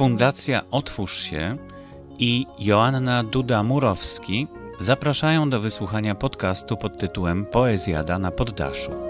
[0.00, 1.56] Fundacja Otwórz się
[2.18, 4.46] i Joanna Duda-Murowski
[4.80, 9.09] zapraszają do wysłuchania podcastu pod tytułem Poezjada na poddaszu.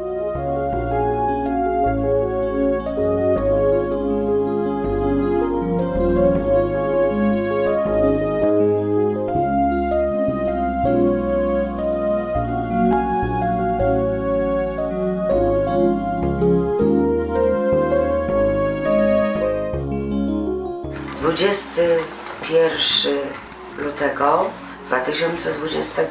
[24.87, 26.03] 2020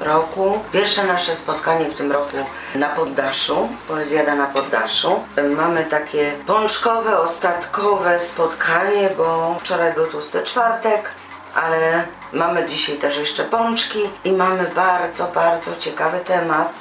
[0.00, 0.60] roku.
[0.72, 2.36] Pierwsze nasze spotkanie w tym roku
[2.74, 5.20] na poddaszu, poezjada na poddaszu.
[5.56, 11.10] Mamy takie pączkowe, ostatkowe spotkanie, bo wczoraj był tłusty czwartek,
[11.54, 16.72] ale mamy dzisiaj też jeszcze pączki i mamy bardzo, bardzo ciekawy temat.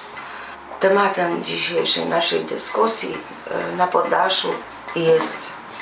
[0.79, 3.17] Tematem dzisiejszej naszej dyskusji
[3.73, 4.53] e, na poddaszu
[4.95, 5.37] jest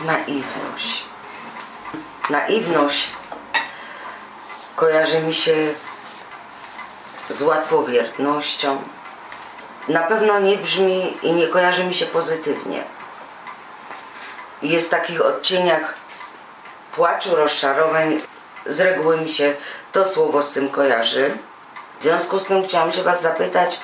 [0.05, 1.05] naiwność.
[2.30, 3.19] Naiwność
[4.80, 5.73] kojarzy mi się
[7.30, 8.81] z łatwowiernością.
[9.88, 12.83] Na pewno nie brzmi i nie kojarzy mi się pozytywnie.
[14.61, 15.94] Jest w takich odcieniach
[16.91, 18.22] płaczu, rozczarowań.
[18.66, 19.55] Z reguły mi się
[19.91, 21.38] to słowo z tym kojarzy.
[22.00, 23.80] W związku z tym chciałam się Was zapytać,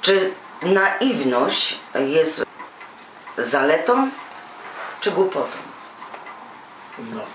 [0.00, 2.44] czy naiwność jest
[3.38, 4.10] zaletą
[5.00, 5.56] czy głupotą?
[6.98, 7.33] No.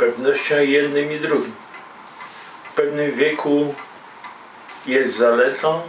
[0.00, 1.54] Pewnością jednym i drugim.
[2.70, 3.74] W pewnym wieku
[4.86, 5.80] jest zaletą.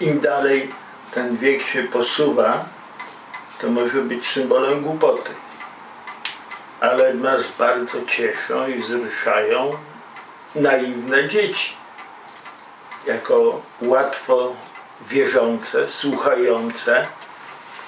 [0.00, 0.70] Im dalej
[1.14, 2.64] ten wiek się posuwa,
[3.60, 5.30] to może być symbolem głupoty.
[6.80, 9.76] Ale nas bardzo cieszą i wzruszają
[10.54, 11.72] naiwne dzieci.
[13.06, 14.56] Jako łatwo
[15.08, 17.06] wierzące, słuchające,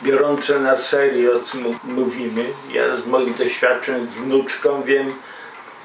[0.02, 2.44] biorące na serio, co mówimy.
[2.72, 5.14] Ja z moich doświadczeń z wnuczką wiem,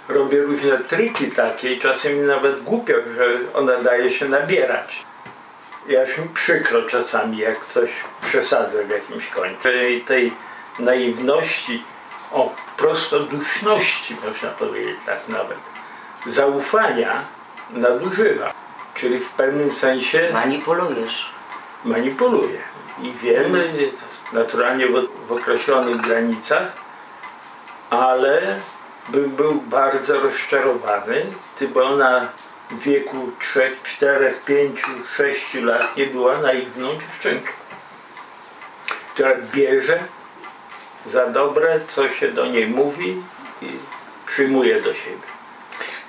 [0.09, 5.05] robię różne triki takie i czasem nawet głupio, że ona daje się nabierać.
[5.87, 7.89] Ja się przykro czasami, jak coś
[8.21, 9.63] przesadzę w jakimś końcu.
[9.63, 10.33] Tej, tej
[10.79, 11.83] naiwności,
[12.31, 15.57] o prostoduszności można powiedzieć tak nawet,
[16.25, 17.21] zaufania
[17.69, 18.53] nadużywa.
[18.95, 21.29] Czyli w pewnym sensie Manipulujesz.
[21.85, 22.70] manipuluje.
[22.99, 23.97] I wiemy, jest
[24.33, 26.71] naturalnie w, w określonych granicach,
[27.89, 28.59] ale
[29.09, 31.25] był, był bardzo rozczarowany,
[31.73, 32.27] bo ona
[32.71, 34.81] w wieku 3, 4, 5,
[35.17, 37.51] 6 lat nie była naiwną dziewczynką,
[39.13, 39.99] która bierze
[41.05, 43.23] za dobre, co się do niej mówi
[43.61, 43.67] i
[44.25, 45.30] przyjmuje do siebie.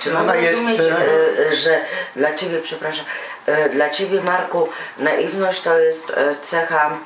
[0.03, 1.81] Czy Ona mam jest, rozumieć, e, e, e, że
[2.17, 3.05] dla Ciebie, przepraszam,
[3.47, 4.69] e, dla Ciebie Marku,
[4.99, 6.99] naiwność to jest cecha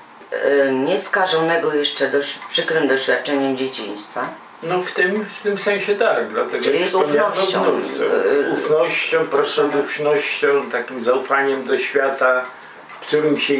[0.73, 4.29] nieskażonego jeszcze dość przykrym doświadczeniem dzieciństwa?
[4.63, 7.81] No w tym, w tym sensie tak, dlatego Czyli jest ufnością,
[8.53, 12.45] Ufnością, prostodusznością, takim zaufaniem do świata,
[12.89, 13.55] w którym się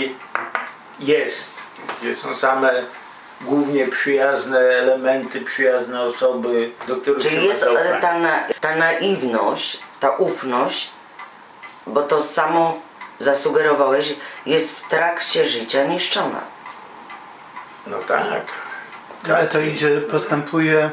[1.01, 1.53] jest,
[2.01, 2.83] gdzie są same
[3.41, 8.01] głównie przyjazne elementy, przyjazne osoby, do których się Czyli ma jest zaufanie.
[8.01, 10.91] ta, na, ta naiwność, ta ufność,
[11.87, 12.81] bo to samo
[13.21, 14.15] zasugerowałeś,
[14.47, 16.41] jest w trakcie życia niszczona.
[17.87, 18.43] No tak.
[19.35, 20.91] Ale to idzie, postępuje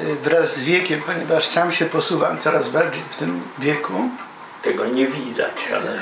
[0.00, 4.08] y, wraz z wiekiem, ponieważ sam się posuwam coraz bardziej w tym wieku.
[4.62, 5.98] Tego nie widać, ale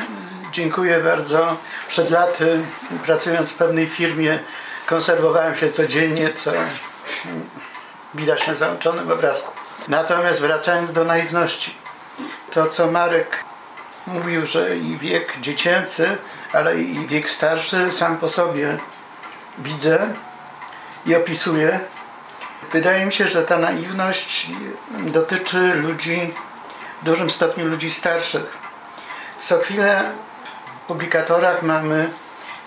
[0.53, 1.57] Dziękuję bardzo.
[1.89, 2.61] Przed laty,
[3.05, 4.39] pracując w pewnej firmie,
[4.91, 6.53] konserwowałem się codziennie, co
[8.15, 9.53] widać na załączonym obrazku.
[9.89, 11.75] Natomiast wracając do naiwności,
[12.51, 13.45] to co Marek
[14.07, 16.19] mówił, że i wiek dziecięcy,
[16.53, 18.79] ale i wiek starszy sam po sobie
[19.59, 20.09] widzę
[21.07, 21.81] i opisuję.
[22.73, 24.47] Wydaje mi się, że ta naiwność
[24.91, 26.35] dotyczy ludzi,
[27.03, 28.59] w dużym stopniu ludzi starszych.
[29.39, 30.13] Co chwilę
[30.85, 32.11] w publikatorach mamy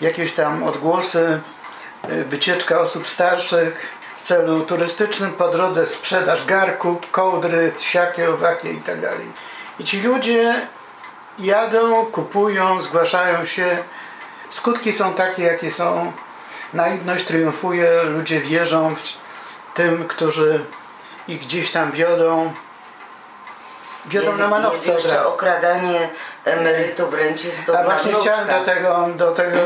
[0.02, 1.42] jakieś tam odgłosy,
[2.04, 9.12] wycieczka osób starszych w celu turystycznym, po drodze sprzedaż garków, kołdry, siakie, owakie itd.
[9.80, 10.68] I ci ludzie
[11.40, 13.78] jadą, kupują, zgłaszają się.
[14.50, 16.12] Skutki są takie, jakie są.
[16.74, 19.14] Naiwność triumfuje, ludzie wierzą w
[19.74, 20.66] tym, którzy
[21.28, 22.54] ich gdzieś tam wiodą.
[24.06, 26.10] Wiodą Jest, na jest manowce od jeszcze okradanie
[26.46, 28.60] emerytów, rencistów A właśnie chciałem wnuczka.
[28.60, 29.60] do tego, do tego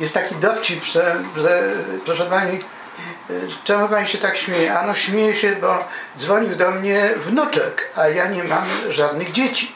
[0.00, 1.62] jest taki dowcip, że, że
[2.04, 2.60] proszę Pani,
[3.64, 4.78] czemu Pani się tak śmieje?
[4.78, 5.84] Ano śmieje się, bo
[6.18, 9.74] dzwonił do mnie wnuczek, a ja nie mam żadnych dzieci.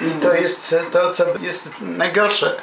[0.00, 2.56] I to jest to, co jest najgorsze.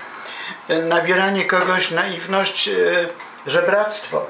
[0.84, 3.10] Nabieranie kogoś naiwność, y,
[3.48, 4.26] żebractwo.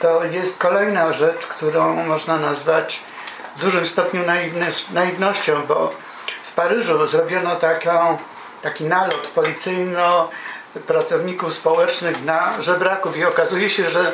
[0.00, 3.00] to jest kolejna rzecz, którą można nazwać
[3.56, 4.20] w dużym stopniu
[4.92, 5.94] naiwnością, bo
[6.56, 8.18] Paryżu zrobiono taką,
[8.62, 10.28] taki nalot policyjno
[10.86, 14.12] pracowników społecznych na żebraków i okazuje się, że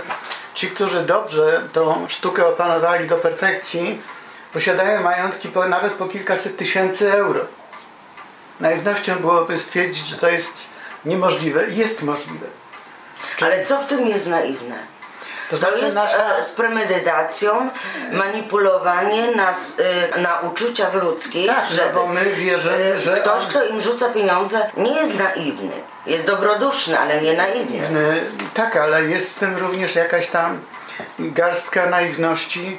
[0.55, 4.03] ci, którzy dobrze tą sztukę opanowali do perfekcji,
[4.53, 7.41] posiadają majątki po, nawet po kilkaset tysięcy euro.
[8.61, 10.71] Naiwnością byłoby stwierdzić, że to jest
[11.05, 11.71] niemożliwe.
[11.71, 12.47] Jest możliwe.
[13.41, 14.79] Ale co w tym jest naiwne?
[15.51, 16.37] To To znaczy jest nasza...
[16.39, 17.71] e, z premedytacją
[18.13, 19.77] manipulowanie nas,
[20.15, 23.81] e, na uczuciach ludzkich, Tak, no żeby bo my wierzymy, e, że ktoś, kto im
[23.81, 25.73] rzuca pieniądze, nie jest naiwny.
[26.07, 27.81] Jest dobroduszny, ale nie naiwny.
[28.55, 30.61] Tak, ale jest w tym również jakaś tam
[31.19, 32.79] garstka naiwności.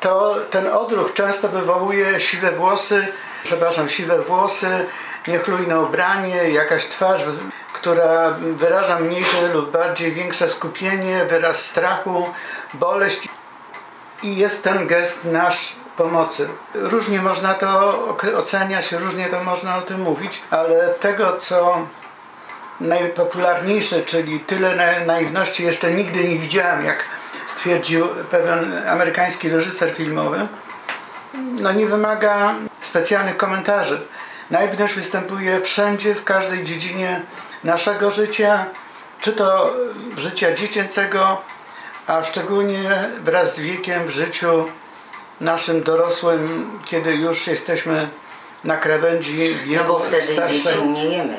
[0.00, 3.06] To ten odruch często wywołuje siwe włosy,
[3.44, 4.86] przepraszam, siwe włosy,
[5.26, 7.20] niechlujne ubranie, jakaś twarz,
[7.82, 12.30] która wyraża mniejsze lub bardziej większe skupienie, wyraz strachu,
[12.74, 13.28] boleść
[14.22, 16.48] i jest ten gest nasz pomocy.
[16.74, 17.98] Różnie można to
[18.36, 21.86] oceniać, różnie to można o tym mówić, ale tego, co
[22.80, 27.04] najpopularniejsze, czyli tyle na- naiwności jeszcze nigdy nie widziałem, jak
[27.46, 30.46] stwierdził pewien amerykański reżyser filmowy,
[31.34, 34.06] no nie wymaga specjalnych komentarzy.
[34.50, 37.22] Naiwność występuje wszędzie, w każdej dziedzinie
[37.64, 38.66] naszego życia,
[39.20, 39.72] czy to
[40.16, 41.40] życia dziecięcego,
[42.06, 44.68] a szczególnie wraz z wiekiem w życiu
[45.40, 48.08] naszym dorosłym, kiedy już jesteśmy
[48.64, 50.62] na krawędzi No wieku bo wtedy starszej.
[50.62, 51.36] dzieci umniejemy.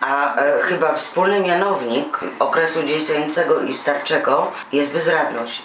[0.00, 5.62] A e, chyba wspólny mianownik okresu dziecięcego i starczego jest bezradność.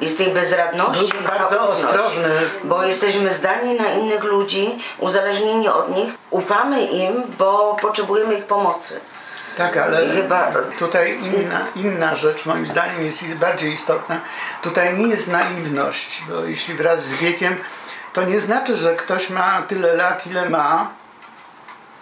[0.00, 2.28] I z tej bezradności jest bardzo ostrożny.
[2.64, 9.00] Bo jesteśmy zdani na innych ludzi, uzależnieni od nich, ufamy im, bo potrzebujemy ich pomocy.
[9.56, 14.16] Tak, ale chyba- tutaj inna, inna rzecz moim zdaniem jest bardziej istotna.
[14.62, 17.56] Tutaj nie jest naiwność, bo jeśli wraz z wiekiem,
[18.12, 20.90] to nie znaczy, że ktoś ma tyle lat, ile ma.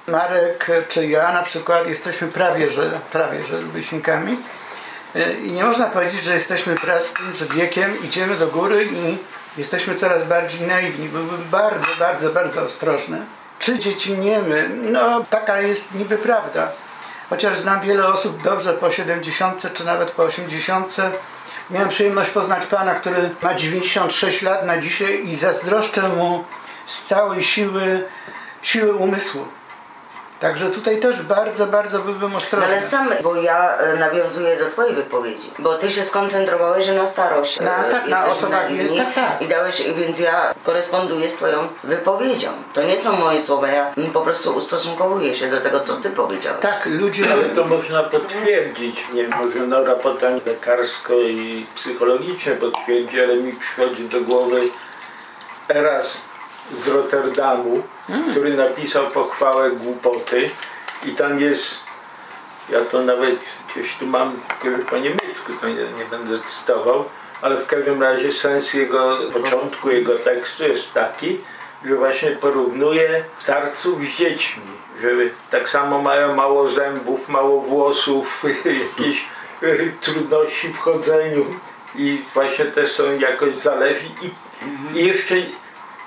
[0.09, 4.37] Marek czy ja na przykład jesteśmy prawie, że, prawie, że rówieśnikami.
[5.17, 8.89] Y, I nie można powiedzieć, że jesteśmy wraz z tym, że wiekiem idziemy do góry
[8.93, 9.19] i
[9.59, 11.09] jesteśmy coraz bardziej naiwni.
[11.09, 13.19] Byłbym bardzo, bardzo, bardzo ostrożny.
[13.59, 14.71] Czy dziecinniemy?
[14.83, 16.69] No, taka jest niby prawda.
[17.31, 20.97] Chociaż znam wiele osób dobrze po 70 czy nawet po 80.
[21.71, 26.45] Miałem przyjemność poznać pana, który ma 96 lat na dzisiaj i zazdroszczę mu
[26.87, 28.05] z całej siły,
[28.63, 29.49] siły umysłu.
[30.41, 32.67] Także tutaj też bardzo, bardzo byłbym No ostrożny.
[32.69, 37.07] ale sam, bo ja e, nawiązuję do twojej wypowiedzi, bo ty się skoncentrowałeś, że na
[37.07, 39.43] starość Na- e, tak, na osobach, naiwni tak, tak.
[39.43, 42.49] i dałeś, więc ja koresponduję z twoją wypowiedzią.
[42.73, 46.61] To nie są moje słowa, ja po prostu ustosunkowuję się do tego, co ty powiedziałeś.
[46.63, 47.33] Tak, ludzie...
[47.33, 49.07] Ale to można potwierdzić.
[49.13, 54.61] Nie może Nora potem lekarsko i psychologicznie potwierdzi, ale mi przychodzi do głowy
[55.69, 56.23] Eras
[56.77, 57.83] z Rotterdamu,
[58.31, 60.51] który napisał pochwałę głupoty.
[61.05, 61.81] I tam jest,
[62.71, 63.39] ja to nawet
[63.73, 64.37] gdzieś tu mam
[64.91, 67.05] po niemiecku, to nie, nie będę cytował,
[67.43, 71.39] ale w każdym razie sens jego początku, jego tekstu jest taki,
[71.85, 74.63] że właśnie porównuje starców z dziećmi,
[75.03, 75.09] że
[75.51, 78.45] tak samo mają mało zębów, mało włosów,
[78.99, 79.25] jakieś
[79.63, 79.67] e,
[80.01, 81.47] trudności w chodzeniu.
[81.95, 84.11] I właśnie też są jakoś zależni.
[84.23, 84.31] I,
[84.99, 85.35] i jeszcze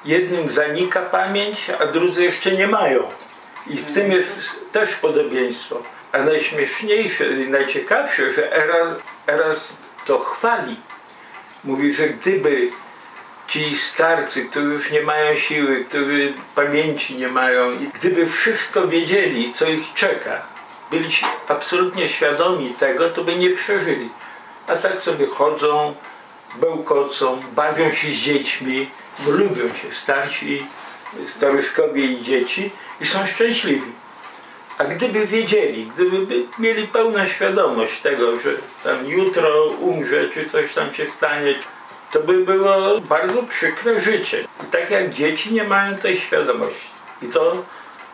[0.05, 3.03] jednym zanika pamięć, a drudzy jeszcze nie mają.
[3.67, 4.39] I w tym jest
[4.71, 5.83] też podobieństwo.
[6.11, 9.73] A najśmieszniejsze i najciekawsze, że Eras, Eras
[10.05, 10.75] to chwali.
[11.63, 12.69] Mówi, że gdyby
[13.47, 19.69] ci starcy, którzy już nie mają siły, którzy pamięci nie mają, gdyby wszystko wiedzieli, co
[19.69, 20.41] ich czeka,
[20.91, 21.09] byli
[21.47, 24.09] absolutnie świadomi tego, to by nie przeżyli.
[24.67, 25.95] A tak sobie chodzą,
[26.55, 28.89] bełkocą, bawią się z dziećmi,
[29.27, 30.67] lubią się starsi,
[31.25, 32.71] staruszkowie i dzieci
[33.01, 33.91] i są szczęśliwi.
[34.77, 38.49] A gdyby wiedzieli, gdyby by mieli pełną świadomość tego, że
[38.83, 41.55] tam jutro umrze, czy coś tam się stanie,
[42.11, 44.47] to by było bardzo przykre życie.
[44.63, 46.87] I tak jak dzieci nie mają tej świadomości.
[47.21, 47.63] I to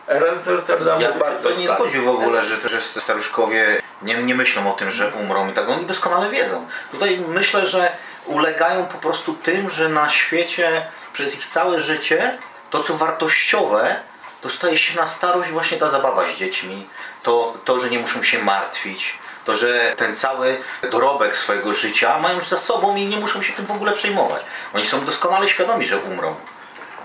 [0.08, 4.34] Eras z Rotterdamu Ja bardzo to nie zgodził w ogóle, że, że staruszkowie nie, nie
[4.34, 5.68] myślą o tym, że umrą i tak.
[5.68, 6.66] Oni doskonale wiedzą.
[6.90, 7.92] Tutaj myślę, że
[8.26, 12.38] ulegają po prostu tym, że na świecie przez ich całe życie
[12.70, 13.96] to, co wartościowe,
[14.40, 16.86] to staje się na starość właśnie ta zabawa z dziećmi,
[17.22, 19.14] to, to że nie muszą się martwić,
[19.44, 20.56] to, że ten cały
[20.90, 24.42] dorobek swojego życia mają już za sobą i nie muszą się tym w ogóle przejmować.
[24.74, 26.34] Oni są doskonale świadomi, że umrą.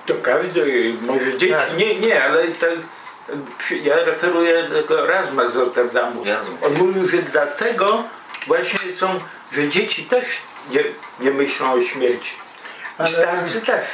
[0.06, 1.78] To każdy, może dzieci, Tak.
[1.78, 2.70] nie, nie, ale tak,
[3.58, 6.24] przy- ja referuję tego Erasma z Rotterdamu.
[6.66, 8.04] On mówił, że dlatego
[8.48, 9.20] właśnie są
[9.52, 10.26] że dzieci też
[10.70, 10.84] nie,
[11.20, 12.36] nie myślą o śmierci.
[13.06, 13.86] I starcy też,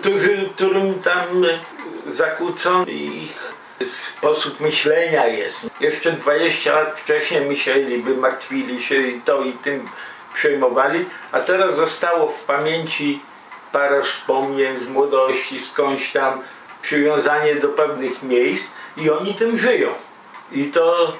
[0.00, 1.58] którzy, którym tam e,
[2.06, 3.52] zakłócony ich
[3.84, 5.70] sposób myślenia jest.
[5.80, 9.88] Jeszcze 20 lat wcześniej myśleliby, martwili się i to i tym
[10.34, 13.22] przejmowali, a teraz zostało w pamięci
[13.72, 16.42] parę wspomnień z młodości, skądś tam,
[16.82, 19.88] przywiązanie do pewnych miejsc i oni tym żyją.
[20.52, 21.12] I to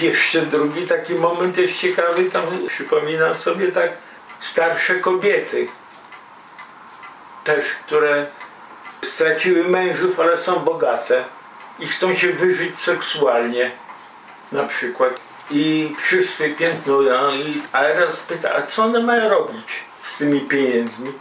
[0.00, 3.90] jeszcze drugi taki moment jest ciekawy, tam przypominam sobie tak
[4.40, 5.68] starsze kobiety,
[7.44, 8.26] też, które
[9.02, 11.24] straciły mężów, ale są bogate
[11.78, 13.70] i chcą się wyżyć seksualnie
[14.52, 15.20] na przykład.
[15.50, 21.12] I wszyscy piętnują i a raz pyta, a co one mają robić z tymi pieniędzmi?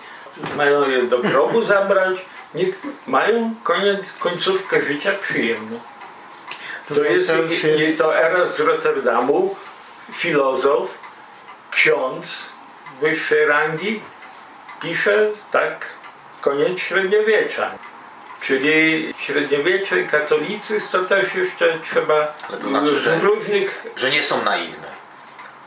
[0.56, 2.26] Mają je do grobu zabrać?
[2.54, 2.76] Niech
[3.08, 5.80] mają koniec, końcówkę życia przyjemną.
[6.88, 9.56] To to jest, już nie, jest- to Eras z Rotterdamu,
[10.14, 10.90] filozof,
[11.72, 12.28] ksiądz
[13.02, 14.02] wyższej rangi,
[14.82, 15.86] pisze tak
[16.42, 17.72] koniec średniowiecza.
[18.42, 24.12] Czyli średniowiecze i katolicyzm to też jeszcze trzeba Ale to znaczy, z że- różnych że
[24.12, 24.87] nie są naiwne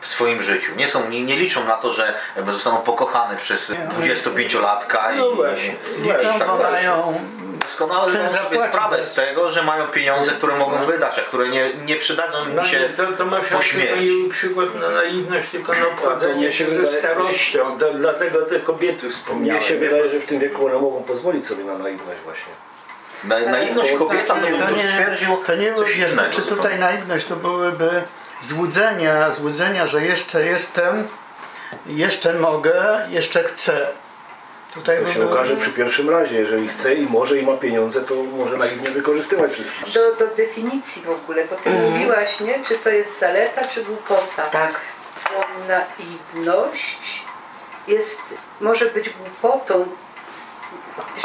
[0.00, 0.73] w swoim życiu.
[0.76, 2.14] Nie, są, nie, nie liczą na to, że
[2.47, 5.75] zostaną pokochane przez 25-latka No i, właśnie.
[5.99, 6.73] i, Liczą, tak dalej.
[6.73, 7.14] mają
[7.61, 11.71] Doskonale zdają sobie sprawę z tego, że mają pieniądze, które mogą wydać, a które nie,
[11.75, 14.28] nie przydadzą No im się nie, to, to masz po to śmierci.
[14.30, 17.78] przykład na naiwność, tylko na obchodzenie mnie się się ze starością.
[17.78, 19.57] To, dlatego te kobiety wspomniałem.
[19.61, 22.52] Mnie się wydaje, że w tym wieku one mogą pozwolić sobie na naiwność właśnie.
[23.25, 26.30] Na, naiwność kobieca to Nie, bym tu stwierdził to nie coś innego.
[26.30, 26.78] Czy tutaj zupełnie.
[26.78, 28.02] naiwność to byłyby
[28.40, 31.09] złudzenia, złudzenia, że jeszcze jestem,
[31.87, 33.88] jeszcze mogę, jeszcze chcę.
[34.75, 36.37] Tutaj To się okaże przy pierwszym razie.
[36.37, 39.94] Jeżeli chce i może i ma pieniądze, to może naiwnie wykorzystywać wszystkich.
[39.94, 42.54] do, do definicji w ogóle, bo ty mówiłaś, nie?
[42.64, 44.42] Czy to jest zaleta, czy głupota?
[44.42, 44.80] Tak.
[45.25, 47.23] Bo naiwność
[47.88, 48.20] jest,
[48.61, 49.87] może być głupotą.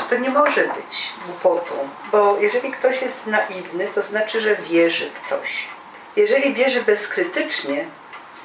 [0.10, 1.74] To nie może być głupotą,
[2.12, 5.68] bo jeżeli ktoś jest naiwny, to znaczy, że wierzy w coś.
[6.16, 7.86] Jeżeli wierzy bezkrytycznie,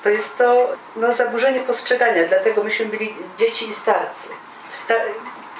[0.03, 4.29] to jest to no, zaburzenie postrzegania, dlatego myśmy byli dzieci i starcy.
[4.71, 4.95] Sta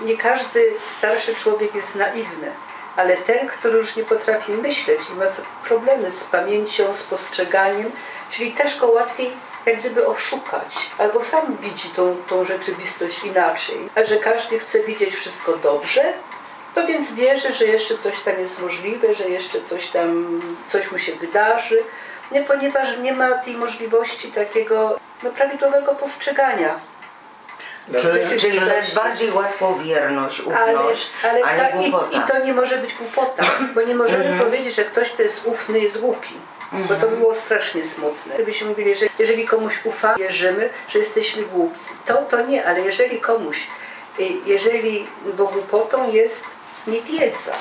[0.01, 2.53] nie każdy starszy człowiek jest naiwny,
[2.97, 5.25] ale ten, który już nie potrafi myśleć i ma
[5.65, 7.91] problemy z pamięcią, z postrzeganiem,
[8.31, 9.33] czyli też go łatwiej
[9.67, 15.15] jak gdyby oszukać, albo sam widzi tą, tą rzeczywistość inaczej, a że każdy chce widzieć
[15.15, 16.13] wszystko dobrze,
[16.75, 20.99] to więc wierzy, że jeszcze coś tam jest możliwe, że jeszcze coś tam, coś mu
[20.99, 21.83] się wydarzy,
[22.33, 26.81] nie, ponieważ nie ma tej możliwości takiego no, prawidłowego postrzegania.
[27.99, 32.19] Czy, Czyli to jest bardziej łatwowierność, Ale, ufność, ale a ta, nie i, głupota.
[32.19, 35.79] I to nie może być głupota, bo nie możemy powiedzieć, że ktoś, kto jest ufny,
[35.79, 36.35] jest głupi.
[36.73, 38.35] Bo to by było strasznie smutne.
[38.35, 41.91] Gdybyśmy mówili, że jeżeli komuś ufamy, wierzymy, że jesteśmy głupcy.
[42.07, 43.67] To, to nie, ale jeżeli komuś,
[44.21, 46.45] y, jeżeli, bo głupotą jest
[46.87, 47.53] niewiedza,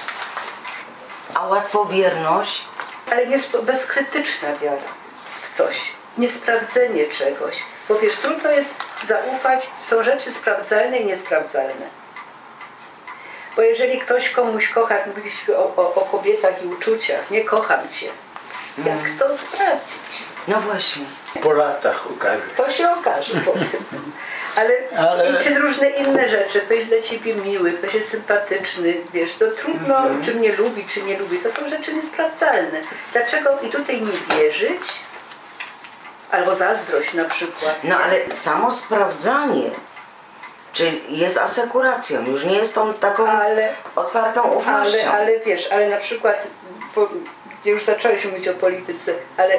[1.34, 2.66] A łatwowierność
[3.12, 4.82] ale nie sp- bezkrytyczna wiara
[5.42, 5.82] w coś,
[6.18, 7.64] niesprawdzenie czegoś.
[7.90, 11.90] Bo wiesz, trudno jest zaufać, są rzeczy sprawdzalne i niesprawdzalne.
[13.56, 17.90] Bo jeżeli ktoś komuś kocha, jak mówiliśmy o, o, o kobietach i uczuciach, nie kocham
[17.90, 18.10] cię,
[18.86, 20.24] jak to sprawdzić?
[20.48, 21.06] No właśnie.
[21.44, 22.42] Po latach ukaże.
[22.58, 23.84] To się okaże potem.
[24.56, 28.94] Ale, Ale- i czy różne inne rzeczy, ktoś jest dla ciebie miły, ktoś jest sympatyczny,
[29.14, 32.82] wiesz, to trudno, czy mnie lubi, czy nie lubi, to są rzeczy niesprawdzalne.
[33.12, 34.82] Dlaczego i tutaj nie wierzyć?
[36.32, 37.76] Albo zazdrość na przykład.
[37.84, 39.70] No ale samo sprawdzanie,
[40.74, 44.98] czy jest asekuracją, już nie jest tą taką Ale- otwartą ufnością.
[45.00, 46.48] Ale, ale wiesz, ale na przykład,
[46.96, 47.10] po,
[47.66, 49.54] już zacząłeś mówić o polityce, ale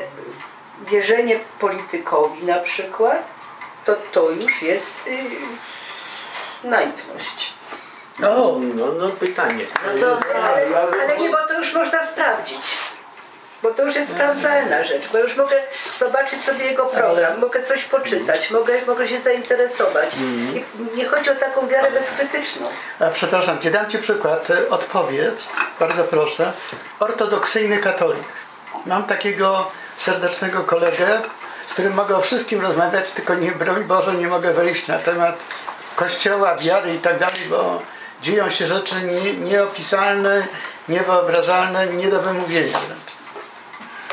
[0.90, 3.22] wierzenie politykowi na przykład,
[3.84, 5.18] to to już jest y,
[6.64, 7.52] naiwność.
[8.22, 9.64] o, No, no pytanie.
[9.86, 10.66] No to, Ale,
[11.02, 12.58] ale nie, bo to już można sprawdzić.
[13.62, 15.56] Bo to już jest sprawdzalna rzecz, bo już mogę
[15.98, 20.14] zobaczyć sobie jego program, mogę coś poczytać, mogę, mogę się zainteresować.
[20.14, 20.64] I
[20.96, 22.66] nie chodzi o taką wiarę bezkrytyczną.
[23.00, 24.50] a przepraszam cię, dam ci przykład.
[24.50, 25.48] E, Odpowiedz,
[25.80, 26.52] bardzo proszę.
[27.00, 28.24] Ortodoksyjny katolik.
[28.86, 31.20] Mam takiego serdecznego kolegę,
[31.70, 35.38] z którym mogę o wszystkim rozmawiać, tylko nie, broń Boże, nie mogę wejść na temat
[35.96, 37.82] kościoła, wiary i tak dalej, bo
[38.22, 40.46] dzieją się rzeczy nie, nieopisalne,
[40.88, 43.10] niewyobrażalne, nie do wymówienia wręcz.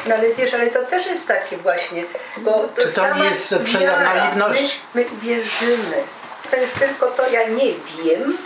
[0.08, 2.04] No ale wiesz, ale to też jest takie właśnie,
[2.38, 4.80] bo to Czy to nie jest przejaw naiwności?
[4.94, 6.04] My, my wierzymy.
[6.52, 8.38] To jest tylko to, ja nie wiem,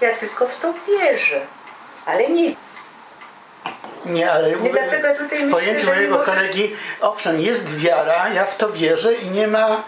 [0.00, 1.40] ja tylko w to wierzę,
[2.06, 2.54] ale nie
[4.06, 8.44] Nie, ale Nie, dlatego tutaj w pojęciu że mojego możesz- kolegi, owszem, jest wiara, ja
[8.44, 9.82] w to wierzę i nie ma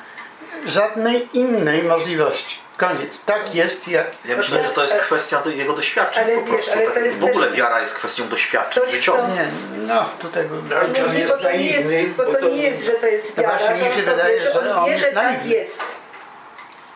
[0.66, 2.58] żadnej innej możliwości.
[2.76, 3.24] Koniec.
[3.24, 4.06] Tak jest jak.
[4.24, 6.72] Ja myślę, że to jest kwestia do, jego doświadczeń Ale po wiesz, prostu.
[6.72, 9.24] ale to tak, jest w ogóle też- wiara jest kwestią doświadczeń życiowych.
[9.34, 9.46] Nie,
[9.86, 10.44] no tutaj.
[10.76, 13.42] Ale Nie, on bo to nie jest, bo to nie jest, że to jest No
[13.42, 15.82] wiara, właśnie, mi że się on to wydaje, wie, że on jest że tak jest.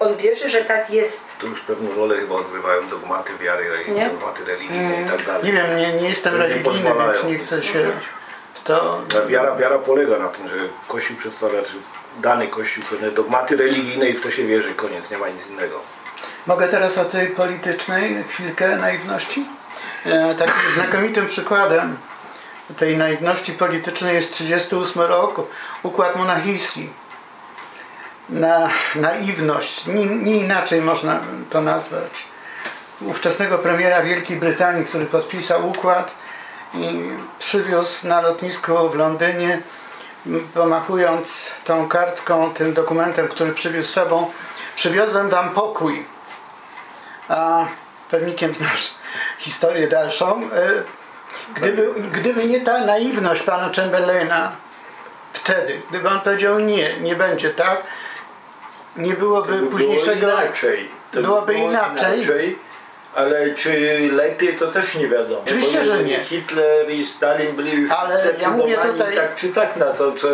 [0.01, 1.39] On wierzy, że tak jest.
[1.39, 4.11] Tu już pewną rolę chyba odgrywają dogmaty wiary, Nie?
[4.11, 5.45] dogmaty religijne i tak dalej.
[5.45, 7.13] Nie wiem, nie, nie jestem To nie religijny, pozwalają.
[7.13, 7.91] więc nie chcę się
[8.55, 9.03] w to.
[9.13, 10.55] Ta wiara, wiara polega na tym, że
[10.89, 11.73] Kościół przedstawia, czy
[12.19, 15.81] dany Kościół pewne dogmaty religijne i w to się wierzy, koniec, nie ma nic innego.
[16.47, 19.47] Mogę teraz o tej politycznej chwilkę naiwności?
[20.07, 21.97] E, takim znakomitym przykładem
[22.79, 25.41] tej naiwności politycznej jest 38 rok,
[25.83, 26.89] układ monachijski.
[28.29, 31.21] Na naiwność, nie, nie inaczej można
[31.51, 32.25] to nazwać.
[33.01, 36.15] Ówczesnego premiera Wielkiej Brytanii, który podpisał układ
[36.75, 37.03] i
[37.39, 39.63] przywiózł na lotnisku w Londynie,
[40.55, 44.31] pomachując tą kartką, tym dokumentem, który przywiózł z sobą,
[44.77, 46.05] przywiozłem wam pokój
[47.29, 47.67] a
[48.11, 48.91] pewnikiem znasz
[49.39, 50.43] historię dalszą.
[50.43, 50.49] y,
[51.55, 54.53] Gdyby, gdyby nie ta naiwność pana Chamberlaina
[55.33, 57.83] wtedy, gdyby on powiedział nie, nie będzie tak,
[58.99, 60.27] nie byłoby by późniejszego.
[60.27, 60.89] Było inaczej.
[61.11, 62.59] To by byłoby było inaczej.
[63.15, 65.41] Ale czy lepiej, to też nie wiadomo.
[65.45, 66.19] Oczywiście, że nie.
[66.21, 70.29] Hitler i Stalin byli już Ale ja mówię tutaj- tak czy tak na to, co...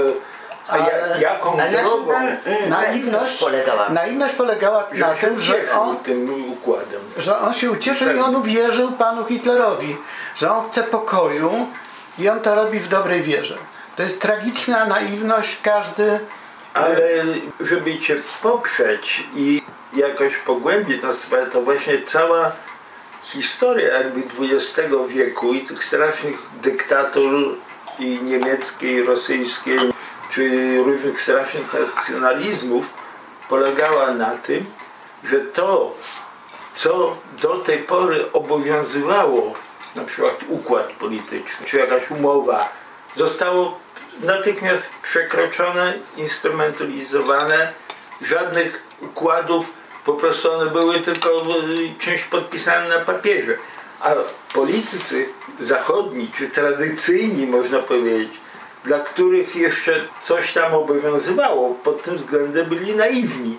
[0.68, 3.88] A Ale- ja, jaką na drogą pan mm, Naiwność polegała?
[3.88, 7.00] Naiwność polegała na że się tym, że on, tym układem.
[7.18, 9.97] że on się ucieszył i on uwierzył panu Hitlerowi,
[10.37, 11.66] że on chce pokoju
[12.18, 13.56] i on to robi w dobrej wierze.
[13.97, 16.21] To jest tragiczna naiwność, każdy
[16.75, 17.25] Ale
[17.61, 19.62] żeby Cię poprzeć i
[19.97, 22.52] jakoś pogłębić tę sprawę, to właśnie cała
[23.23, 27.56] historia jakby XX wieku i tych strasznych dyktatur
[27.99, 29.78] i niemieckiej, i rosyjskiej,
[30.30, 32.87] czy różnych strasznych nacjonalizmów
[33.49, 34.67] polegała na tym,
[35.25, 35.97] że to,
[36.75, 39.54] co do tej pory obowiązywało,
[39.95, 42.69] na przykład układ polityczny, czy jakaś umowa,
[43.15, 43.83] zostało
[44.23, 47.73] natychmiast przekroczone, instrumentalizowane,
[48.23, 49.67] żadnych układów,
[50.05, 53.55] po prostu one były tylko y, czymś podpisanym na papierze.
[54.00, 54.15] A
[54.55, 58.31] politycy zachodni, czy tradycyjni można powiedzieć,
[58.85, 63.59] dla których jeszcze coś tam obowiązywało, pod tym względem byli naiwni.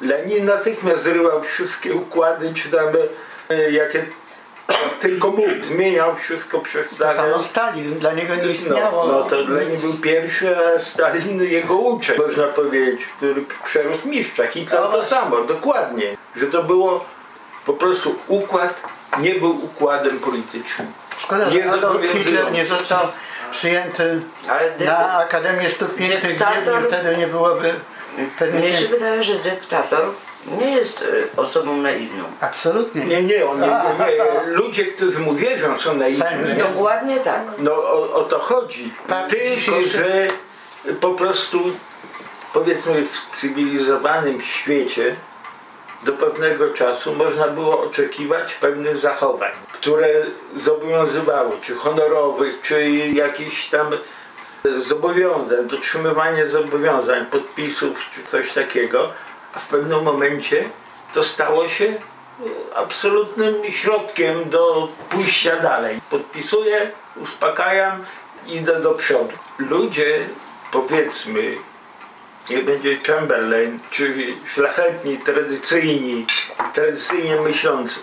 [0.00, 2.88] Lenin natychmiast zrywał wszystkie układy, czy tam
[3.48, 4.06] e, jakie
[5.00, 7.14] tylko mógł, zmieniał wszystko przez To stare.
[7.14, 9.06] samo Stalin, dla niego nie No, istniało.
[9.06, 9.82] no to Lenin nic.
[9.82, 14.46] był pierwszy, a Stalin jego uczeń, można powiedzieć, który przerósł mistrza.
[14.46, 15.16] Hitler No to właśnie.
[15.16, 16.16] samo, dokładnie.
[16.36, 17.04] Że to było
[17.66, 18.80] po prostu układ,
[19.20, 20.92] nie był układem politycznym.
[21.18, 22.06] Szkoda, nie że Adolf.
[22.12, 23.06] Hitler nie został
[23.50, 27.74] przyjęty Ale na Akademię Sztuk Pięknych dyktator- wtedy nie byłoby
[28.38, 30.00] pewnie Mnie się wydaje, że dyktator
[30.60, 32.24] nie jest y, osobą naiwną.
[32.40, 33.04] Absolutnie.
[33.04, 34.06] Nie, nie, on nie, nie,
[34.46, 34.52] nie.
[34.52, 36.54] Ludzie, którzy mu wierzą są naiwni.
[36.58, 37.42] Dokładnie tak.
[37.58, 38.92] No o, o to chodzi.
[39.08, 40.28] Tak, Tylko, że
[41.00, 41.58] po prostu
[42.52, 45.16] powiedzmy w cywilizowanym świecie
[46.04, 50.08] do pewnego czasu można było oczekiwać pewnych zachowań, które
[50.56, 59.08] zobowiązywały, czy honorowych, czy jakichś tam e, zobowiązań, dotrzymywanie zobowiązań, podpisów, czy coś takiego,
[59.54, 60.64] a w pewnym momencie
[61.14, 66.00] to stało się e, absolutnym środkiem do pójścia dalej.
[66.10, 68.04] Podpisuję, uspokajam,
[68.46, 69.32] idę do przodu.
[69.58, 70.28] Ludzie,
[70.72, 71.56] powiedzmy,
[72.50, 76.26] niech będzie Chamberlain, czy szlachetni, tradycyjni,
[76.74, 78.00] tradycyjnie myślący,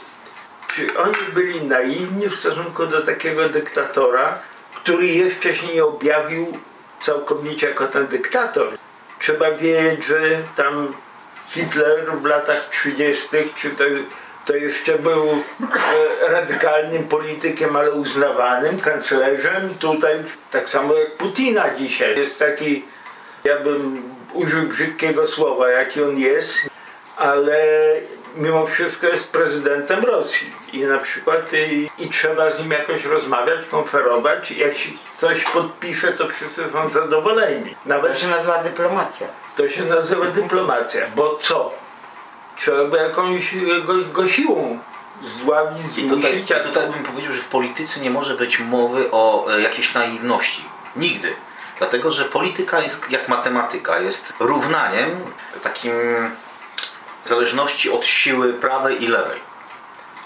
[0.67, 4.39] czy oni byli naiwni w stosunku do takiego dyktatora,
[4.75, 6.57] który jeszcze się nie objawił
[6.99, 8.67] całkowicie jako ten dyktator?
[9.19, 10.19] Trzeba wiedzieć, że
[10.55, 10.93] tam
[11.53, 13.83] Hitler w latach 30., czy to,
[14.45, 19.75] to jeszcze był e, radykalnym politykiem, ale uznawanym, kanclerzem.
[19.79, 20.15] Tutaj
[20.51, 22.17] tak samo jak Putina dzisiaj.
[22.17, 22.85] Jest taki,
[23.43, 26.69] ja bym użył brzydkiego słowa, jaki on jest,
[27.17, 27.57] ale
[28.35, 33.67] mimo wszystko jest prezydentem Rosji i na przykład i, i trzeba z nim jakoś rozmawiać,
[33.67, 34.51] konferować.
[34.51, 37.69] Jak się coś podpisze, to wszyscy są zadowoleni.
[37.69, 39.27] To Nawet się nazywa dyplomacja.
[39.55, 41.71] To się nazywa dyplomacja, bo co?
[42.57, 44.79] Trzeba by jakąś go, go siłą
[45.23, 48.59] zdławić, I tutaj, zmusić, a I tutaj bym powiedział, że w polityce nie może być
[48.59, 50.65] mowy o e, jakiejś naiwności.
[50.95, 51.33] Nigdy.
[51.77, 55.09] Dlatego, że polityka jest jak matematyka, jest równaniem
[55.63, 55.91] takim
[57.25, 59.39] w zależności od siły prawej i lewej.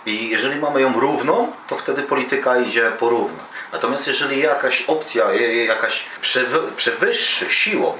[0.05, 3.43] I jeżeli mamy ją równą, to wtedy polityka idzie porówno.
[3.73, 5.33] Natomiast jeżeli jakaś opcja,
[5.65, 7.97] jakaś przewy- przewyższy siłą,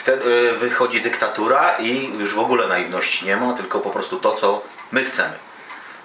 [0.00, 4.62] wtedy wychodzi dyktatura i już w ogóle naiwności nie ma, tylko po prostu to, co
[4.92, 5.32] my chcemy.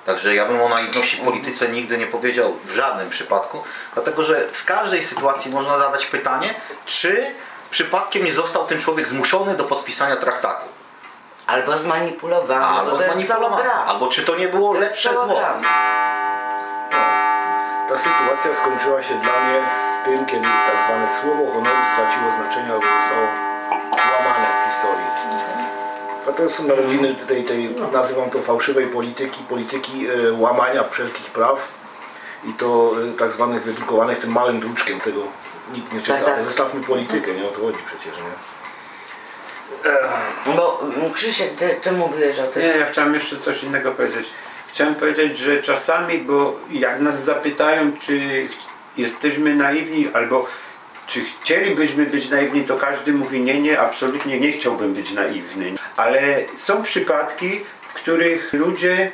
[0.05, 4.47] Także ja bym o naiwności w polityce nigdy nie powiedział w żadnym przypadku, dlatego że
[4.51, 6.53] w każdej sytuacji można zadać pytanie,
[6.85, 7.25] czy
[7.71, 10.65] przypadkiem nie został ten człowiek zmuszony do podpisania traktatu.
[11.47, 13.71] Albo zmanipulowany, bo Albo zmanipulowany.
[13.71, 15.25] Albo czy to nie było To lepsze zło.
[15.25, 15.53] gra.
[17.89, 22.73] Ta sytuacja skończyła się dla mnie z tym, kiedy tak zwane słowo honoru straciło znaczenie
[22.73, 23.54] albo zostało
[23.89, 25.05] złamane w historii.
[26.29, 31.71] A to są narodziny tej, tej nazywam to fałszywej polityki, polityki e, łamania wszelkich praw
[32.49, 35.21] i to e, tak zwanych wydrukowanych tym małym druczkiem, tego
[35.73, 36.33] nikt nie czyta, Tak, tak.
[36.33, 38.55] ale zostawmy politykę, nie o to chodzi przecież, nie?
[40.55, 42.61] Bo mm, Krzysiek, ty, ty mówiłeś o tym.
[42.61, 44.27] Nie, ja chciałem jeszcze coś innego powiedzieć.
[44.67, 48.47] Chciałem powiedzieć, że czasami, bo jak nas zapytają, czy
[48.97, 50.47] jesteśmy naiwni, albo
[51.07, 55.73] czy chcielibyśmy być naiwni, to każdy mówi nie, nie, absolutnie nie chciałbym być naiwny.
[55.97, 56.21] Ale
[56.57, 59.11] są przypadki, w których ludzie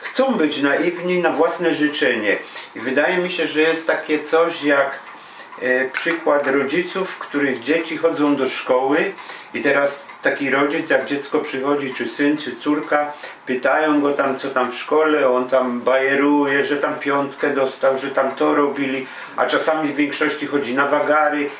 [0.00, 2.36] chcą być naiwni na własne życzenie.
[2.76, 4.98] I wydaje mi się, że jest takie coś jak
[5.62, 9.12] e, przykład rodziców, których dzieci chodzą do szkoły
[9.54, 13.12] i teraz taki rodzic, jak dziecko przychodzi, czy syn, czy córka,
[13.46, 18.10] pytają go tam, co tam w szkole, on tam bajeruje, że tam piątkę dostał, że
[18.10, 19.06] tam to robili,
[19.36, 21.50] a czasami w większości chodzi na wagary,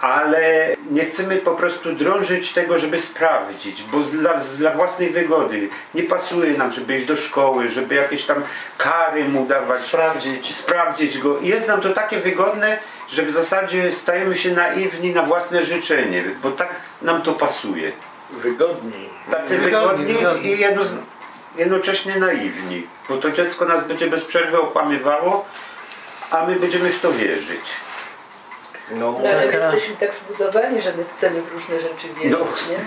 [0.00, 6.02] ale nie chcemy po prostu drążyć tego, żeby sprawdzić, bo dla, dla własnej wygody nie
[6.02, 8.42] pasuje nam, żeby iść do szkoły, żeby jakieś tam
[8.78, 10.54] kary mu dawać, Sprawdzić.
[10.54, 11.38] sprawdzić go.
[11.38, 12.78] I jest nam to takie wygodne,
[13.12, 17.92] że w zasadzie stajemy się naiwni na własne życzenie, bo tak nam to pasuje.
[18.30, 19.08] Wygodniej.
[19.30, 20.48] Tacy Wygodni, wygodni wygodni.
[20.50, 20.82] i jedno,
[21.56, 25.44] jednocześnie naiwni, bo to dziecko nas będzie bez przerwy okłamywało,
[26.30, 27.60] a my będziemy w to wierzyć.
[28.90, 32.38] No, No, ale jesteśmy tak zbudowani, że my chcemy w różne rzeczy wierzyć, No.
[32.70, 32.78] nie?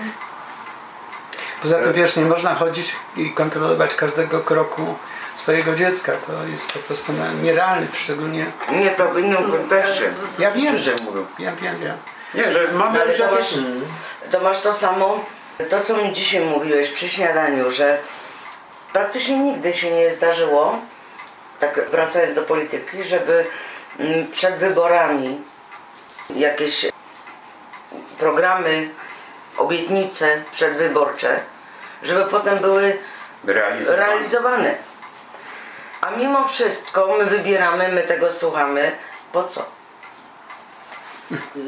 [1.62, 4.94] Poza tym wiesz, nie można chodzić i kontrolować każdego kroku
[5.36, 6.12] swojego dziecka.
[6.26, 8.46] To jest po prostu nierealne, szczególnie.
[8.72, 10.10] Nie, to w innym kontekście.
[10.38, 11.26] Ja wiem, Że mówią.
[11.38, 11.96] wiem, wiem, wiem.
[12.34, 13.38] Nie, że mamy już to jakieś...
[13.38, 13.64] masz,
[14.30, 15.24] to masz to samo,
[15.70, 17.98] to co mi dzisiaj mówiłeś przy śniadaniu, że
[18.92, 20.78] praktycznie nigdy się nie zdarzyło,
[21.60, 23.44] tak wracając do polityki, żeby
[23.98, 25.40] mm, przed wyborami
[26.30, 26.86] jakieś
[28.18, 28.88] programy,
[29.56, 31.40] obietnice przedwyborcze,
[32.02, 32.98] żeby potem były
[33.44, 34.06] Realizowane.
[34.06, 34.74] realizowane.
[36.06, 38.92] A mimo wszystko my wybieramy, my tego słuchamy.
[39.32, 39.66] Po co?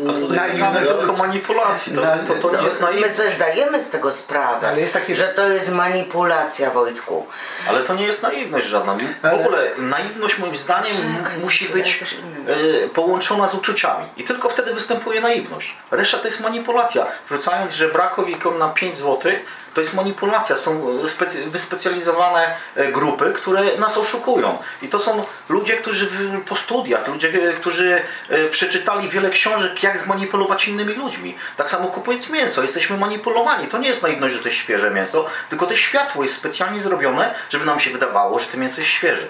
[0.08, 3.16] Ale tutaj nie mamy tylko manipulacji, to, to, to nie jest My naiwność.
[3.16, 7.26] sobie zdajemy z tego sprawę, Ale jest takie- że to jest manipulacja, Wojtku.
[7.68, 8.94] Ale to nie jest naiwność żadna.
[8.94, 12.04] W Ale- ogóle naiwność moim zdaniem Czekaj, musi być
[12.84, 14.04] e, połączona z uczuciami.
[14.16, 15.76] I tylko wtedy występuje naiwność.
[15.90, 17.06] Reszta to jest manipulacja.
[17.28, 19.32] Wrzucając żebrakowikom na 5 zł,
[19.74, 20.56] to jest manipulacja.
[20.56, 20.88] Są
[21.46, 24.58] e, wyspecjalizowane e, grupy, które nas oszukują.
[24.82, 26.08] I to są ludzie, którzy
[26.48, 28.02] po studiach, ludzie, e, którzy
[28.50, 31.36] przeczytali wiele książek, jak zmanipulować innymi ludźmi.
[31.56, 33.68] Tak samo kupując mięso, jesteśmy manipulowani.
[33.68, 37.34] To nie jest naiwność, że to jest świeże mięso, tylko to światło jest specjalnie zrobione,
[37.50, 39.26] żeby nam się wydawało, że to mięso jest świeże.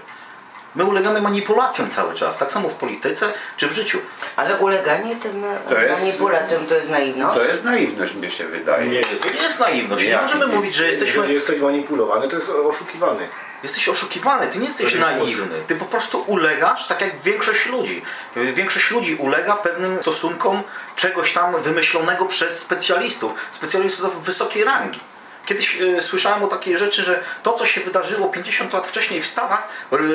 [0.78, 3.98] My ulegamy manipulacjom cały czas, tak samo w polityce czy w życiu.
[4.36, 7.34] Ale uleganie tym e, To jest- manipulacjom to jest naiwność?
[7.34, 8.86] To jest naiwność, mi się wydaje.
[8.88, 10.04] nie, To nie jest naiwność.
[10.04, 10.54] Nie Jak możemy nie?
[10.54, 13.28] mówić, że jeżeli jesteś manipulowany, to jest oszukiwany.
[13.62, 15.60] Jesteś oszukiwany, ty nie jesteś nie naiwny.
[15.66, 18.02] Ty po prostu ulegasz, tak jak większość ludzi.
[18.36, 20.62] Większość ludzi ulega pewnym stosunkom
[20.96, 23.32] czegoś tam wymyślonego przez specjalistów.
[23.50, 25.00] Specjalistów wysokiej rangi.
[25.48, 29.26] Kiedyś e, słyszałem o takiej rzeczy, że to, co się wydarzyło 50 lat wcześniej w
[29.26, 29.68] Stanach,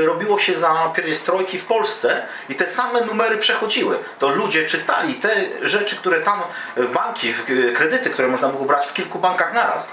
[0.06, 4.00] robiło się za pierestrojki w Polsce i te same numery przechodziły.
[4.19, 5.30] To ludzie czytali te
[5.62, 6.41] rzeczy, które tam
[6.78, 9.91] e, banki, e, kredyty, które można było brać w kilku bankach naraz.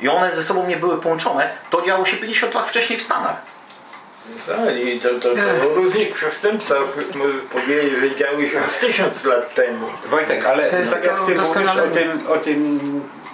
[0.00, 1.50] I one ze sobą nie były połączone.
[1.70, 3.51] To działo się 50 lat wcześniej w Stanach.
[4.46, 6.78] Tak, i to, to, to o różnych przestępstwach
[7.14, 9.86] m- powiedzieć, że działy się już tysiąc lat temu.
[10.10, 12.80] Wojtek, ale To jest tak jak ty mówisz o tym, o tym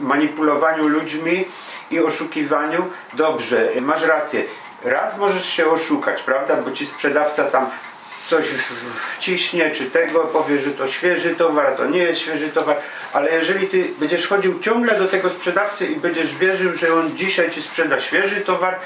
[0.01, 1.45] manipulowaniu ludźmi
[1.91, 4.43] i oszukiwaniu, dobrze, masz rację.
[4.85, 7.71] Raz możesz się oszukać, prawda, bo ci sprzedawca tam
[8.27, 8.45] coś
[9.17, 12.77] wciśnie, czy tego, powie, że to świeży towar, a to nie jest świeży towar,
[13.13, 17.51] ale jeżeli ty będziesz chodził ciągle do tego sprzedawcy i będziesz wierzył, że on dzisiaj
[17.51, 18.77] ci sprzeda świeży towar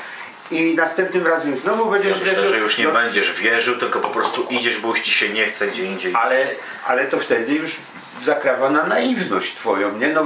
[0.53, 4.09] i następnym razem znowu będziesz Myślę, wierzył, że już nie no, będziesz wierzył, tylko po
[4.11, 6.15] prostu idziesz, bo już ci się nie chce gdzie indziej.
[6.15, 6.47] ale,
[6.87, 7.77] ale to wtedy już
[8.23, 10.09] zakrawa na naiwność twoją, nie?
[10.09, 10.25] No,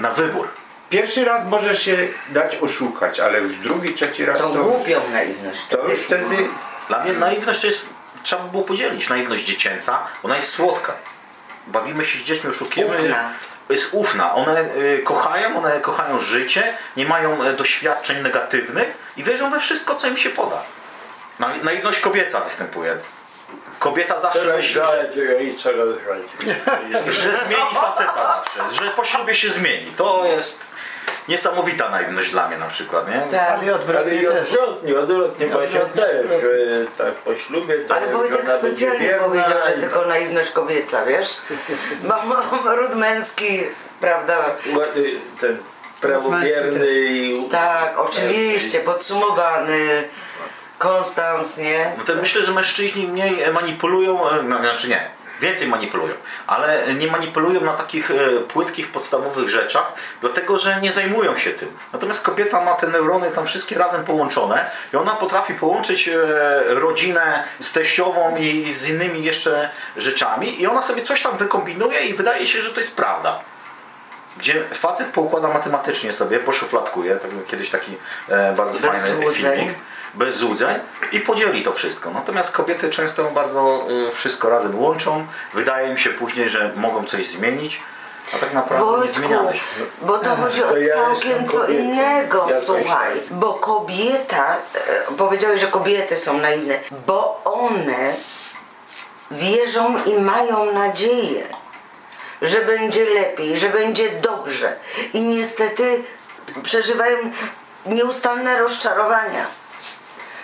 [0.00, 0.48] Na wybór.
[0.90, 1.96] Pierwszy raz możesz się
[2.28, 5.58] dać oszukać, ale już drugi, trzeci raz Tą to, głupią naiwność.
[5.70, 6.36] to już wtedy
[6.88, 7.88] Dla mnie naiwność to jest
[8.22, 9.08] trzeba by było podzielić.
[9.08, 10.92] Naiwność dziecięca, ona jest słodka.
[11.66, 12.94] Bawimy się z dziećmi, oszukujemy.
[12.94, 13.30] Ufna.
[13.70, 14.34] Jest ufna.
[14.34, 19.94] One y, kochają, one kochają życie, nie mają e, doświadczeń negatywnych i wierzą we wszystko,
[19.94, 20.62] co im się poda.
[21.38, 22.96] Na- Naiwność kobieca występuje.
[23.78, 25.10] Kobieta zawsze Coraz myśli, że,
[25.44, 25.88] i coraz
[27.22, 29.92] że zmieni faceta zawsze, że po ślubie się zmieni.
[29.96, 30.70] To jest
[31.28, 33.20] niesamowita naiwność dla mnie na przykład, nie?
[33.38, 33.50] Tak.
[33.50, 36.40] Ale i Ale odwrotnie odwrotnie, odwrotnie, Odwrotnie, też, odwrotnie.
[36.40, 41.28] że tak po ślubie to Ale Wojtek specjalnie powiedział, że tylko naiwność kobieca, wiesz?
[42.04, 43.62] Mam, mam ród męski,
[44.00, 44.44] prawda?
[45.40, 45.58] Ten
[46.00, 47.48] prawowierny i...
[47.50, 50.08] Tak, oczywiście, podsumowany,
[50.78, 51.92] Konstans, nie?
[51.98, 56.14] No to myślę, że mężczyźni mniej manipulują, e, no, znaczy nie, więcej manipulują,
[56.46, 58.14] ale nie manipulują na takich e,
[58.48, 61.68] płytkich, podstawowych rzeczach, dlatego że nie zajmują się tym.
[61.92, 66.14] Natomiast kobieta ma te neurony tam wszystkie razem połączone i ona potrafi połączyć e,
[66.66, 72.14] rodzinę z teściową i z innymi jeszcze rzeczami i ona sobie coś tam wykombinuje i
[72.14, 73.40] wydaje się, że to jest prawda.
[74.38, 77.96] Gdzie facet poukłada matematycznie sobie, poszufladkuje, tak, kiedyś taki
[78.28, 79.34] e, bardzo Bez fajny złudzeń.
[79.56, 79.74] filmik,
[80.14, 80.74] bez złudzeń
[81.12, 82.10] i podzieli to wszystko.
[82.10, 87.26] Natomiast kobiety często bardzo y, wszystko razem łączą, wydaje mi się później, że mogą coś
[87.26, 87.80] zmienić,
[88.34, 89.60] a tak naprawdę nie Wojtku, zmieniamy się.
[90.02, 91.82] bo to chodzi o ja całkiem co kobietą.
[91.82, 93.12] innego, Ja coś słuchaj.
[93.30, 98.14] Bo kobieta, e, powiedziałeś, że kobiety są naiwne, bo one
[99.30, 101.46] wierzą i mają nadzieję,
[102.42, 104.76] że będzie lepiej, że będzie dobrze.
[105.12, 106.02] I niestety
[106.62, 107.16] przeżywają
[107.86, 109.46] nieustanne rozczarowania.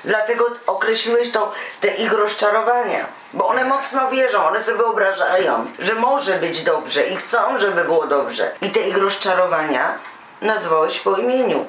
[0.04, 3.07] Dlatego określiłeś to, te ich rozczarowania.
[3.33, 8.07] Bo one mocno wierzą, one sobie wyobrażają, że może być dobrze i chcą, żeby było
[8.07, 8.52] dobrze.
[8.62, 9.98] I te ich rozczarowania
[10.42, 11.66] nazwałeś po imieniu.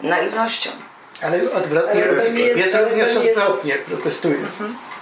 [0.00, 0.70] Naiwnością.
[1.22, 4.36] Ale odwrotnie Ale jest, nie jest- jest odwrotnie, protestuję.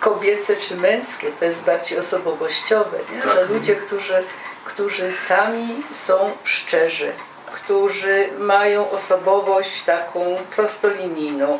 [0.01, 3.23] Kobiece czy męskie, to jest bardziej osobowościowe, nie?
[3.23, 4.25] że ludzie, którzy,
[4.65, 7.13] którzy sami są szczerzy,
[7.53, 10.21] którzy mają osobowość taką
[10.57, 11.59] prostolinijną,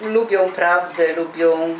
[0.00, 1.76] lubią prawdę, lubią,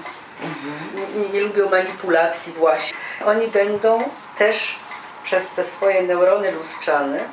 [1.14, 2.96] nie, nie lubią manipulacji właśnie.
[3.24, 4.02] Oni będą
[4.38, 4.78] też
[5.24, 7.24] przez te swoje neurony lustrzane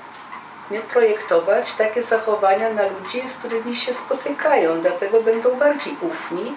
[0.72, 6.56] nie projektować takie zachowania na ludzi, z którymi się spotykają, dlatego będą bardziej ufni,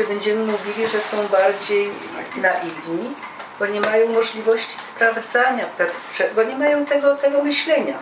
[0.00, 1.90] czy będziemy mówili, że są bardziej
[2.36, 3.14] naiwni,
[3.58, 5.64] bo nie mają możliwości sprawdzania,
[6.34, 7.94] bo nie mają tego, tego myślenia.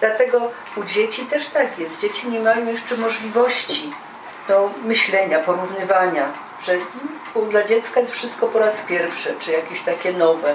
[0.00, 2.00] Dlatego u dzieci też tak jest.
[2.00, 3.92] Dzieci nie mają jeszcze możliwości
[4.48, 6.32] do myślenia, porównywania,
[6.64, 10.54] że mm, dla dziecka jest wszystko po raz pierwszy, czy jakieś takie nowe.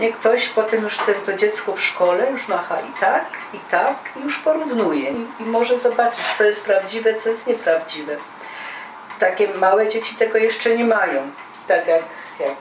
[0.00, 0.96] Nie ktoś potem już
[1.26, 5.10] to dziecko w szkole już macha i tak, i tak, i już porównuje.
[5.10, 8.16] I, I może zobaczyć, co jest prawdziwe, co jest nieprawdziwe.
[9.18, 11.30] Takie małe dzieci tego jeszcze nie mają.
[11.68, 12.02] Tak jak,
[12.40, 12.54] jak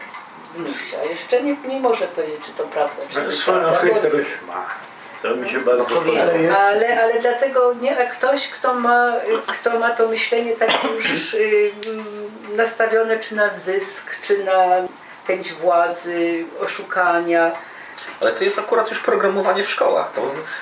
[0.56, 1.04] wnusia.
[1.10, 4.65] Jeszcze nie, nie może powiedzieć, czy to prawda, czy nie Swoją chytrość ma.
[5.22, 6.26] To mi się bardzo kobieta.
[6.26, 6.58] podoba.
[6.58, 9.13] Ale ale, ale dlatego nie, a ktoś, kto ma,
[9.48, 11.72] kto ma to myślenie takie już y,
[12.56, 14.65] nastawione czy na zysk, czy na
[15.28, 17.52] chęć władzy, oszukania,
[18.22, 20.12] Ale to jest akurat już programowanie w szkołach.
[20.12, 20.22] To,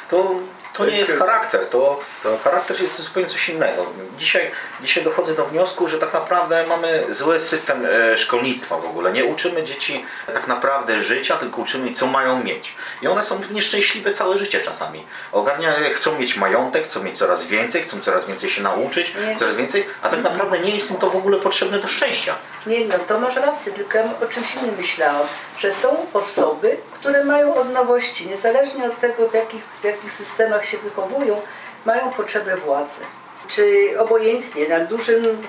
[0.10, 0.36] to,
[0.78, 3.86] to nie jest charakter, to, to charakter jest zupełnie coś innego.
[4.18, 9.12] Dzisiaj, dzisiaj dochodzę do wniosku, że tak naprawdę mamy zły system e, szkolnictwa w ogóle.
[9.12, 12.74] Nie uczymy dzieci tak naprawdę życia, tylko uczymy co mają mieć.
[13.02, 15.06] I one są nieszczęśliwe całe życie czasami.
[15.32, 19.36] Ogarnia, chcą mieć majątek, chcą mieć coraz więcej, chcą coraz więcej się nauczyć, Nie.
[19.40, 22.36] coraz więcej, a tak naprawdę nie jest im to w ogóle potrzebne do szczęścia.
[22.66, 27.24] Nie, no to masz rację, tylko ja o czymś innym myślałam, że są osoby, które
[27.24, 31.42] mają od nowości, niezależnie od tego, w jakich, w jakich systemach się wychowują,
[31.86, 33.02] mają potrzebę władzy.
[33.48, 35.48] Czy obojętnie, na dużym,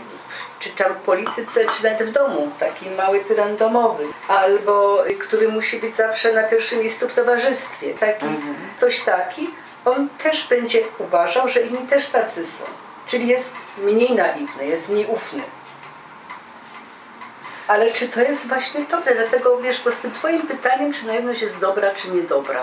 [0.61, 5.79] czy tam w polityce, czy nawet w domu, taki mały tyran domowy, albo który musi
[5.79, 7.95] być zawsze na pierwszym miejscu w towarzystwie.
[7.95, 8.27] Taki,
[8.77, 9.51] Ktoś taki,
[9.85, 12.65] on też będzie uważał, że inni też tacy są.
[13.07, 15.43] Czyli jest mniej naiwny, jest mniej ufny.
[17.69, 19.15] Ale czy to jest właśnie dobre?
[19.15, 22.63] Dlatego wiesz, bo z tym twoim pytaniem, czy naiwność jest dobra, czy niedobra.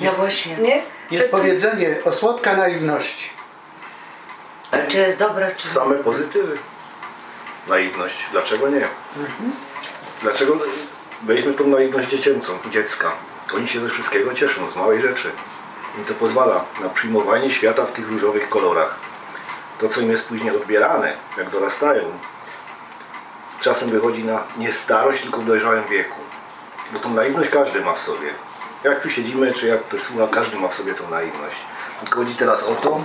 [0.00, 0.56] No właśnie.
[0.56, 0.82] Nie?
[1.10, 3.30] jest powiedzenie o słodka naiwności.
[4.70, 5.74] Ale czy jest dobra, czy nie?
[5.74, 6.58] Same pozytywy.
[7.68, 8.26] Naiwność.
[8.32, 8.88] Dlaczego nie?
[10.22, 10.58] Dlaczego
[11.22, 13.12] weźmy tą naiwność dziecięcą, dziecka.
[13.54, 15.30] Oni się ze wszystkiego cieszą, z małej rzeczy.
[16.02, 18.94] I to pozwala na przyjmowanie świata w tych różowych kolorach.
[19.80, 22.02] To, co im jest później odbierane, jak dorastają,
[23.60, 26.20] czasem wychodzi na nie starość, tylko w dojrzałym wieku.
[26.92, 28.28] Bo tą naiwność każdy ma w sobie.
[28.84, 31.56] Jak tu siedzimy, czy jak ktoś słucha, każdy ma w sobie tą naiwność.
[32.00, 33.04] Tylko chodzi teraz o to,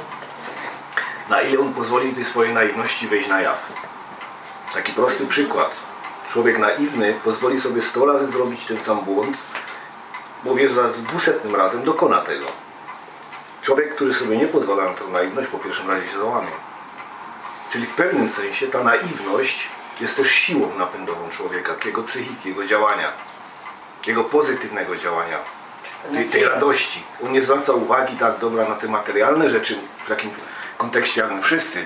[1.29, 3.71] na ile on pozwoli tej swojej naiwności wejść na jaw.
[4.73, 5.75] Taki prosty przykład.
[6.29, 9.37] człowiek naiwny pozwoli sobie 100 razy zrobić ten sam błąd,
[10.43, 12.45] bo wie, że za dwusetnym razem dokona tego.
[13.61, 16.51] Człowiek, który sobie nie pozwala na tę naiwność, po pierwszym razie się załamie.
[17.71, 19.69] Czyli w pewnym sensie ta naiwność
[20.01, 23.11] jest też siłą napędową człowieka, jego psychiki, jego działania,
[24.07, 25.37] jego pozytywnego działania,
[26.13, 27.03] tej, tej radości.
[27.25, 30.29] On nie zwraca uwagi tak dobra na te materialne rzeczy w takim
[30.77, 31.85] kontekście jak my wszyscy.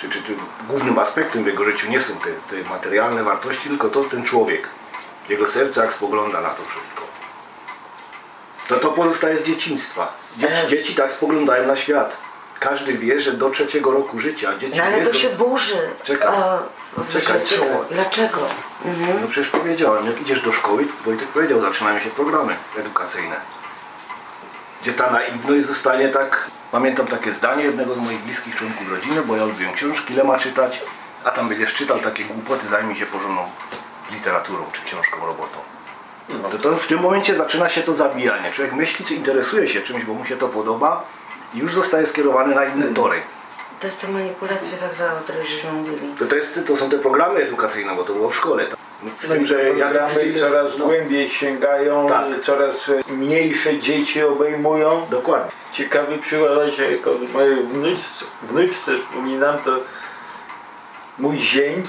[0.00, 0.36] Czy, czy, czy
[0.68, 4.68] głównym aspektem w jego życiu nie są te, te materialne wartości, tylko to ten człowiek.
[5.28, 7.02] Jego serce jak spogląda na to wszystko.
[8.68, 10.12] To to pozostaje z dzieciństwa.
[10.36, 12.16] Dzieci, dzieci tak spoglądają na świat.
[12.60, 15.10] Każdy wie, że do trzeciego roku życia dzieci No ale wiedzą...
[15.10, 16.28] to się burzy Czekaj.
[16.28, 16.58] o,
[16.96, 17.54] w Czekaj, życiu.
[17.60, 17.76] czekaj.
[17.90, 18.38] Dlaczego?
[19.22, 23.36] No przecież powiedziałem, jak idziesz do szkoły, Wojtek powiedział, zaczynają się programy edukacyjne.
[24.82, 26.50] Gdzie ta naiwność zostanie tak...
[26.72, 30.38] Pamiętam takie zdanie jednego z moich bliskich członków rodziny, bo ja lubię książki, ile ma
[30.38, 30.82] czytać,
[31.24, 33.42] a tam będziesz czytał takie głupoty, zajmij się porządną
[34.10, 35.58] literaturą czy książką robotą.
[36.52, 38.52] To, to w tym momencie zaczyna się to zabijanie.
[38.52, 41.04] Człowiek myśli, czy interesuje się czymś, bo mu się to podoba
[41.54, 43.16] i już zostaje skierowany na inne tory.
[43.80, 46.14] To jest ta manipulacja taka, o której żeśmy mówili.
[46.18, 48.66] To, to, jest, to są te programy edukacyjne, bo to było w szkole.
[49.16, 52.40] Z No tym, że ja programy coraz no, głębiej sięgają, Tak.
[52.40, 55.06] coraz mniejsze dzieci obejmują.
[55.10, 55.50] Dokładnie.
[55.72, 59.70] Ciekawy przykład, że jako mojej wnuczce, wnuczce wspominam, to
[61.18, 61.86] mój zięć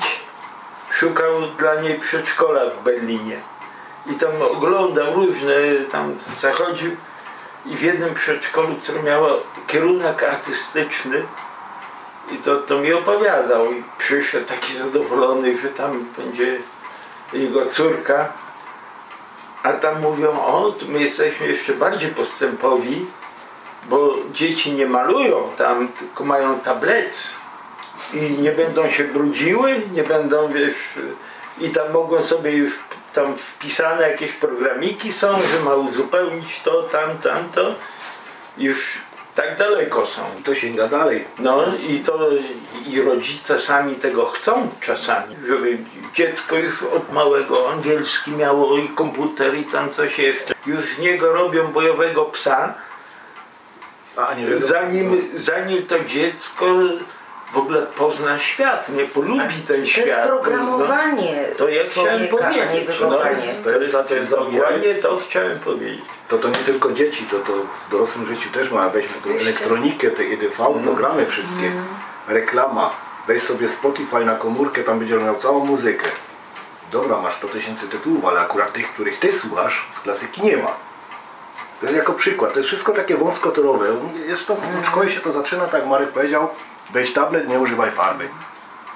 [0.92, 3.38] szukał dla niej przedszkola w Berlinie.
[4.12, 5.54] I tam oglądał różne,
[5.92, 6.92] tam zachodził
[7.66, 9.30] i w jednym przedszkolu, które miało
[9.68, 11.24] kierunek artystyczny,
[12.32, 16.58] i to, to mi opowiadał i przyszedł taki zadowolony, że tam będzie
[17.34, 18.30] jego córka.
[19.64, 23.06] A tam mówią, o, my jesteśmy jeszcze bardziej postępowi,
[23.90, 27.34] bo dzieci nie malują tam, tylko mają tablet
[28.14, 31.00] i nie będą się brudziły, nie będą, wiesz,
[31.60, 32.80] i tam mogą sobie już
[33.14, 37.76] tam wpisane jakieś programiki są, że ma uzupełnić to, tam, tamto.
[38.58, 38.98] Już
[39.36, 40.22] tak daleko są.
[40.40, 41.26] I to sięga dalej.
[41.40, 42.30] No i to
[42.88, 45.78] i rodzice sami tego chcą czasami, żeby
[46.14, 50.54] dziecko już od małego angielski miało i komputer i tam coś jeszcze.
[50.66, 52.74] Już z niego robią bojowego psa,
[54.18, 56.66] A nie wiedzą, zanim, zanim to dziecko
[57.54, 60.06] w ogóle pozna świat, nie polubi ten To świat.
[60.08, 63.00] jest programowanie No, to ja chciałem powiedzieć.
[63.02, 63.64] No, to jest,
[64.08, 64.58] to jest zabijanie.
[64.58, 66.02] Dokładnie to chciałem powiedzieć.
[66.28, 68.90] To to nie tylko dzieci, to, to w dorosłym życiu też ma.
[68.90, 71.72] Weźmy tą elektronikę, te EDV, programy wszystkie,
[72.28, 72.92] reklama.
[73.28, 76.06] Weź sobie Spotify na komórkę, tam będziesz miał całą muzykę.
[76.92, 80.72] Dobra, masz 100 tysięcy tytułów, ale akurat tych, których ty słuchasz, z klasyki nie ma.
[81.80, 82.54] To jest jako przykład.
[82.54, 83.86] To jest wszystko takie wąskotorowe.
[84.28, 86.50] Jest to, w szkole się to zaczyna, tak jak Marek powiedział,
[86.94, 88.30] weź tablet, nie używaj farby.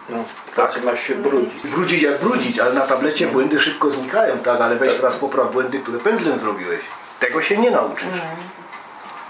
[0.09, 0.17] No,
[0.55, 1.63] tak masz się brudzić.
[1.63, 4.61] Brudzić jak brudzić, ale na tablecie błędy szybko znikają, tak?
[4.61, 6.81] Ale weź teraz popraw błędy, które pędzlem zrobiłeś.
[7.19, 8.07] Tego się nie nauczysz.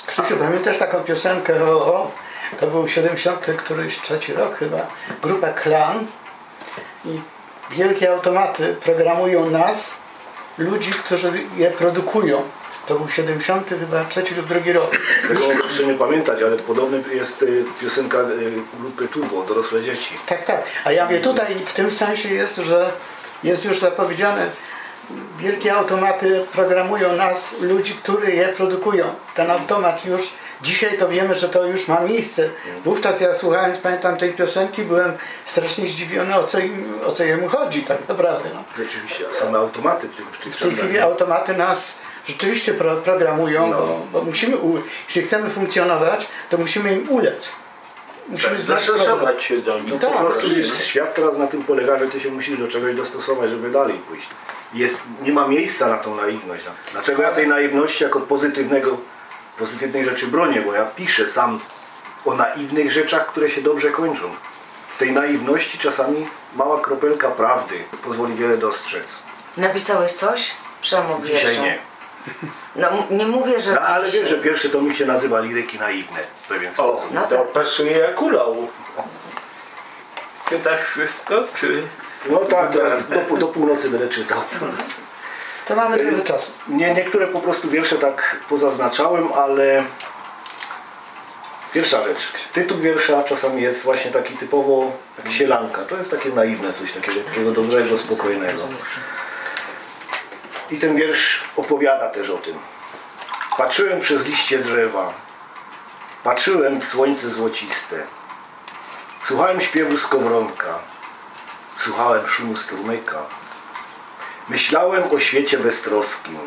[0.08, 2.12] Krzysiu, pamiętasz taką piosenkę o, o
[2.60, 4.78] to był 70 któryś trzeci rok chyba,
[5.24, 6.06] grupa Klan
[7.06, 7.22] i
[7.72, 9.96] wielkie automaty programują nas,
[10.58, 12.41] ludzi, którzy je produkują.
[12.88, 14.98] To był 70 chyba trzeci lub drugi rok.
[15.28, 18.24] Tego proszę nie pamiętać, ale podobny jest y, piosenka y,
[18.80, 20.15] grupy Turbo, dorosłe dzieci.
[20.26, 20.63] Tak, tak.
[20.86, 22.91] A ja mówię, tutaj w tym sensie jest, że
[23.43, 24.50] jest już zapowiedziane,
[25.39, 29.13] wielkie automaty programują nas, ludzi, którzy je produkują.
[29.36, 32.50] Ten automat już, dzisiaj to wiemy, że to już ma miejsce.
[32.86, 35.12] Wówczas ja słuchając, pamiętam tej piosenki, byłem
[35.45, 38.50] strasznie zdziwiony, o co, im, o co jemu chodzi tak naprawdę.
[38.54, 38.63] No.
[38.84, 43.68] Rzeczywiście, a same automaty w, tym, w W tej chwili automaty nas rzeczywiście pro, programują,
[43.68, 43.78] No.
[43.78, 47.56] bo, bo musimy, u, jeśli chcemy funkcjonować, to musimy im ulec.
[48.30, 49.06] Musimy znać program.
[49.06, 49.90] Zastosować się do nich.
[49.94, 52.68] No Tak, po prostu jest, świat teraz na tym polega, że ty się musisz do
[52.68, 54.28] czegoś dostosować, żeby dalej pójść.
[54.73, 56.63] Jest, nie ma miejsca na tą naiwność.
[56.92, 58.98] Dlaczego ja tej naiwności jako pozytywnego,
[59.58, 60.62] pozytywnej rzeczy bronię?
[60.62, 61.60] Bo ja piszę sam
[62.26, 64.23] o naiwnych rzeczach, które się dobrze kończą.
[64.92, 69.19] Z tej naiwności czasami mała kropelka prawdy pozwoli wiele dostrzec.
[69.58, 70.52] Napisałeś coś?
[70.82, 71.80] Przemów Dzisiaj nie.
[72.76, 76.48] No nie mówię, że No, ale wiesz, że pierwszy tomik się nazywa Liryki naiwne w
[76.48, 77.12] pewien O, sposób.
[77.13, 77.48] No to tak.
[77.48, 78.67] pasuje jak ulał.
[80.50, 81.84] Czytasz wszystko, czy...
[82.30, 82.92] No tak, teraz
[83.30, 84.42] do, do północy będę czytał.
[85.67, 86.52] To mamy trochę czasu.
[86.67, 89.84] Nie, niektóre po prostu wiersze tak pozaznaczałem, ale
[91.73, 92.32] pierwsza rzecz.
[92.54, 94.92] Tytuł wiersza czasami jest właśnie taki typowo
[95.23, 95.82] jak sielanka.
[95.82, 98.62] To jest takie naiwne coś takiego, takiego dobrego, spokojnego.
[100.72, 102.60] I ten wiersz opowiada też o tym.
[103.58, 105.13] Patrzyłem przez liście drzewa.
[106.24, 108.04] Patrzyłem w słońce złociste.
[109.24, 110.80] Słuchałem śpiewu skowronka.
[111.78, 113.22] Słuchałem szumu strumyka.
[114.50, 116.40] Myślałem o świecie beztroskim,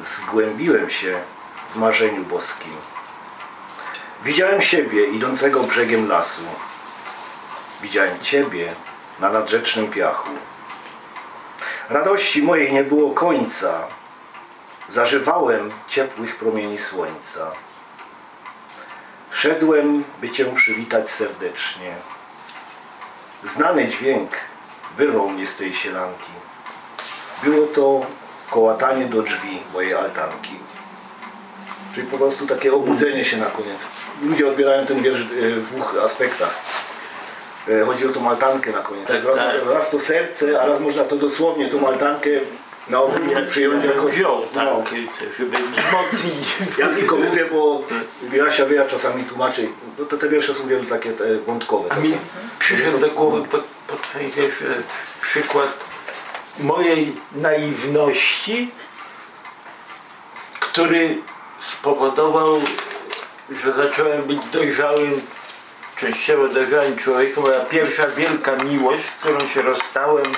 [0.00, 1.20] zgłębiłem się
[1.74, 2.72] w marzeniu boskim.
[4.24, 6.44] Widziałem siebie idącego brzegiem lasu.
[7.82, 8.72] Widziałem Ciebie
[9.20, 10.30] na nadrzecznym piachu.
[11.90, 13.86] Radości mojej nie było końca.
[14.88, 17.50] Zażywałem ciepłych promieni słońca.
[19.30, 21.94] Szedłem, by Cię przywitać serdecznie.
[23.44, 24.30] Znany dźwięk
[24.96, 26.30] wyrwał mnie z tej sielanki.
[27.42, 28.06] Było to
[28.50, 30.58] kołatanie do drzwi mojej altanki.
[31.94, 33.90] Czyli po prostu takie obudzenie się na koniec.
[34.22, 36.54] Ludzie odbierają ten wiersz e, w dwóch aspektach.
[37.68, 39.08] E, Chodzi o tą altankę na koniec.
[39.08, 39.54] Tak, raz, tak.
[39.74, 42.30] raz to serce, a raz można to dosłownie, tą altankę
[42.88, 44.02] na ogólnie przyjąć jako...
[44.22, 44.42] no.
[44.54, 44.94] tak,
[45.38, 46.56] żeby wzmocnić.
[46.78, 47.82] Ja tylko mówię, bo
[48.32, 49.62] Jasia wie, ja czasami tłumaczę,
[49.98, 51.12] no to te wiersze są wielu takie
[51.46, 51.92] wątkowe.
[51.92, 52.16] A mi
[52.58, 53.58] przyszedł do głowy po,
[53.88, 54.82] po Twojej wierszy
[55.22, 55.68] przykład
[56.58, 58.70] mojej naiwności,
[60.60, 61.18] który
[61.60, 62.60] spowodował,
[63.64, 65.20] że zacząłem być dojrzałym,
[65.96, 67.42] częściowo dojrzałym człowiekiem.
[67.42, 70.32] Moja pierwsza wielka miłość, z którą się rozstałem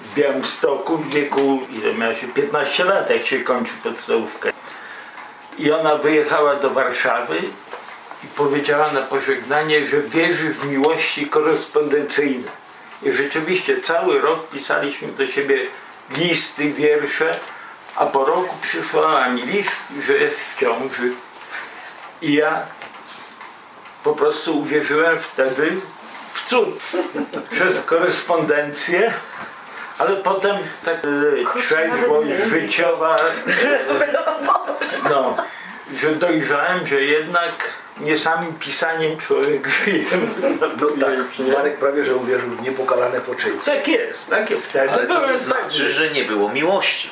[0.00, 4.52] w Białymstoku w wieku, ile miała się, 15 lat, jak się kończy podstawówkę.
[5.58, 7.38] I ona wyjechała do Warszawy
[8.24, 12.48] i powiedziała na pożegnanie, że wierzy w miłości korespondencyjne.
[13.02, 15.66] I rzeczywiście cały rok pisaliśmy do siebie
[16.10, 17.38] listy, wiersze,
[17.96, 19.76] a po roku przysłała mi list,
[20.06, 21.12] że jest w ciąży.
[22.22, 22.66] I ja
[24.08, 25.70] po prostu uwierzyłem wtedy
[26.34, 26.68] w cud.
[27.50, 29.12] Przez korespondencję,
[29.98, 33.16] ale potem tak e, Kurczę, trzeźwość życiowa,
[35.10, 35.36] no,
[35.94, 37.52] że dojrzałem, że jednak
[38.00, 40.04] nie samym pisaniem człowiek żyje.
[40.80, 43.64] No tak, Marek prawie, że uwierzył w niepokalane poczęcie.
[43.64, 44.62] Tak jest, tak jest.
[44.62, 45.88] Wtedy Ale to nie znaczy, taki.
[45.88, 47.10] że nie było miłości.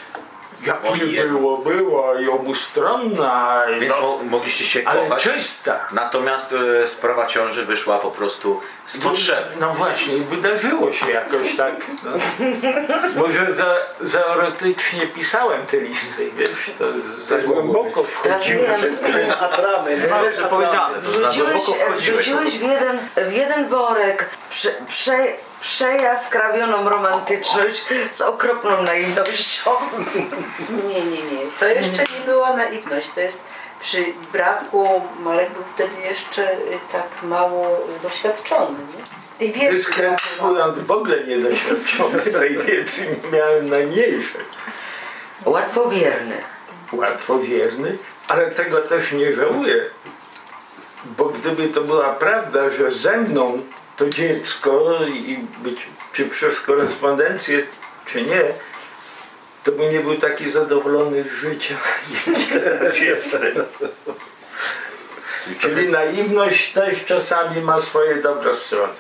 [0.67, 5.23] Jak Bo nie je- było, było i obustronna, Więc no, mo- mogliście się ale kochać.
[5.23, 5.81] czysta.
[5.93, 9.49] Natomiast e, sprawa ciąży wyszła po prostu z potrzeby.
[9.61, 11.75] No właśnie, wydarzyło się jakoś tak.
[12.05, 12.11] No.
[13.23, 16.85] Może za, za erotycznie pisałem te listy, wiesz, to
[17.25, 18.71] za głęboko wchodziłem.
[19.41, 20.03] Atrament.
[20.09, 22.27] Dobrze powiedziane, to za Wrzuciłeś, głęboko wchodziłeś.
[22.27, 25.13] wrzuciłeś w, jeden, w jeden worek prze, prze,
[25.67, 29.71] przejaskrawioną romantyczność z okropną naiwnością.
[30.89, 31.47] Nie, nie, nie.
[31.61, 33.09] To jeszcze nie była naiwność.
[33.15, 33.45] To jest
[33.81, 38.79] przy braku, Marek był wtedy jeszcze y, tak mało doświadczony.
[38.99, 39.05] Nie?
[39.39, 39.91] Tej wiedzy
[40.43, 44.41] mówiąc, w ogóle niedoświadczony tej wiedzy nie miałem najmniejszej.
[45.45, 46.37] Łatwowierny.
[46.93, 47.99] łatwowierny,
[48.29, 49.85] ale tego też nie żałuję.
[51.05, 53.63] Bo gdyby to była prawda, że ze mną
[53.97, 57.63] to dziecko i być czy przez korespondencję,
[58.07, 58.43] czy nie,
[59.65, 61.75] to bym nie był taki zadowolony z życia,
[62.27, 63.65] jak teraz jestem.
[65.61, 68.93] Czyli naiwność też czasami ma swoje dobre strony.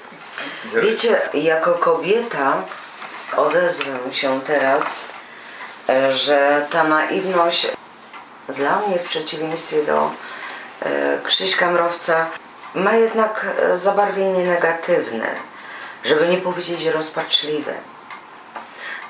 [0.74, 2.62] Wiecie, jako kobieta
[3.36, 5.08] odezwę się teraz,
[6.10, 7.66] że ta naiwność
[8.48, 10.10] dla mnie w przeciwieństwie do
[10.80, 12.30] e, Krzyśka Mrowca
[12.74, 15.26] ma jednak e, zabarwienie negatywne,
[16.04, 17.72] żeby nie powiedzieć rozpaczliwe.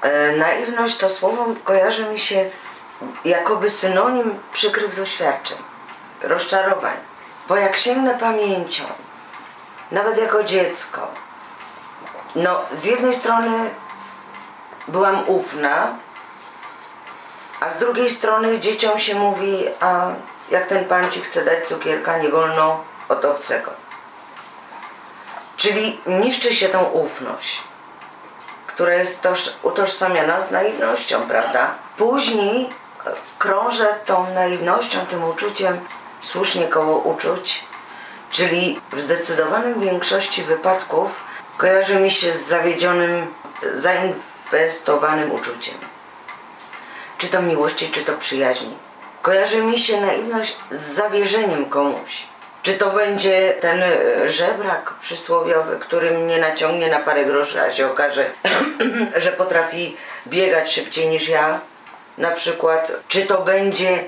[0.03, 2.51] E, Naiwność to słowo kojarzy mi się
[3.25, 5.59] jakoby synonim przykrych doświadczeń,
[6.23, 6.97] rozczarowań.
[7.49, 8.85] Bo jak sięgnę pamięcią,
[9.93, 11.09] nawet jako dziecko,
[12.35, 13.71] no z jednej strony
[14.89, 15.97] byłam ufna,
[17.61, 20.07] a z drugiej strony dzieciom się mówi, a
[20.51, 23.71] jak ten pan ci chce dać cukierka, nie wolno od obcego.
[25.57, 27.63] Czyli niszczy się tą ufność,
[28.67, 31.75] która jest toż, utożsamiana z naiwnością, prawda?
[31.97, 32.71] Później
[33.39, 35.81] krążę tą naiwnością, tym uczuciem
[36.21, 37.65] słusznie koło uczuć,
[38.31, 41.21] czyli w zdecydowanym większości wypadków
[41.57, 43.35] kojarzy mi się z zawiedzionym,
[43.75, 45.75] zainwestowanym uczuciem.
[47.19, 48.77] Czy to miłości, czy to przyjaźni.
[49.23, 52.27] Kojarzy mi się naiwność z zawierzeniem komuś.
[52.67, 57.91] Czy to będzie ten e, żebrak przysłowiowy, który mnie naciągnie na parę groszy, a się
[57.91, 58.31] okaże,
[59.17, 59.97] że potrafi
[60.27, 61.61] biegać szybciej niż ja?
[62.19, 64.05] Na przykład, czy to będzie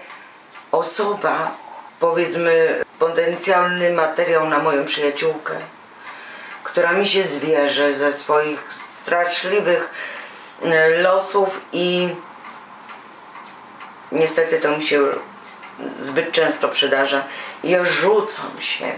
[0.73, 1.57] osoba,
[2.01, 5.55] powiedzmy, potencjalny materiał na moją przyjaciółkę,
[6.65, 9.91] która mi się zwierzy ze swoich straszliwych
[10.63, 12.09] e, losów i
[14.13, 15.01] niestety to mi się
[16.01, 17.25] zbyt często przydarza.
[17.65, 18.93] Ja rzucam się,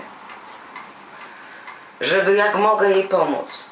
[2.01, 3.71] żeby jak mogę jej pomóc.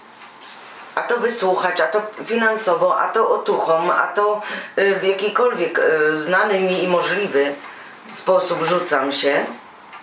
[0.94, 4.42] a to wysłuchać, a to finansowo, a to otuchą, a to
[4.78, 7.54] y, w jakikolwiek y, znany mi i możliwy
[8.08, 9.46] sposób rzucam się,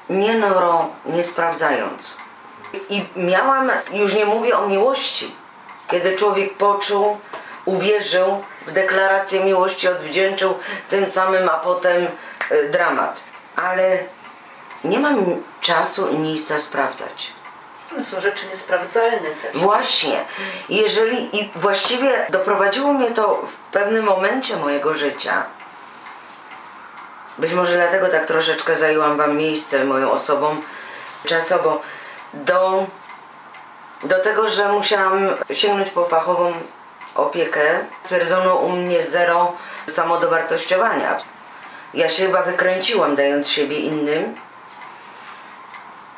[0.09, 2.17] nie noro, nie sprawdzając.
[2.89, 5.35] I miałam, już nie mówię o miłości,
[5.87, 7.17] kiedy człowiek poczuł,
[7.65, 12.07] uwierzył w deklarację miłości, odwdzięczył tym samym, a potem
[12.71, 13.23] dramat.
[13.55, 13.97] Ale
[14.83, 15.15] nie mam
[15.61, 17.31] czasu i miejsca sprawdzać.
[17.97, 19.61] No, są rzeczy niesprawdzalne też.
[19.61, 20.25] Właśnie.
[20.69, 25.45] Jeżeli i właściwie doprowadziło mnie to w pewnym momencie mojego życia.
[27.37, 30.55] Być może dlatego tak troszeczkę zajęłam wam miejsce moją osobą
[31.25, 31.81] czasowo
[32.33, 32.85] do,
[34.03, 36.53] do tego, że musiałam sięgnąć po fachową
[37.15, 37.79] opiekę.
[38.03, 39.53] Stwierdzono u mnie zero
[39.87, 41.19] samodowartościowania.
[41.95, 44.35] Ja się chyba wykręciłam dając siebie innym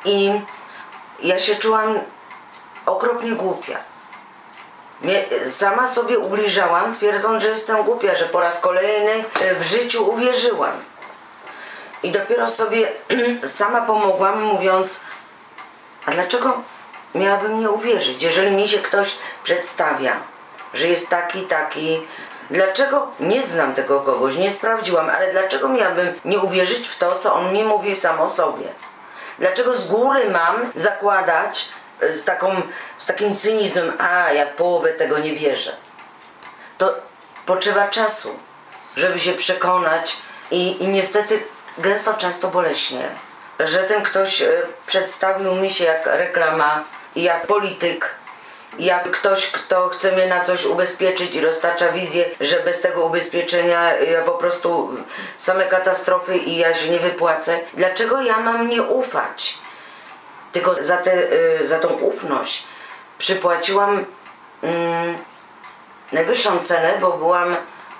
[0.04, 0.40] i
[1.22, 1.98] ja się czułam
[2.86, 3.78] okropnie głupia.
[5.00, 10.10] Mnie, sama sobie ubliżałam, twierdząc, że jestem głupia, że po raz kolejny e, w życiu
[10.10, 10.72] uwierzyłam.
[12.02, 12.88] I dopiero sobie
[13.46, 15.04] sama pomogłam, mówiąc,
[16.06, 16.62] a dlaczego
[17.14, 20.16] miałabym nie uwierzyć, jeżeli mi się ktoś przedstawia,
[20.74, 22.00] że jest taki, taki,
[22.50, 27.34] dlaczego nie znam tego kogoś, nie sprawdziłam, ale dlaczego miałabym nie uwierzyć w to, co
[27.34, 28.66] on mi mówi sam o sobie?
[29.38, 31.68] Dlaczego z góry mam zakładać
[32.00, 32.62] e, z, taką,
[32.98, 35.76] z takim cynizmem, a ja połowę tego nie wierzę?
[36.78, 36.94] To
[37.46, 38.38] potrzeba czasu,
[38.96, 40.16] żeby się przekonać
[40.50, 41.42] i, i niestety
[41.78, 43.08] gęsto, często boleśnie,
[43.60, 46.84] że ten ktoś e, przedstawił mi się jak reklama,
[47.16, 48.14] jak polityk,
[48.78, 53.96] jak ktoś, kto chce mnie na coś ubezpieczyć i roztacza wizję, że bez tego ubezpieczenia
[53.96, 54.96] ja po prostu
[55.38, 57.60] same katastrofy i ja się nie wypłacę.
[57.74, 59.58] Dlaczego ja mam nie ufać?
[60.52, 62.64] Tylko za, te, y, za tą ufność
[63.18, 64.04] przypłaciłam
[64.62, 65.18] mm,
[66.12, 67.56] najwyższą cenę, bo byłam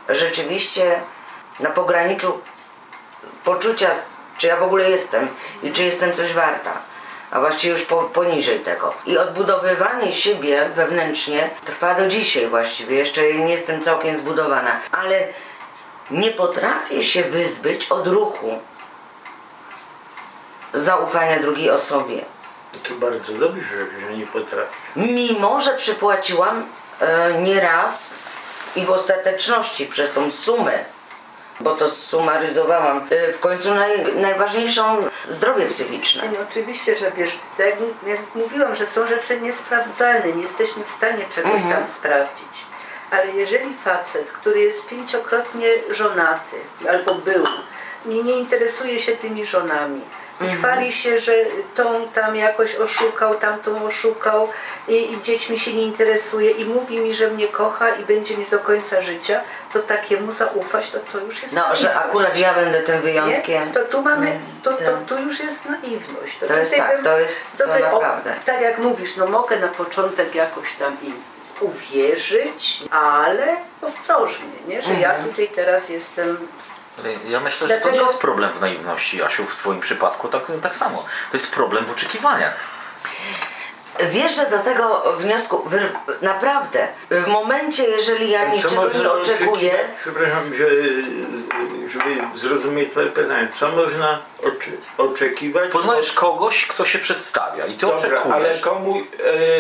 [0.09, 1.01] rzeczywiście
[1.61, 2.41] na pograniczu
[3.45, 3.91] poczucia,
[4.39, 5.29] czy ja w ogóle jestem
[5.63, 6.73] i czy jestem coś warta
[7.31, 8.95] a właściwie już po, poniżej tego.
[9.07, 15.29] I odbudowywanie siebie wewnętrznie trwa do dzisiaj właściwie, jeszcze nie jestem całkiem zbudowana, ale
[16.11, 18.59] nie potrafię się wyzbyć odruchu
[20.75, 22.25] zaufania drugiej osobie.
[22.89, 24.77] To bardzo dobrze, że nie potrafisz.
[24.97, 26.67] Mimo, że przypłaciłam
[27.01, 28.15] e, nieraz
[28.77, 30.85] i w ostateczności przez tą sumę
[31.61, 33.07] bo to sumaryzowałam.
[33.13, 36.23] Y, w końcu naj, najważniejszą zdrowie psychiczne.
[36.33, 40.91] No, oczywiście, że wiesz, tak jak, jak mówiłam, że są rzeczy niesprawdzalne, nie jesteśmy w
[40.91, 41.75] stanie czegoś Mhm.
[41.75, 42.67] tam sprawdzić.
[43.11, 46.57] Ale jeżeli facet, który jest pięciokrotnie żonaty
[46.91, 47.45] albo był,
[48.07, 50.01] nie, nie interesuje się tymi żonami
[50.41, 50.59] i Mhm.
[50.59, 51.33] chwali się, że
[51.75, 54.49] tą tam jakoś oszukał, tamtą oszukał
[54.89, 58.47] i, i dziećmi się nie interesuje i mówi mi, że mnie kocha i będzie mnie
[58.51, 59.41] do końca życia,
[59.73, 62.09] to takiemu zaufać, to to już jest No, że naiwność.
[62.09, 63.69] akurat ja będę tym wyjątkiem.
[63.69, 63.75] Nie?
[63.75, 64.95] To tu mamy, to, to, tak.
[65.07, 66.39] tu już jest naiwność.
[66.49, 68.35] To jest tutaj tak, bym- to jest to by- naprawdę.
[68.47, 71.15] tak jak mówisz, no mogę na początek jakoś tam im
[71.61, 74.83] uwierzyć, ale ostrożnie, nie?
[74.83, 75.29] że ja Mhm.
[75.31, 76.49] tutaj teraz jestem
[77.29, 80.43] Ja myślę, że to nie Dlatego- jest problem w naiwności, Asiu, w Twoim przypadku tak,
[80.63, 81.05] tak samo.
[81.31, 82.55] To jest problem w oczekiwaniach.
[84.11, 85.89] Wierzę do tego wniosku, wy-
[86.23, 89.73] naprawdę, w momencie, jeżeli ja niczego nie oczekuję?
[90.01, 90.65] Przepraszam, że,
[91.91, 93.49] żeby zrozumieć Twoje pytanie.
[93.55, 95.71] Co można oczy, oczekiwać?
[95.73, 98.61] Poznajesz kogoś, kto się przedstawia i Ty Dobra, ale oczekujesz.
[98.61, 98.97] komu,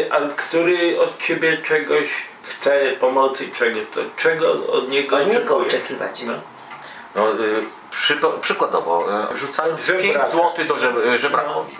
[0.08, 2.04] e, ale który od Ciebie czegoś
[2.48, 6.22] chce, pomocy, czego, to czego od niego Od niego oczekiwać.
[6.22, 6.32] No.
[7.14, 7.36] No, y,
[7.90, 10.18] przy, przykładowo, y, wrzucając Od żebraka.
[10.18, 11.76] 5 zł do żeb, żebrakowi.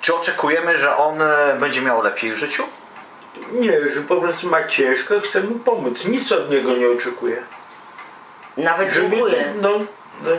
[0.00, 1.26] Czy oczekujemy, że on y,
[1.60, 2.62] będzie miał lepiej w życiu?
[3.52, 6.04] Nie, że po prostu ma ciężko, chcę mu pomóc.
[6.04, 7.42] Nic od niego nie oczekuję.
[8.56, 9.54] nawet Żeby dziękuję.
[9.60, 9.70] no,
[10.22, 10.30] no.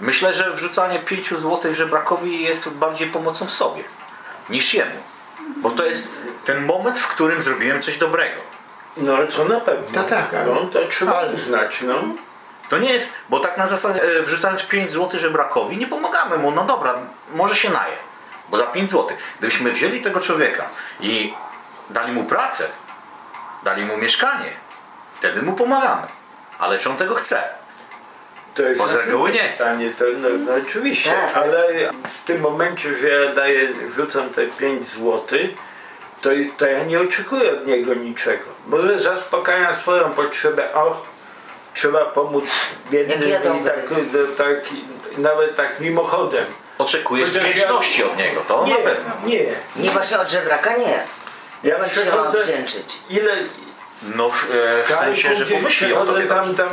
[0.00, 3.84] Myślę, że wrzucanie 5 zł żebrakowi jest bardziej pomocą sobie
[4.50, 4.90] niż jemu.
[5.56, 6.08] Bo to jest
[6.44, 8.40] ten moment, w którym zrobiłem coś dobrego.
[8.96, 10.02] No to na pewno.
[10.02, 11.94] To tak, ale- No to trzeba ale- uznać, no.
[12.72, 16.50] To nie jest, bo tak na zasadzie e, wrzucając 5 zł żebrakowi nie pomagamy mu,
[16.50, 16.94] no dobra,
[17.34, 17.96] może się naje,
[18.48, 19.16] bo za 5 zł.
[19.38, 20.68] Gdybyśmy wzięli tego człowieka
[21.00, 21.34] i
[21.90, 22.68] dali mu pracę,
[23.64, 24.50] dali mu mieszkanie,
[25.14, 26.06] wtedy mu pomagamy.
[26.58, 27.42] Ale czy on tego chce?
[28.54, 29.78] To jest Bo z reguły nie chce.
[29.98, 31.68] to, no, no oczywiście, Tak, ale
[32.22, 35.22] w tym momencie, że ja daję, rzucam te 5 zł,
[36.22, 38.44] to, to ja nie oczekuję od niego niczego.
[38.66, 41.11] Może zaspokajam swoją potrzebę, o,
[41.74, 42.44] trzeba pomóc
[42.90, 43.76] biednym ja i tak,
[44.36, 44.56] tak,
[45.18, 46.44] nawet tak mimochodem.
[46.78, 49.12] Oczekujesz Chociaż ja- wdzięczności od niego, to nie, na pewno.
[49.26, 49.46] nie.
[49.76, 51.02] Nie właśnie od żebraka nie.
[51.62, 52.98] Ja się przychodzę- odwdzięczyć.
[53.10, 53.36] Ile,
[54.02, 56.68] No w, e, w sensie, że pomyśli o tobie tam, tam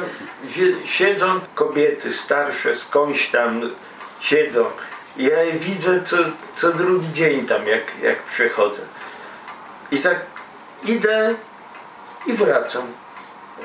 [0.85, 3.75] siedzą kobiety starsze skądś tam
[4.19, 4.65] siedzą.
[5.17, 6.17] Ja je widzę co,
[6.55, 8.81] co drugi dzień tam, jak, jak przychodzę.
[9.91, 10.19] I tak
[10.83, 11.33] idę
[12.25, 12.83] i wracam.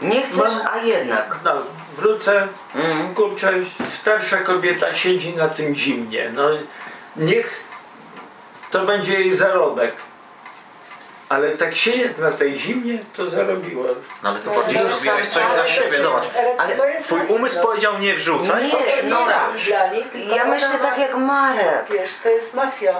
[0.03, 1.36] Nie chcesz, Mam- a jednak.
[1.45, 1.53] No,
[1.97, 3.14] wrócę, Mhm.
[3.14, 3.53] kurczę,
[3.88, 6.30] starsza kobieta siedzi na tym zimnie.
[6.34, 6.42] No,
[7.16, 7.64] niech
[8.70, 9.95] to będzie jej zarobek.
[11.28, 13.86] Ale tak siedzieć na tej zimnie, to zarobiła.
[14.22, 16.24] No ale to bardziej zrobiłeś coś dla siebie, zobacz.
[16.59, 17.40] Ale to jest Twój naiwność.
[17.40, 18.82] umysł powiedział nie wrzucaj, Nie, niej,
[20.12, 21.86] tylko Ja myślę tak jak Marek.
[21.90, 22.95] Wiesz, to jest mafia.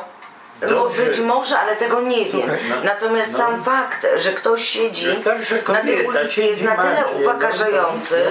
[0.69, 1.03] Bo Dobrze.
[1.03, 2.51] być może, ale tego nie wiem.
[2.69, 2.77] no.
[2.85, 3.39] Natomiast No.
[3.39, 7.21] sam fakt, że ktoś siedzi Że starsza na tej ulicy jest na tyle martwie, no.
[7.21, 8.25] upokarzający,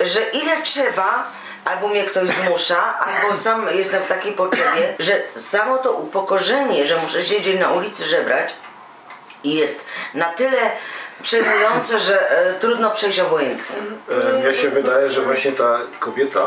[0.00, 1.30] że ile trzeba,
[1.64, 6.96] albo mnie ktoś zmusza, albo sam jestem w takiej potrzebie, że samo to upokorzenie, że
[6.96, 8.52] muszę siedzieć na ulicy żebrać
[9.44, 9.84] jest
[10.14, 10.58] na tyle
[11.22, 13.76] przejmujące, że e, trudno przejść obojętnie.
[14.30, 16.46] E, Mnie się wydaje, że właśnie ta kobieta,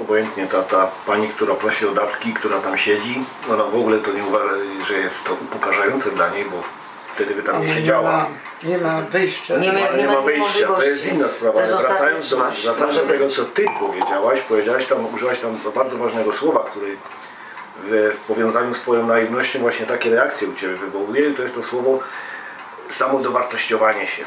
[0.00, 4.12] obojętnie ta, ta pani, która prosi o datki, która tam siedzi, ona w ogóle to
[4.12, 4.54] nie uważa,
[4.88, 6.62] że jest to upokarzające dla niej, bo
[7.14, 8.12] wtedy by tam nie nie siedziała.
[8.12, 8.26] ma,
[8.62, 9.56] nie ma wyjścia.
[9.58, 11.60] Nie ma- Ale nie ma wyjścia, to jest inna sprawa.
[11.62, 16.64] Wracając do, wracając do tego, co ty powiedziałaś, powiedziałaś tam, użyłaś tam bardzo ważnego słowa,
[16.70, 16.96] który
[17.80, 21.62] w, w powiązaniu z twoją naiwnością właśnie takie reakcje u ciebie wywołuje, to jest to
[21.62, 21.98] słowo
[22.90, 24.24] samodowartościowanie się.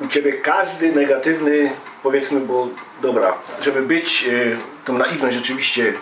[0.00, 1.72] U ciebie każdy negatywny,
[2.02, 2.68] powiedzmy, bo
[3.02, 5.94] dobra, żeby być e, tą naiwność rzeczywiście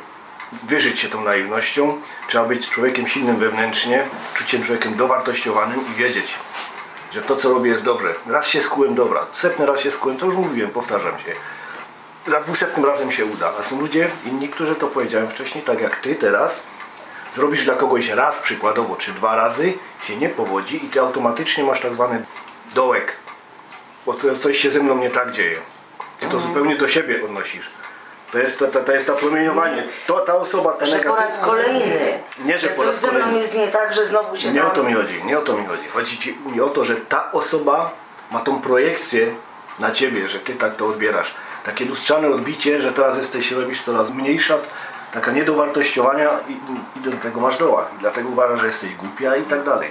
[0.62, 4.05] wyżyć się tą naiwnością, trzeba być człowiekiem silnym wewnętrznie,
[4.46, 6.34] się człowiekiem dowartościowanym i wiedzieć,
[7.12, 8.14] że to co robię jest dobrze.
[8.26, 11.32] Raz się skułem, dobra, setny raz się skułem, co już mówiłem, powtarzam się.
[12.26, 13.53] Za dwusetnym razem się uda.
[13.61, 16.62] A są ludzie inni, którzy to powiedziałem wcześniej, tak jak ty teraz,
[17.34, 19.72] zrobisz dla kogoś raz przykładowo, czy dwa razy,
[20.07, 22.24] się nie powodzi i ty automatycznie masz tak zwany
[22.74, 23.16] dołek,
[24.07, 25.59] bo co- coś się ze mną nie tak dzieje.
[26.20, 27.70] Ty to zupełnie do siebie odnosisz.
[28.32, 29.84] To jest, to, to, to jest to promieniowanie.
[30.06, 33.00] To, ta osoba, ta Że po raz negatywna- kolejny, Nie, że że po coś raz
[33.00, 33.38] ze mną kolejny.
[33.40, 35.52] jest nie tak, że znowu się Nie o tam- to mi chodzi, nie o to
[35.56, 35.88] mi chodzi.
[35.88, 37.90] Chodzi ci mi o to, że ta osoba
[38.30, 39.26] ma tą projekcję
[39.78, 41.34] na ciebie, że ty tak to odbierasz.
[41.64, 44.58] Takie lustrzane odbicie, że teraz jesteś, robisz coraz mniejsza,
[45.12, 46.52] taka niedowartościowania i,
[46.98, 47.86] i do tego masz dołach.
[47.96, 49.90] I dlatego uważasz, że jesteś głupia i tak dalej.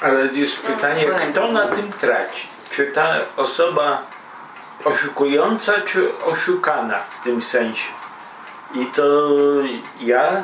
[0.00, 1.32] Ale jest pytanie, słuchaj.
[1.32, 2.48] kto na tym traci?
[2.70, 4.02] Czy ta osoba
[4.84, 7.88] oszukująca, czy oszukana w tym sensie?
[8.74, 9.30] I to
[10.00, 10.42] ja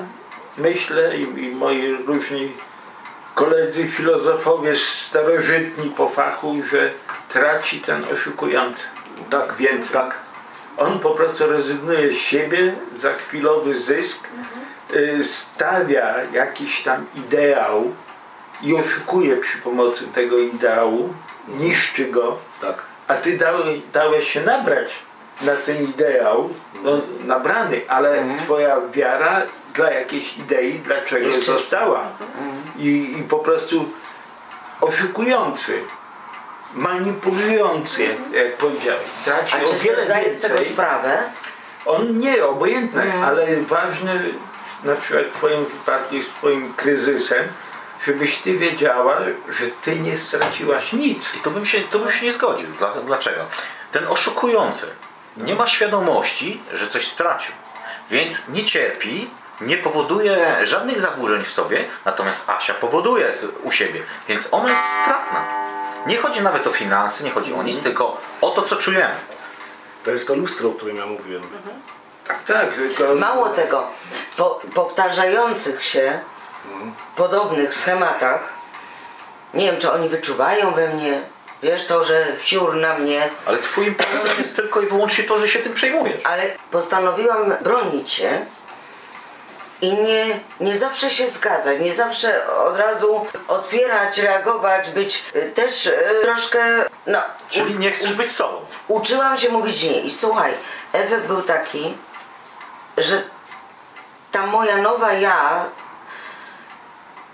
[0.58, 2.52] myślę i, i moi różni
[3.34, 6.90] koledzy filozofowie starożytni po fachu, że
[7.28, 8.86] traci ten oszukujący.
[9.30, 10.18] Tak, Więc tak.
[10.76, 14.28] on po prostu rezygnuje z siebie za chwilowy zysk,
[14.94, 17.92] y, stawia jakiś tam ideał
[18.62, 21.14] i oszukuje przy pomocy tego ideału,
[21.48, 22.93] niszczy go, Tak.
[23.08, 24.92] A ty dałeś, dałeś się nabrać
[25.40, 26.50] na ten ideał,
[26.82, 26.90] no,
[27.24, 29.42] nabrany, ale twoja wiara
[29.74, 32.04] dla jakiejś idei, dlaczego Jeszcze- została.
[32.78, 33.84] I, I po prostu
[34.80, 35.80] oszukujący,
[36.74, 41.18] manipulujący, jak, jak powiedziałeś, traci A o czy wiele zdaje z tego sprawę?
[41.86, 43.22] On nie, obojętny, Mhm.
[43.24, 44.20] ale ważny
[44.84, 47.44] na przykład w Twoim wypadku jest Twoim kryzysem,
[48.06, 51.34] żebyś Ty wiedziała, że Ty nie straciłaś nic.
[51.34, 52.68] I to bym się, to bym się nie zgodził.
[52.78, 53.44] Dla- Dlaczego?
[53.92, 54.86] Ten oszukujący
[55.36, 57.54] nie ma świadomości, że coś stracił.
[58.10, 59.30] Więc nie cierpi,
[59.60, 64.02] nie powoduje żadnych zaburzeń w sobie, natomiast Asia powoduje z- u siebie.
[64.28, 65.44] Więc ona jest stratna.
[66.06, 69.14] Nie chodzi nawet o finanse, nie chodzi o nic, tylko o to, co czujemy.
[70.04, 71.42] To jest to lustro, o którym ja mówiłem.
[72.28, 73.86] Tak, tak, tylko Mało tego,
[74.36, 76.20] po powtarzających się
[77.16, 78.40] podobnych schematach,
[79.54, 81.20] nie wiem, czy oni wyczuwają we mnie,
[81.62, 85.48] wiesz, to, że siur na mnie, Ale twoim problemem jest tylko i wyłącznie to, że
[85.48, 86.24] się tym przejmujesz.
[86.24, 88.46] ale postanowiłam bronić się
[89.80, 90.26] i nie,
[90.60, 96.84] nie zawsze się zgadzać, nie zawsze od razu otwierać, reagować, być y, też y, troszkę,
[97.06, 98.60] no, Czyli nie chcesz być sobą.
[98.88, 100.00] uczyłam się mówić nie.
[100.00, 100.52] I słuchaj,
[100.92, 101.96] efekt był taki,
[102.98, 103.22] że
[104.32, 105.64] ta moja nowa ja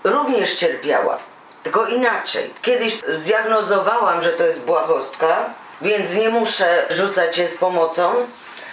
[0.03, 1.19] również cierpiała.
[1.63, 2.53] Tylko inaczej.
[2.61, 5.49] Kiedyś zdiagnozowałam, że to jest błahostka,
[5.81, 8.15] więc nie muszę rzucać się z pomocą.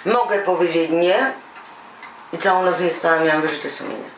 [0.07, 1.33] Mogę powiedzieć nie.
[2.33, 4.09] I całą noc nie spałam, miałam wyrzuty sumienia.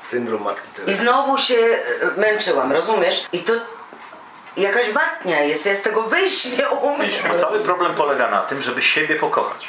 [0.00, 3.26] Syndrom matki I znowu się e, męczyłam, rozumiesz?
[3.32, 3.52] I to
[4.56, 7.10] jakaś matnia jest, ja z tego wyjść nie umiem.
[7.36, 9.68] Cały problem polega na tym, żeby siebie pokochać.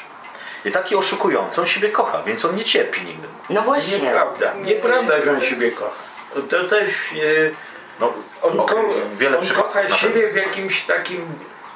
[0.65, 3.27] I taki oszukujący, on siebie kocha, więc on nie cierpi nigdy.
[3.49, 3.99] No właśnie.
[3.99, 4.53] nieprawda.
[4.53, 6.07] Nieprawda, że on siebie kocha.
[6.41, 7.51] To też e,
[7.99, 8.83] No, On, ko-
[9.17, 11.21] wiele on kocha siebie w jakimś takim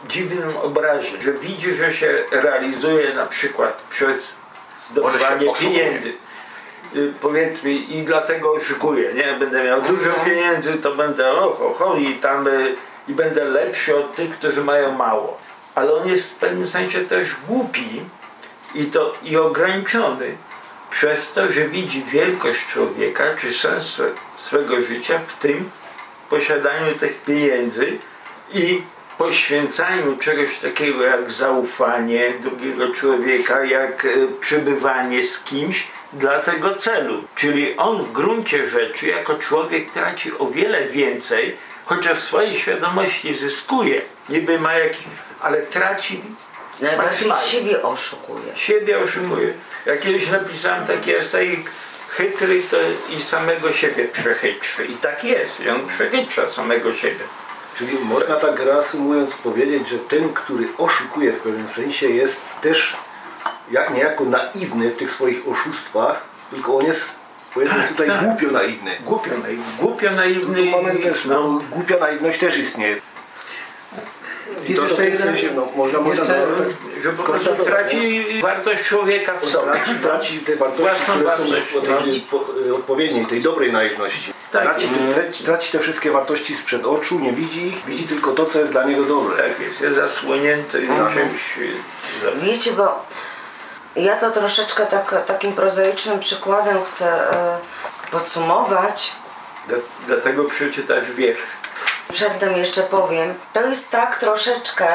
[0.07, 4.33] dziwnym obrazie, że widzi, że się realizuje na przykład przez
[4.85, 5.79] zdobywanie oszukuje.
[5.79, 6.13] pieniędzy.
[6.95, 9.33] Y, Powiedzmy i dlatego oszukuję, nie?
[9.39, 10.25] Będę miał dużo Mhm.
[10.25, 12.75] pieniędzy, to będę och, och, och, i tam y,
[13.07, 15.37] i będę lepszy od tych, którzy mają mało.
[15.75, 18.01] Ale on jest w pewnym sensie też głupi
[18.75, 20.35] i to i ograniczony
[20.91, 25.69] przez to, że widzi wielkość człowieka czy sens swe- swego życia w tym
[26.29, 27.97] posiadaniu tych pieniędzy
[28.53, 28.81] i
[29.17, 37.23] poświęcaniu czegoś takiego jak zaufanie drugiego człowieka, jak e, przebywanie z kimś dla tego celu.
[37.35, 43.33] Czyli on w gruncie rzeczy jako człowiek traci o wiele więcej, chociaż w swojej świadomości
[43.33, 45.03] zyskuje, niby ma jakiś,
[45.41, 46.21] ale traci
[46.81, 47.47] Najbardziej maksymalnie.
[47.47, 48.55] siebie oszukuje.
[48.55, 49.53] Siebie oszukuje.
[49.85, 51.71] Ja kiedyś napisałem taki esejik
[52.09, 52.77] chytry to
[53.17, 54.85] i samego siebie przechytrzy.
[54.85, 55.59] I tak jest.
[55.59, 57.23] I on przechytrza samego siebie.
[57.75, 62.95] Czyli można tak reasumując powiedzieć, że ten, który oszukuje w pewnym sensie jest też
[63.71, 66.21] jak, niejako naiwny w tych swoich oszustwach,
[66.51, 67.15] tylko on jest
[67.53, 68.23] powiedzmy tutaj tak.
[68.25, 68.91] głupio naiwny.
[69.05, 70.63] Głupio, naiwny, głupio naiwny.
[70.63, 71.33] Tu mamy i- też, no.
[71.47, 73.01] no, głupia naiwność też istnieje.
[74.69, 79.37] Jest jeszcze jeden- sensie, no, można, można jeszcze- tak Że po prostu traci wartość człowieka
[79.37, 79.71] w sobie.
[79.73, 81.43] traci, traci te wartości, które są
[81.89, 81.95] no.
[82.31, 82.45] po,
[82.75, 84.33] odpowiedniej, tej dobrej naiwności.
[84.51, 84.63] Tak.
[84.63, 88.45] Traci, te, traci, traci te wszystkie wartości sprzed oczu, nie widzi ich, widzi tylko to,
[88.45, 89.37] co jest dla niego dobre.
[89.37, 91.57] Tak jest, jest zasłonięty czymś.
[92.27, 93.05] e, Wiecie, bo
[93.95, 97.57] ja to troszeczkę tak, takim prozaicznym przykładem chcę e,
[98.11, 99.11] podsumować.
[99.67, 101.39] Dla- Dlatego przeczytasz wiersz.
[102.11, 104.87] Przedtem jeszcze powiem, to jest tak troszeczkę,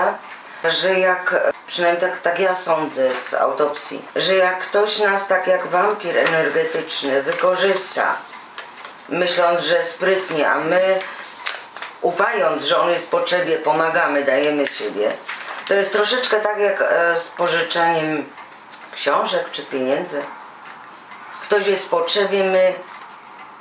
[0.65, 1.35] że jak,
[1.67, 7.23] przynajmniej tak, tak ja sądzę z autopsji, że jak ktoś nas tak jak wampir energetyczny
[7.23, 8.17] wykorzysta,
[9.09, 10.99] myśląc, że sprytnie, a my
[12.01, 15.13] ufając, że on jest w potrzebie, pomagamy, dajemy siebie,
[15.69, 18.25] to jest troszeczkę tak jak e, z pożyczaniem
[18.93, 20.25] książek czy pieniędzy.
[21.43, 22.75] Ktoś jest w potrzebie, my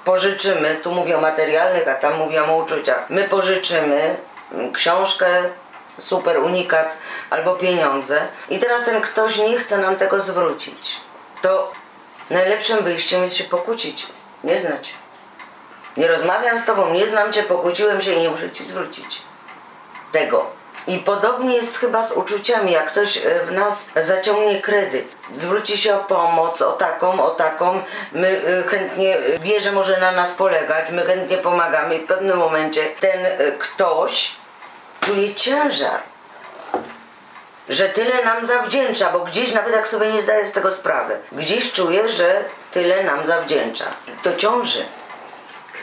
[0.06, 3.10] pożyczymy, tu mówię o materialnych, a tam mówię o uczuciach.
[3.10, 4.18] My pożyczymy
[4.52, 5.28] mm, książkę,
[6.00, 6.98] super unikat
[7.30, 10.96] albo pieniądze i teraz ten ktoś nie chce nam tego zwrócić.
[11.42, 11.72] To
[12.30, 14.08] najlepszym wyjściem jest się pokłócić,
[14.44, 14.94] nie znać.
[15.98, 19.22] Nie rozmawiam z tobą, nie znam cię, pokłóciłem się i nie muszę ci zwrócić
[20.12, 20.55] tego.
[20.88, 25.96] I podobnie jest chyba z uczuciami, jak ktoś e, w nas zaciągnie kredyt, zwróci się
[25.96, 30.34] o pomoc, o taką, o taką, my e, chętnie, e, wie, że może na nas
[30.34, 33.20] polegać, my chętnie pomagamy i w pewnym momencie ten
[33.60, 34.36] ktoś
[35.02, 36.00] czuje ciężar,
[37.70, 41.72] że tyle nam zawdzięcza, bo gdzieś nawet jak sobie nie zdaje z tego sprawy, gdzieś
[41.72, 43.86] czuje, że tyle nam zawdzięcza.
[44.24, 44.86] To ciąży.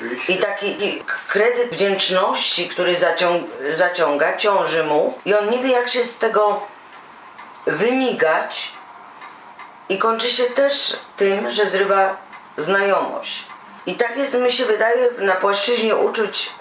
[0.02, 0.32] Oczywiście.
[0.32, 6.04] I taki kredyt wdzięczności, który zaciąg, zaciąga, ciąży mu i on nie wie jak się
[6.04, 6.60] z tego
[7.66, 8.72] wymigać
[9.88, 12.16] i kończy się też tym, że zrywa
[12.58, 13.44] znajomość.
[13.86, 16.52] I tak jest, mi się wydaje, na płaszczyźnie uczuć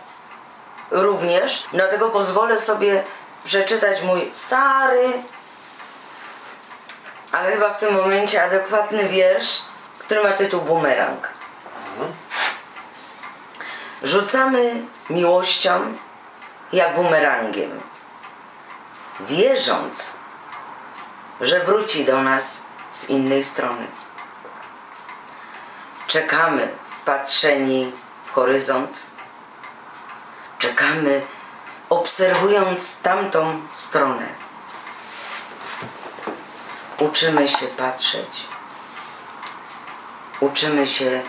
[0.92, 3.04] również, dlatego pozwolę sobie
[3.44, 5.12] przeczytać mój stary,
[7.32, 9.62] ale chyba w tym momencie adekwatny wiersz,
[10.00, 11.28] który ma tytuł Bumerang.
[14.04, 15.97] Rzucamy miłością
[16.74, 17.82] jak bumerangiem,
[19.20, 20.14] wierząc,
[21.41, 22.62] że wróci do nas
[22.93, 23.88] z innej strony.
[26.08, 26.72] Czekamy
[27.02, 27.91] wpatrzeni
[28.26, 29.04] w horyzont,
[30.60, 31.22] czekamy
[31.89, 34.28] obserwując tamtą stronę.
[36.99, 38.45] Uczymy się patrzeć,
[40.39, 41.22] uczymy się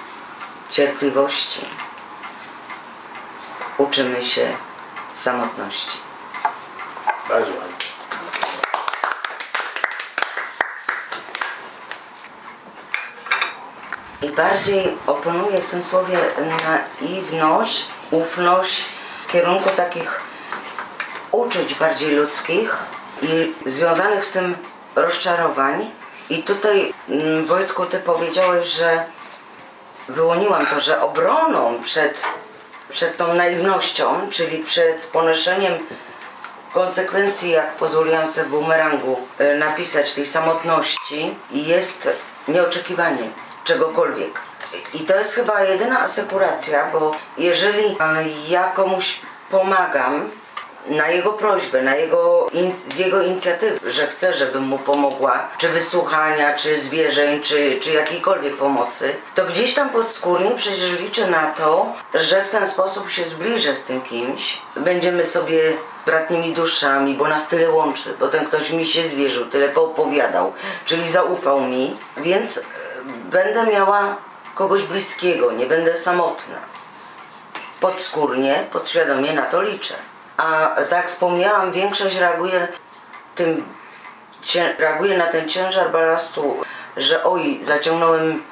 [0.71, 1.82] cierpliwości
[3.83, 4.57] uczymy się
[5.13, 5.99] samotności.
[7.29, 7.93] Bardzo ładnie.
[14.23, 16.19] I bardziej oponuję w tym słowie
[17.01, 18.85] naiwność, ufność
[19.27, 20.21] w kierunku takich
[21.33, 22.77] uczuć bardziej ludzkich
[23.23, 24.57] i związanych z tym
[24.97, 25.91] rozczarowań.
[26.31, 29.05] I tutaj mm, Wojtku, ty powiedziałeś, że
[30.09, 32.23] wyłoniłam to, że obroną przed,
[32.93, 35.73] przed tą naiwnością, czyli przed ponoszeniem
[36.73, 42.09] konsekwencji, jak pozwoliłam sobie w bumerangu e, napisać tej samotności, jest
[42.49, 43.31] nieoczekiwanie
[43.65, 44.41] czegokolwiek.
[44.95, 47.97] I to jest chyba jedyna asekuracja, bo jeżeli e,
[48.49, 49.21] ja komuś
[49.51, 50.31] pomagam,
[50.87, 52.51] na jego prośbę, na jego,
[52.89, 58.57] z jego inicjatywy, że chce, żebym mu pomogła, czy wysłuchania, czy zwierzeń, czy, czy jakiejkolwiek
[58.57, 63.77] pomocy, to gdzieś tam podskórnie przecież liczę na to, że w ten sposób się zbliżę
[63.77, 64.59] z tym kimś.
[64.77, 65.73] Będziemy sobie
[66.07, 70.53] bratnimi duszami, bo nas tyle łączy, bo ten ktoś mi się zwierzył, tyle poopowiadał,
[70.87, 72.63] czyli zaufał mi, więc e,
[73.31, 74.17] będę miała
[74.55, 76.57] kogoś bliskiego, nie będę samotna.
[77.81, 79.95] Podskórnie, podświadomie na to liczę.
[80.37, 82.69] A tak wspomniałam, większość reaguje
[83.35, 83.65] tym,
[84.79, 86.57] reaguje na ten ciężar balastu,
[86.97, 88.43] że oj, zaciągnąłem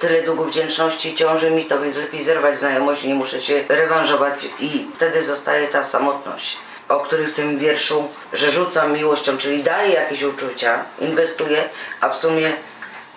[0.00, 4.46] tyle długów wdzięczności, ciąży mi to, więc lepiej zerwać znajomość, nie muszę się rewanżować.
[4.60, 6.56] I wtedy zostaje ta samotność,
[6.88, 11.64] o której w tym wierszu, że rzucam miłością, czyli daję jakieś uczucia, inwestuję,
[12.00, 12.52] a w sumie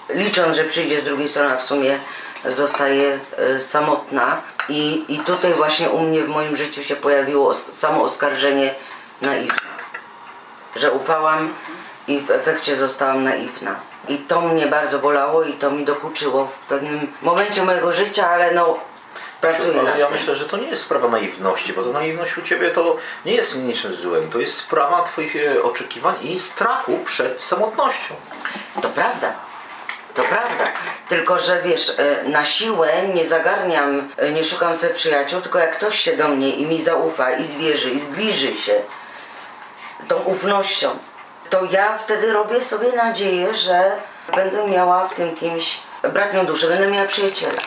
[0.10, 2.00] licząc, że przyjdzie z drugiej strony, a w sumie
[2.52, 8.04] zostaje e, samotna i, i tutaj właśnie u mnie w moim życiu się pojawiło samo
[8.04, 8.74] oskarżenie
[9.22, 9.68] naiwne
[10.80, 11.54] że ufałam
[12.08, 13.76] i w efekcie zostałam naiwna.
[14.10, 18.54] I to mnie bardzo bolało i to mi dokuczyło w pewnym momencie mojego życia, ale
[18.54, 18.80] no
[19.42, 22.70] pracuję Ale ja myślę, że to nie jest sprawa naiwności, bo to naiwność u Ciebie
[22.70, 24.30] to nie jest niczym złym.
[24.32, 28.16] To jest sprawa Twoich e, oczekiwań i strachu przed samotnością.
[28.82, 29.34] To prawda.
[30.18, 30.64] To prawda.
[31.08, 35.78] Tylko, że wiesz, e, na siłę nie zagarniam, e, nie szukam sobie przyjaciół, tylko jak
[35.78, 38.82] ktoś się do mnie i mi zaufa, i zwierzy, i zbliży się
[40.08, 40.90] tą ufnością,
[41.50, 43.92] to ja wtedy robię sobie nadzieję, że
[44.36, 45.80] będę miała w tym kimś
[46.14, 47.62] bratnią duszę, będę miała przyjaciela.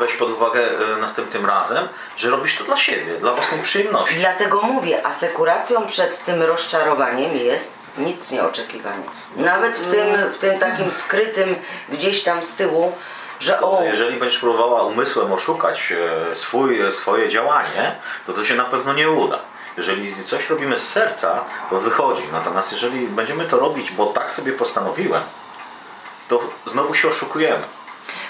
[0.00, 4.18] Weź pod uwagę e, następnym razem, że robisz to dla siebie, dla własnej przyjemności.
[4.18, 9.04] Dlatego mówię, asekuracją przed tym rozczarowaniem jest nic nieoczekiwanie.
[9.36, 11.56] Nawet w tym, w tym takim skrytym
[11.88, 12.92] gdzieś tam z tyłu,
[13.40, 18.54] że o, Jeżeli będziesz próbowała umysłem oszukać e, swój, e, swoje działanie, to to się
[18.54, 19.38] na pewno nie uda.
[19.76, 22.22] Jeżeli coś robimy z serca, to wychodzi.
[22.32, 25.22] Natomiast jeżeli będziemy to robić, bo tak sobie postanowiłem,
[26.28, 27.62] to znowu się oszukujemy.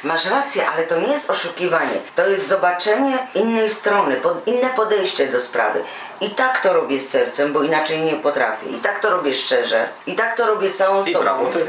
[0.07, 2.01] Masz rację, ale to nie jest oszukiwanie.
[2.15, 5.83] To jest zobaczenie innej strony, pod, inne podejście do sprawy.
[6.21, 8.67] I tak to robię z sercem, bo inaczej nie potrafię.
[8.67, 9.89] I tak to robię szczerze.
[10.07, 11.25] I tak to robię całą I sobą.
[11.25, 11.67] brawo ty.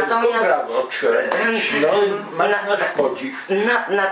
[0.00, 0.50] Natomiast.
[1.80, 1.90] No,
[3.48, 3.96] Na-.
[3.96, 4.06] Na,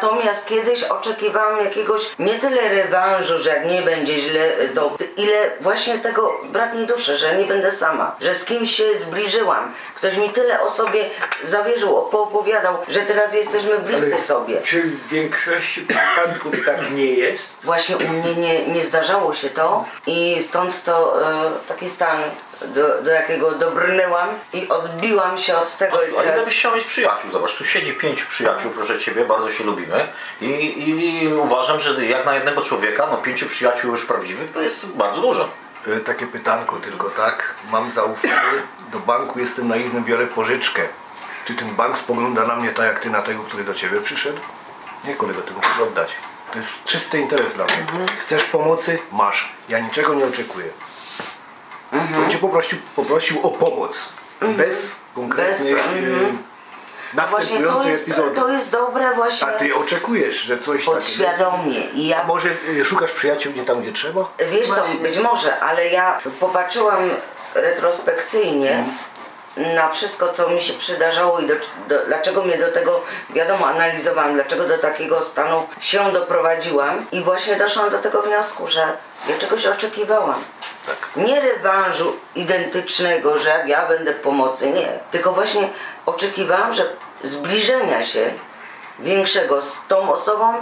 [0.48, 6.40] kiedyś oczekiwałam jakiegoś nie tyle rewanżu, że jak nie będzie źle, to ile właśnie tego
[6.44, 9.72] bratniej duszy, że nie będę sama, że z kimś się zbliżyłam.
[9.94, 11.04] Ktoś mi tyle o sobie
[11.44, 14.62] zawierzył, poopowiadał, że teraz jesteśmy bliscy sobie.
[14.62, 17.58] Czy w większości przypadków tak nie jest?
[17.64, 22.16] Właśnie u mnie nie, nie zdarzało się to i stąd to e, taki stan,
[22.60, 26.44] do, do jakiego dobrnęłam i odbiłam się od tego i Asiu, a ile teraz...
[26.44, 27.30] byś chciał mieć przyjaciół?
[27.30, 30.08] Zobacz, tu siedzi pięciu przyjaciół, proszę Ciebie, bardzo się lubimy
[30.40, 30.46] i,
[31.24, 35.20] i uważam, że jak na jednego człowieka, no pięciu przyjaciół już prawdziwych, to jest bardzo
[35.20, 35.48] dużo.
[35.86, 37.54] E, Takie pytanko tylko, tak?
[37.70, 38.34] Mam zaufanie
[38.92, 40.82] do banku, jestem naiwny, biorę pożyczkę.
[41.44, 44.38] Czy ten bank spogląda na mnie tak jak ty na tego, który do ciebie przyszedł?
[45.06, 46.10] Nie, kolego, ty musisz oddać.
[46.52, 47.86] To jest czysty interes dla mnie.
[48.20, 48.98] Chcesz pomocy?
[49.12, 49.52] Masz.
[49.68, 50.66] Ja niczego nie oczekuję.
[51.92, 54.08] On cię poprosił, poprosił o pomoc.
[54.40, 56.38] Bez konkretnych Bez, mhm.
[57.14, 58.36] No właśnie to jest, epizodów.
[58.36, 60.92] to jest dobre właśnie A ty oczekujesz, że coś takiego...
[60.92, 64.32] podświadomie i ja może e, szukasz przyjaciół nie tam, gdzie trzeba?
[64.50, 67.10] Wiesz co, być może, ale ja popatrzyłam
[67.54, 68.84] retrospekcyjnie
[69.56, 71.54] na wszystko, co mi się przydarzało i do,
[71.88, 77.56] do, dlaczego mnie do tego, wiadomo, analizowałam, dlaczego do takiego stanu się doprowadziłam i właśnie
[77.56, 78.80] doszłam do tego wniosku, że
[79.28, 80.44] ja czegoś oczekiwałam.
[80.86, 80.96] Tak.
[81.16, 84.88] Nie rewanżu identycznego, że jak ja będę w pomocy, nie.
[85.10, 85.68] Tylko właśnie
[86.06, 86.84] oczekiwałam, że
[87.24, 88.30] zbliżenia się
[88.98, 90.54] większego z tą osobą,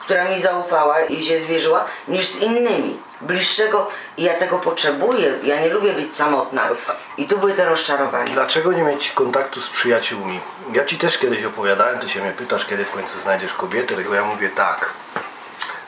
[0.00, 2.98] która mi zaufała i się zwierzyła, niż z innymi.
[3.20, 5.38] Bliższego i ja tego potrzebuję.
[5.42, 6.68] Ja nie lubię być samotna.
[7.16, 8.34] I tu były te rozczarowania.
[8.34, 10.40] Dlaczego nie mieć kontaktu z przyjaciółmi?
[10.72, 14.14] Ja ci też kiedyś opowiadałem, ty się mnie pytasz, kiedy w końcu znajdziesz kobietę, tylko
[14.14, 14.90] ja mówię tak.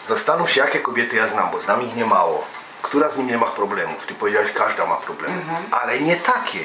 [0.07, 2.47] Zastanów się, jakie kobiety ja znam, bo znam ich nie mało.
[2.83, 4.07] Która z nimi nie ma problemów?
[4.07, 5.35] Ty powiedziałeś, każda ma problemy.
[5.71, 6.59] Ale nie takie.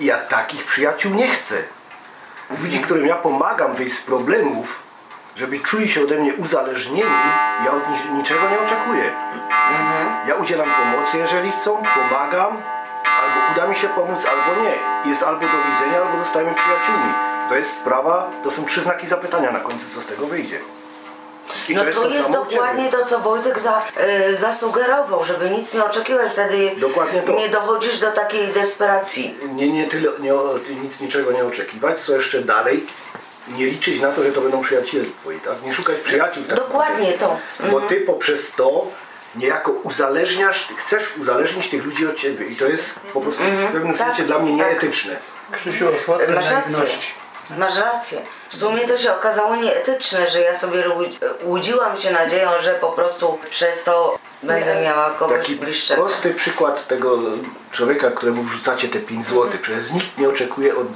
[0.00, 1.62] I ja takich przyjaciół nie chcę.
[2.62, 4.81] Ludzi, którym ja pomagam wyjść z problemów,
[5.36, 7.22] żeby czuli się ode mnie uzależnieni,
[7.64, 9.12] ja od nich niczego nie oczekuję.
[10.28, 12.62] Ja udzielam pomocy, jeżeli chcą, pomagam,
[13.04, 14.78] albo uda mi się pomóc, albo nie.
[15.10, 17.12] Jest albo do widzenia, albo zostajemy przyjaciółmi.
[17.48, 20.58] To jest sprawa, to są trzy znaki zapytania na końcu, co z tego wyjdzie.
[21.68, 22.56] I No to to jest samo u ciebie.
[22.56, 26.32] dokładnie to, co Wojtek za, e, zasugerował, żeby nic nie oczekiwać.
[26.32, 27.32] Wtedy Dokładnie to.
[27.32, 29.38] nie dochodzisz do takiej desperacji.
[29.52, 30.32] Nie, nie tyle, nie,
[30.82, 32.86] nic niczego nie oczekiwać, co jeszcze dalej,
[33.48, 35.62] nie liczyć na to, że to będą przyjaciele twoi, tak?
[35.62, 37.36] Nie szukać przyjaciół w takim Dokładnie to.
[37.70, 38.86] Bo ty poprzez to
[39.36, 43.94] niejako uzależniasz, chcesz uzależnić tych ludzi od ciebie i to jest po prostu w pewnym
[43.94, 44.68] tak, sensie dla mnie tak.
[44.68, 45.16] nieetyczne.
[45.52, 46.84] Krzysiu o słodkiej Masz rację.
[47.58, 48.22] Masz rację.
[48.48, 50.84] W sumie to się okazało nieetyczne, że ja sobie
[51.44, 56.02] łudziłam się nadzieją, że po prostu przez to będę miała kogoś Taki bliższego.
[56.02, 57.18] prosty przykład tego
[57.72, 59.50] człowieka, któremu wrzucacie te 5 zł.
[59.62, 60.86] Przecież nikt nie oczekuje od,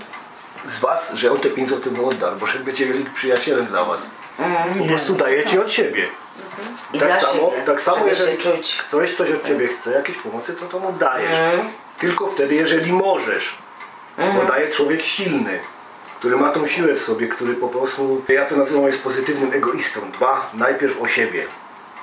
[0.69, 4.11] z was, że on te 5 zł mu odda, bo będzie wielkim przyjacielem dla was.
[4.79, 6.09] Po prostu dajecie od siebie.
[6.93, 8.77] I tak samo, siebie, tak samo jeżeli czuć.
[8.89, 11.31] ktoś coś od ciebie chce, jakieś pomocy, to to mu dajesz.
[11.31, 11.69] Mhm.
[11.99, 13.59] Tylko wtedy, jeżeli możesz.
[14.19, 15.61] Bo daje człowiek silny,
[16.19, 20.01] który ma tą siłę w sobie, który po prostu, ja to nazywam jest pozytywnym egoistą.
[20.11, 21.47] Dba najpierw o siebie.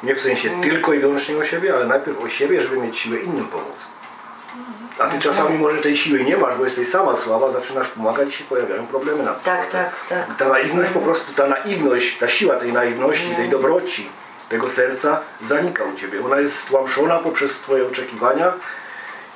[0.03, 0.69] Nie w sensie Mhm.
[0.69, 3.85] tylko i wyłącznie o siebie, ale najpierw o siebie, żeby mieć siłę innym pomóc.
[4.99, 8.31] A ty czasami może tej siły nie masz, bo jesteś sama słaba, zaczynasz pomagać i
[8.31, 10.37] się pojawiają problemy na Tak, tak, tak.
[10.37, 14.09] ta naiwność po prostu, ta naiwność, ta siła tej naiwności, tej dobroci,
[14.49, 16.25] tego serca zanika u Ciebie.
[16.25, 18.53] Ona jest stłamszona poprzez Twoje oczekiwania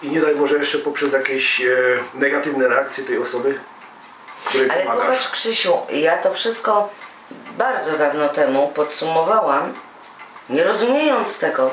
[0.03, 1.68] i nie daj Boże jeszcze poprzez jakieś e,
[2.14, 3.60] negatywne reakcje tej osoby,
[4.45, 5.05] której Ale pomagasz.
[5.05, 6.89] popatrz Krzysiu, ja to wszystko
[7.58, 9.74] bardzo dawno temu podsumowałam,
[10.49, 11.72] nie rozumiejąc tego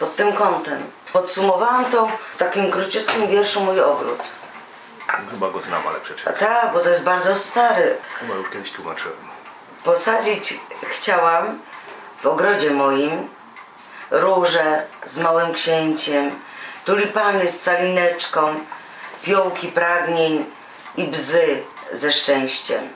[0.00, 0.78] pod tym kątem.
[1.12, 4.18] Podsumowałam to w takim króciutkim wierszu Mój ogród.
[5.30, 6.34] Chyba go znam, ale przeczytam.
[6.34, 7.96] tak, bo to jest bardzo stary.
[8.20, 9.16] Chyba już kiedyś tłumaczyłem.
[9.84, 11.58] Posadzić chciałam
[12.22, 13.28] w ogrodzie moim
[14.10, 16.30] róże z małym księciem,
[16.84, 18.54] tulipany z calineczką,
[19.22, 20.44] fiołki pragnień
[20.96, 22.88] i bzy ze szczęściem.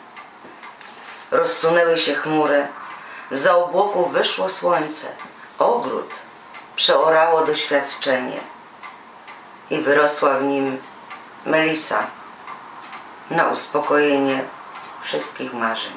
[1.31, 2.67] Rozsunęły się chmury,
[3.31, 5.07] za obłoków wyszło słońce,
[5.59, 6.11] ogród
[6.81, 8.41] przeorało doświadczenie
[9.71, 10.79] i wyrosła w nim
[11.47, 12.07] melisa
[13.31, 14.43] na uspokojenie
[15.03, 15.93] wszystkich marzeń.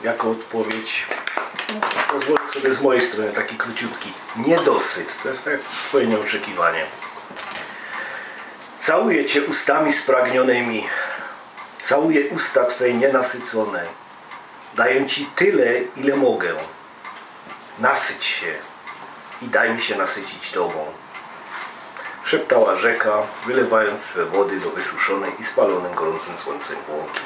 [0.00, 1.06] Jako odpowiedź
[2.12, 4.12] pozwolę sobie z mojej strony taki króciutki.
[4.36, 5.08] Niedosyt.
[5.22, 6.86] To jest tak Twoje nieoczekiwanie.
[8.78, 10.88] Całuję Cię ustami spragnionymi.
[11.82, 13.84] Całuję usta Twoje nienasycone.
[14.74, 16.54] Daję Ci tyle, ile mogę.
[17.80, 18.54] Nasyć się
[19.42, 20.86] i daj mi się nasycić Tobą.
[22.24, 23.12] Szeptała rzeka,
[23.46, 27.20] wylewając swe wody do wysuszonej i spalonym gorącym słońcem łąki.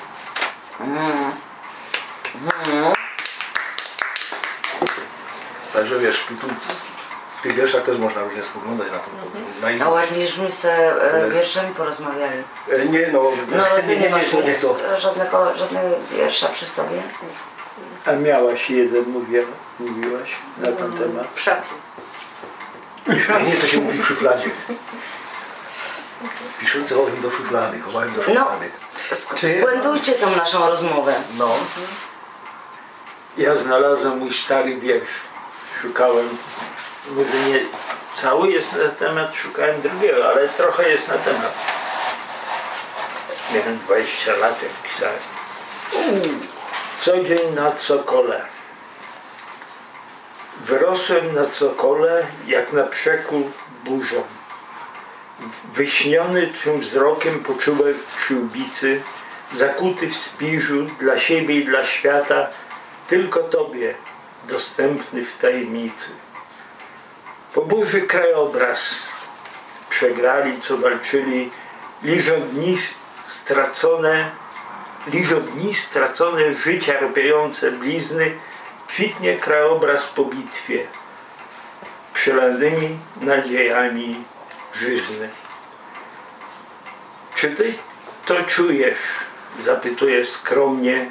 [5.73, 6.47] Także wiesz, tu, tu
[7.39, 9.05] w tych wierszach też można różnie spoglądać na to.
[9.61, 9.91] Na A inność.
[9.93, 10.73] ładnie, żeśmy se
[11.15, 12.43] e, jest- wierszami porozmawiali.
[12.73, 14.77] E, Nie no, No, nie, nie, nie, nie, masz nie to.
[15.01, 17.03] żadnego, żadnego wiersza przy sobie?
[18.07, 19.45] A miałaś jeden, mówię,
[19.91, 21.27] mówiłaś na ten temat.
[21.35, 21.75] W szafie.
[23.07, 24.51] Nie, nie, to się mówi w szufladzie.
[26.61, 28.71] Piszący chowam do szuflady, chowałem do No, szuflady.
[29.13, 31.15] sk- Czy- spuentujcie tą naszą rozmowę.
[31.39, 31.55] No.
[33.37, 35.11] Ja znalazłem mój stary wiersz.
[35.83, 36.29] Szukałem,
[37.11, 37.61] może nie
[38.15, 41.53] cały jest na temat, szukałem drugiego, ale trochę jest na temat.
[43.55, 45.19] Miałem 20 lat, jak pisałem.
[46.99, 48.45] Co dzień na cokole.
[50.61, 53.43] Wyrosłem na cokole, jak na przekór
[53.85, 54.23] burzą.
[55.75, 59.03] Wyśniony twym wzrokiem poczułem przyłbicy,
[59.53, 62.47] zakuty w spiżu dla siebie i dla świata,
[63.09, 63.95] tylko Tobie
[64.49, 66.11] dostępny w tajemnicy.
[67.55, 68.95] Po burzy krajobraz
[69.91, 71.51] przegrali, co walczyli,
[72.03, 72.79] liżą dni
[73.27, 74.31] stracone,
[75.07, 78.39] liżą dni stracone, życia ropiejące blizny,
[78.95, 80.87] kwitnie krajobraz po bitwie,
[82.15, 84.25] przelanymi nadziejami
[84.75, 85.29] żyzny.
[87.35, 87.75] Czy Ty
[88.27, 88.99] to czujesz?
[89.59, 91.11] Zapytuję skromnie,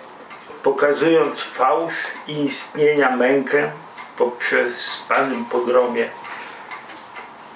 [0.64, 3.72] pokazując fałsz i istnienia mękę
[4.18, 6.10] poprzez panym pogromie.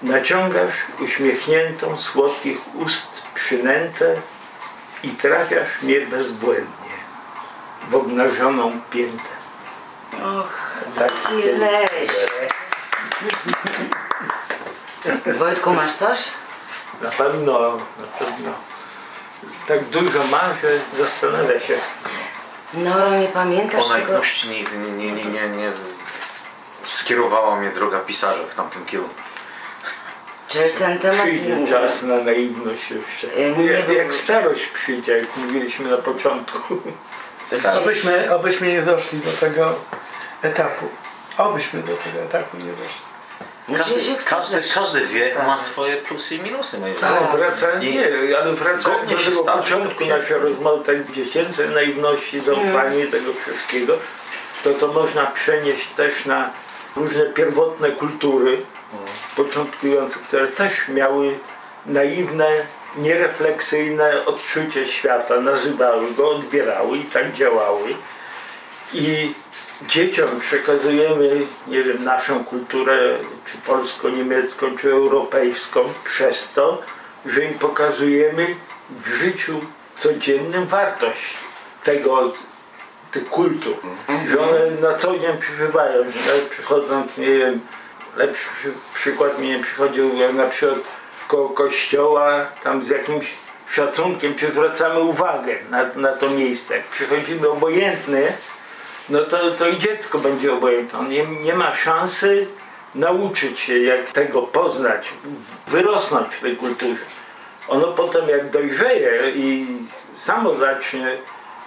[0.04, 4.16] Naciągasz uśmiechniętą słodkich ust przynętę
[5.04, 6.96] i trafiasz mnie bezbłędnie
[7.90, 9.35] w obnażoną piętę.
[10.14, 10.50] Och,
[11.00, 12.12] Tak, i leś.
[15.38, 16.20] Wojtku, masz coś?
[17.02, 17.60] Na pewno,
[18.00, 18.50] na pewno.
[19.68, 21.78] Tak dużo ma, że zastanawia się.
[22.74, 23.94] Noro, nie pamiętasz O tego?
[23.94, 25.96] naiwności nigdy nie, nie, nie, nie, nie z-
[26.88, 29.16] skierowała mnie droga pisarza w tamtym kierunku.
[30.48, 31.22] Czy ten temat...
[31.22, 33.28] Przyjdzie czas na naiwność jeszcze.
[33.58, 36.82] Nie Jak, był- jak starość przyjdzie, jak mówiliśmy na początku.
[37.82, 39.76] Obyśmy, obyśmy nie doszli do tego
[40.42, 40.86] etapu.
[41.38, 43.02] Obyśmy do tego etapu nie doszli.
[43.78, 45.60] Każdy, każdy, każdy wiek ma tak.
[45.60, 47.00] swoje plusy i minusy moim Tak.
[47.00, 47.24] zdaniem.
[47.32, 53.34] No, wraca, nie, ale wracając do tego początku naszej rozmowy, tak dziecięcej naiwności, zaufanie tego
[53.34, 53.98] wszystkiego,
[54.64, 56.50] to to można przenieść też na
[56.96, 58.58] różne pierwotne kultury
[59.36, 61.40] początkujące, które też miały
[61.86, 62.48] naiwne,
[62.98, 67.96] nierefleksyjne odczucie świata, nazywały go, odbierały i tak działały.
[68.94, 69.34] I
[69.88, 76.82] dzieciom przekazujemy, nie wiem, naszą kulturę, czy polsko-niemiecką, czy europejską, przez to,
[77.26, 78.56] że im pokazujemy
[78.90, 79.62] w życiu
[79.96, 81.34] codziennym wartość
[81.84, 82.34] tego,
[83.12, 83.76] tych kultur.
[84.30, 87.60] Że one na co dzień przeżywają, że przychodząc, nie wiem,
[88.18, 90.80] lepszy przy, przykład mi nie przychodził, na przykład
[91.28, 93.28] koło kościoła, tam z jakimś
[93.70, 96.78] szacunkiem, czy zwracamy uwagę na, na to miejsce.
[96.78, 98.34] Jak przychodzimy obojętny,
[99.10, 101.00] no to, to i dziecko będzie obojętne.
[101.00, 102.48] On nie, nie ma szansy
[102.96, 105.14] nauczyć się, jak tego poznać,
[105.68, 107.04] wyrosnąć w tej kulturze.
[107.68, 109.68] Ono potem jak dojrzeje i
[110.16, 111.18] samo zacznie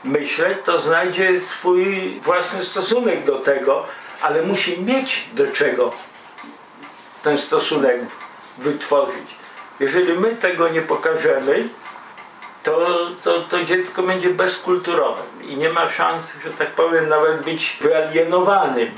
[0.05, 3.87] myśleć, to znajdzie swój własny stosunek do tego,
[4.23, 5.93] ale musi mieć do czego
[7.23, 8.01] ten stosunek
[8.59, 9.38] wytworzyć.
[9.81, 11.69] Jeżeli my tego nie pokażemy,
[12.63, 12.87] to,
[13.25, 18.91] to, to dziecko będzie bezkulturowe i nie ma szans, że tak powiem, nawet być wyalienowanym.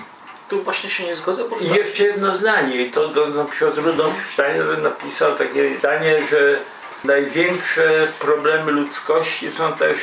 [0.49, 3.79] Tu właśnie się nie zgodzę, bo I jeszcze jedno zdanie, I to, to na przykład
[3.79, 6.59] Rudolf Steiner napisał takie zdanie, że
[7.05, 9.99] największe problemy ludzkości są też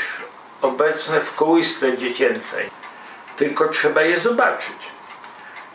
[0.61, 2.69] obecne w kołysce dziecięcej.
[3.37, 4.96] Tylko trzeba je zobaczyć.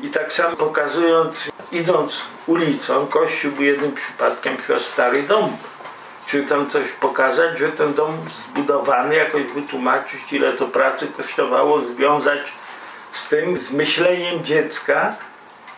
[0.02, 5.56] I tak samo pokazując, idąc ulicą, Kościół był jednym przypadkiem przez stary dom.
[6.26, 12.40] Czy tam coś pokazać, że ten dom zbudowany, jakoś wytłumaczyć, ile to pracy kosztowało, związać
[13.12, 15.14] z tym, z myśleniem dziecka,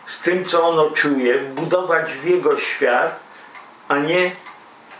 [0.05, 3.19] z tym, co ono czuje, budować w jego świat,
[3.87, 4.31] a nie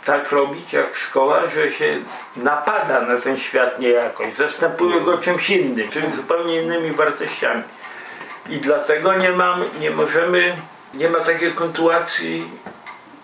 [0.06, 1.98] tak robić jak szkoła, że się
[2.36, 7.64] napada na ten świat niejakoś, zastępuje go czymś innym, czymś zupełnie innymi wartościami.
[8.50, 10.56] I dlatego nie, mam, nie możemy,
[10.94, 12.50] nie ma takiej kontynuacji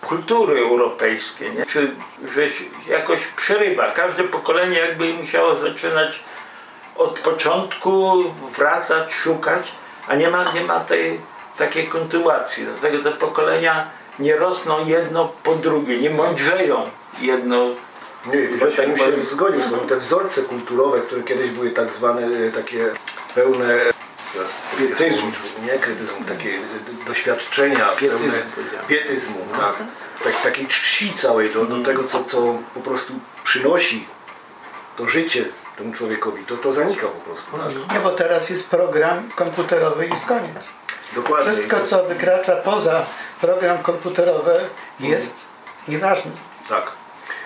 [0.00, 1.66] kultury europejskiej, nie?
[1.66, 1.90] Czy,
[2.34, 2.42] że
[2.88, 3.86] jakoś przerywa.
[3.90, 6.20] Każde pokolenie jakby musiało zaczynać
[6.96, 8.24] od początku,
[8.56, 9.72] wracać, szukać,
[10.08, 11.20] a nie ma, nie ma tej
[11.58, 12.64] takiej kontynuacji.
[12.64, 13.86] Dlatego te pokolenia
[14.18, 16.82] nie rosną jedno po drugie, nie mądrzeją
[17.20, 17.66] jedno
[18.26, 19.88] Nie, właśnie bym się zgodził z.
[19.88, 22.90] Te wzorce kulturowe, które kiedyś były tak zwane e, takie
[23.34, 23.92] pełne
[24.32, 25.32] teraz Pietyzmu.
[25.64, 28.42] Nie krytyzmu, takie e, doświadczenia, Pietyzm pełne
[28.88, 29.74] pietyzmu, tak.
[30.24, 30.42] tak.
[30.42, 33.12] Takiej czci całej do, do tego, co, co po prostu
[33.44, 34.06] przynosi
[34.96, 35.44] to życie
[35.78, 37.58] temu człowiekowi, to, to zanika po prostu.
[37.58, 37.94] Tak?
[37.94, 40.68] Nie, bo teraz jest program komputerowy i jest koniec.
[41.14, 41.52] Dokładnie.
[41.52, 43.06] Wszystko, co wykracza poza
[43.40, 44.68] program komputerowy,
[45.00, 45.44] jest
[45.88, 46.30] nieważne.
[46.68, 46.92] Tak.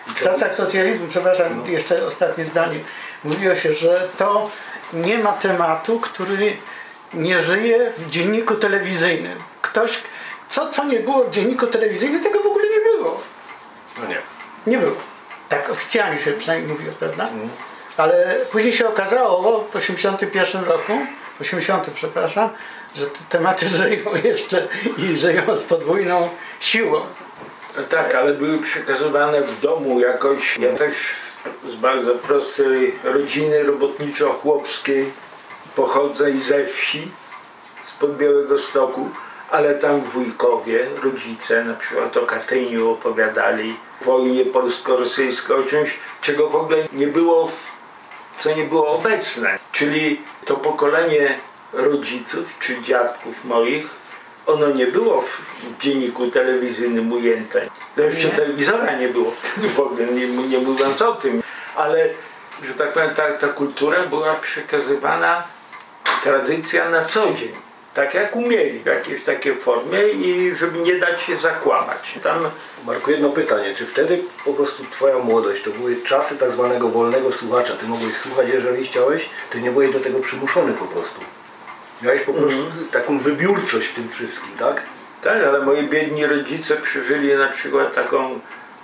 [0.06, 2.78] W czasach socjalizmu, przepraszam, jeszcze ostatnie zdanie,
[3.24, 4.50] mówiło się, że to
[4.92, 6.56] nie ma tematu, który
[7.14, 9.38] nie żyje w dzienniku telewizyjnym.
[9.62, 10.02] Ktoś,
[10.48, 13.20] co, co nie było w dzienniku telewizyjnym, tego w ogóle nie było.
[13.98, 14.18] No nie.
[14.66, 14.96] Nie było.
[15.48, 17.28] Tak oficjalnie się przynajmniej mówiło, prawda?
[17.96, 20.92] Ale później się okazało w 81 roku,
[21.40, 22.48] 80 przepraszam,
[22.96, 26.28] że te tematy żyją jeszcze i żyją z podwójną
[26.60, 27.00] siłą.
[27.76, 30.58] No tak, ale były przekazywane w domu jakoś.
[30.58, 30.94] Ja też
[31.68, 35.04] z bardzo prostej rodziny robotniczo-chłopskiej
[35.76, 37.08] pochodzę i ze wsi,
[37.84, 39.10] spod Białego Stoku,
[39.50, 46.56] ale tam wujkowie, rodzice na przykład o Katyniu opowiadali, wojnie polsko-rosyjskiej, o czymś, czego w
[46.56, 47.50] ogóle nie było,
[48.38, 49.58] co nie było obecne.
[49.72, 51.38] Czyli to pokolenie
[51.72, 53.86] rodziców czy dziadków moich
[54.46, 57.66] ono nie było w dzienniku telewizyjnym ujęte.
[57.96, 59.32] To jeszcze telewizora nie było
[59.76, 61.42] w ogóle, nie, nie mówiąc o tym.
[61.76, 62.08] Ale,
[62.64, 65.42] że tak powiem, ta, ta kultura była przekazywana,
[66.22, 67.52] tradycja na co dzień.
[67.94, 72.18] Tak jak umieli, w jakiejś takiej formie i żeby nie dać się zakłamać.
[72.22, 72.50] Tam
[72.86, 73.74] Marku, jedno pytanie.
[73.74, 77.72] Czy wtedy po prostu Twoja młodość to były czasy tak zwanego wolnego słuchacza?
[77.72, 81.20] Ty mogłeś słuchać, jeżeli chciałeś, ty nie byłeś do tego przymuszony po prostu.
[82.02, 84.82] Miałeś po prostu taką wybiórczość w tym wszystkim, tak?
[85.22, 88.40] Tak, ale moi biedni rodzice przeżyli na przykład taką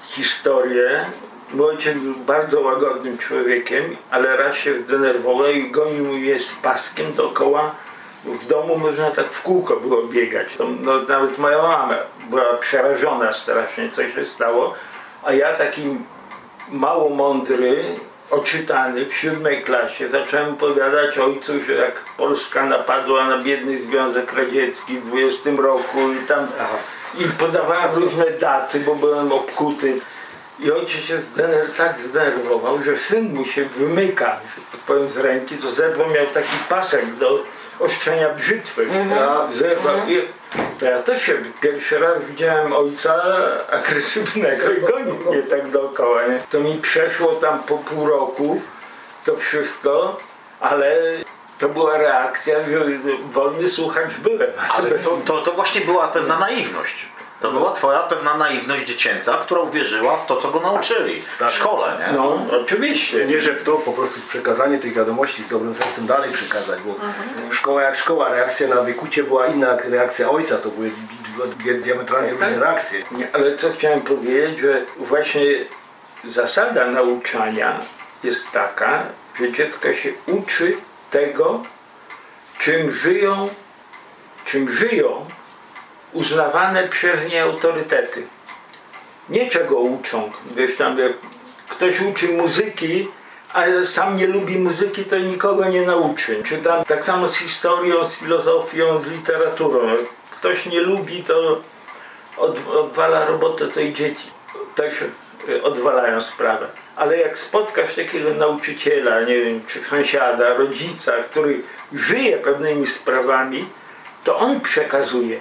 [0.06, 1.06] historię.
[1.52, 7.12] Mój ojciec był bardzo łagodnym człowiekiem, ale raz się zdenerwował i gonił mnie z paskiem
[7.12, 7.70] dookoła.
[8.24, 10.56] W domu można tak w kółko było biegać.
[10.56, 11.94] To, no, nawet moja mama
[12.30, 14.74] była przerażona strasznie, co się stało.
[15.22, 15.82] A ja taki
[16.70, 17.84] mało mądry,
[18.30, 24.98] oczytany w siódmej klasie zacząłem powiadać ojcu, że jak Polska napadła na biedny Związek Radziecki
[24.98, 26.46] w 20 roku i tam
[27.18, 30.00] i podawałem różne daty, bo byłem obkuty.
[30.62, 35.16] I ojciec się zdener, tak zdenerwował, że syn mu się wymyka, że tak powiem, z
[35.16, 37.42] ręki, to zerwał miał taki pasek do
[37.80, 38.86] oszczenia brzytwy.
[39.10, 39.96] Ja zerwał.
[40.08, 40.28] I,
[40.78, 43.22] to ja też się pierwszy raz widziałem ojca
[43.70, 46.26] agresywnego i gonił mnie tak dookoła.
[46.26, 46.40] Nie?
[46.50, 48.62] To mi przeszło tam po pół roku
[49.24, 50.20] to wszystko,
[50.60, 51.00] ale
[51.58, 52.84] to była reakcja, że
[53.32, 54.50] wolny słuchacz byłem.
[54.68, 57.06] Ale to, to, to właśnie była pewna naiwność.
[57.42, 61.98] To była twoja pewna naiwność dziecięca, która uwierzyła w to, co go nauczyli w szkole,
[61.98, 62.12] nie?
[62.16, 63.26] No, oczywiście.
[63.26, 66.80] Nie, że w to po prostu w przekazanie tej wiadomości z dobrym sercem dalej przekazać,
[66.80, 66.94] bo
[67.54, 70.90] szkoła jak szkoła, reakcja na wykucie była inna jak reakcja ojca, to były
[71.58, 73.02] dwie diametralnie różne reakcje.
[73.10, 75.42] Nie, ale co chciałem powiedzieć, że właśnie
[76.24, 77.80] zasada nauczania
[78.24, 79.02] jest taka,
[79.40, 80.76] że dziecko się uczy
[81.10, 81.62] tego,
[82.58, 83.48] czym żyją,
[84.44, 85.26] czym żyją
[86.12, 88.22] uznawane przez nie autorytety.
[89.28, 90.32] Nie czego uczą.
[90.56, 91.12] Wiesz, tam jak
[91.68, 93.08] ktoś uczy muzyki,
[93.52, 96.42] a sam nie lubi muzyki, to nikogo nie nauczy.
[96.44, 99.80] Czy tam tak samo z historią, z filozofią, z literaturą.
[100.30, 101.60] Ktoś nie lubi, to
[102.36, 104.30] od, odwala robotę tej dzieci.
[104.74, 104.94] Też
[105.62, 106.66] odwalają sprawę.
[106.96, 111.62] Ale jak spotkasz takiego nauczyciela, nie wiem, czy sąsiada, rodzica, który
[111.92, 113.68] żyje pewnymi sprawami,
[114.24, 115.40] to on przekazuje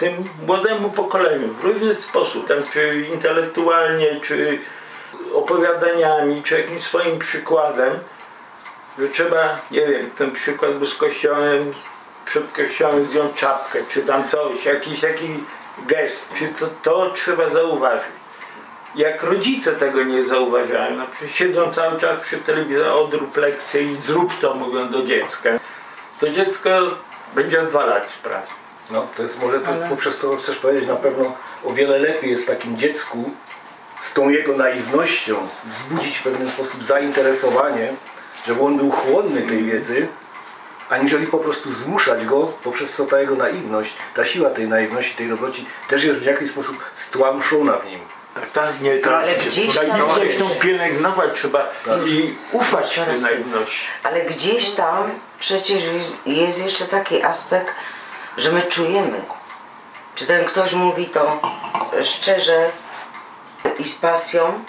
[0.00, 4.58] tym młodemu pokoleniu w różny sposób, tam czy intelektualnie, czy
[5.34, 7.98] opowiadaniami, czy jakimś swoim przykładem,
[8.98, 11.72] że trzeba, nie wiem, ten przykład był z kościołem,
[12.24, 15.28] przed kościołem zdjąć czapkę, czy tam coś, jakiś taki
[15.78, 18.20] gest, czy to, to trzeba zauważyć.
[18.94, 23.96] Jak rodzice tego nie zauważają, na przykład siedzą cały czas przy telewizorze, odrób lekcję i
[23.96, 25.50] zrób to, mówią do dziecka,
[26.20, 26.70] to dziecko
[27.34, 28.59] będzie odwalać sprawę.
[28.90, 32.46] No, to jest może to, poprzez to chcesz powiedzieć na pewno o wiele lepiej jest
[32.46, 33.30] takim dziecku
[34.00, 37.92] z tą jego naiwnością wzbudzić w pewien sposób zainteresowanie,
[38.46, 40.06] żeby on był chłonny tej wiedzy,
[40.90, 45.28] aniżeli po prostu zmuszać go poprzez co ta jego naiwność, ta siła tej naiwności, tej
[45.28, 48.00] dobroci też jest w jakiś sposób stłamszona w nim.
[48.54, 51.68] Tak, nie, Ale gdzieś tam- naiwność tą pielęgnować trzeba
[52.06, 53.86] i ufać tej naiwności.
[54.02, 55.82] Ale gdzieś tam przecież
[56.26, 57.74] jest jeszcze taki aspekt,
[58.40, 59.20] że my czujemy.
[60.14, 61.40] Czy ten ktoś mówi to
[62.02, 62.70] szczerze
[63.78, 64.64] i z pasją,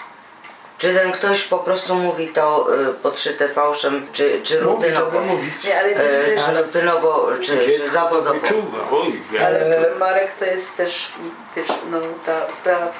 [0.78, 5.20] czy ten ktoś po prostu mówi to y, podszyte fałszem, czy, czy rutynowo,
[5.64, 8.40] Nie, ale wiesz, y, wiesz, czy rutynowo, czy, czy zawodowo.
[8.40, 8.78] wyczuwa.
[8.92, 11.12] Oj, ja Ale Marek to jest też,
[11.56, 12.92] wiesz, no, ta sprawa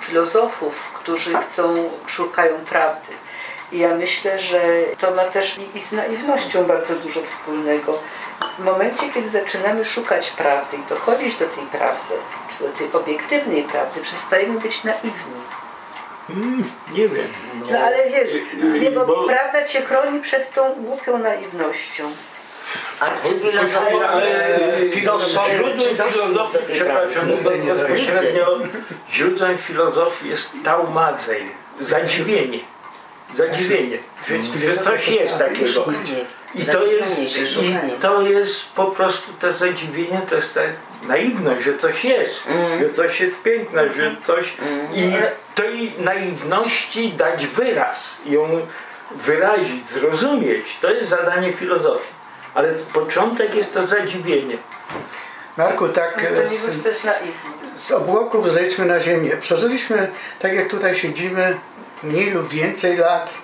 [0.00, 3.12] filozofów, którzy chcą, szukają prawdy.
[3.74, 4.60] I ja myślę, że
[5.00, 7.98] to ma też i- z naiwnością bardzo dużo wspólnego.
[8.58, 12.14] W momencie, kiedy zaczynamy szukać prawdy i dochodzić do tej prawdy,
[12.58, 15.40] czy do tej obiektywnej prawdy, przestajemy być naiwni.
[16.92, 17.28] nie wiem.
[17.70, 18.28] No ale wiesz,
[18.80, 22.10] nie, bo, Bo- prawda cię chroni przed tą głupią naiwnością.
[23.00, 24.48] Ale czy filozofowie Ale
[25.04, 27.28] doszli, czy źródłem doszli filozofii, przepraszam,
[27.66, 28.58] bezpośrednio
[29.12, 31.42] źródłem filozofii jest taumadzej,
[31.80, 32.58] zadziwienie.
[33.34, 33.98] Zadziwienie,
[34.28, 35.84] że, że coś jest takiego.
[36.54, 40.60] I to, jest, I to jest po prostu to zadziwienie, to jest ta
[41.08, 42.78] naiwność, że coś jest, Mm.
[42.80, 44.54] że coś jest piękne, że coś...
[44.94, 45.12] I
[45.54, 48.60] tej naiwności dać wyraz, ją
[49.10, 52.14] wyrazić, zrozumieć, to jest zadanie filozofii.
[52.54, 54.56] Ale początek jest to zadziwienie.
[55.56, 57.32] Marku, tak e, z, naiwne.
[57.76, 59.36] z obłoków zejdźmy na ziemię.
[59.40, 61.56] Przeżyliśmy, tak jak tutaj siedzimy,
[62.04, 63.34] mniej lub więcej lat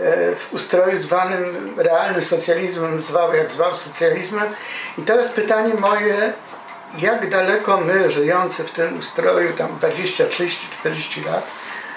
[0.00, 4.48] e, w ustroju zwanym realnym socjalizmem, zwał jak zwał socjalizmem.
[4.98, 6.32] I teraz pytanie moje,
[6.98, 11.46] jak daleko my, żyjący w tym ustroju tam 20, 30, 40 lat,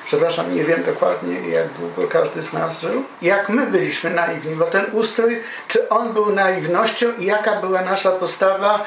[0.06, 4.66] przepraszam, nie wiem dokładnie jak długo każdy z nas żył, jak my byliśmy naiwni, bo
[4.66, 8.86] ten ustrój, czy on był naiwnością i jaka była nasza postawa,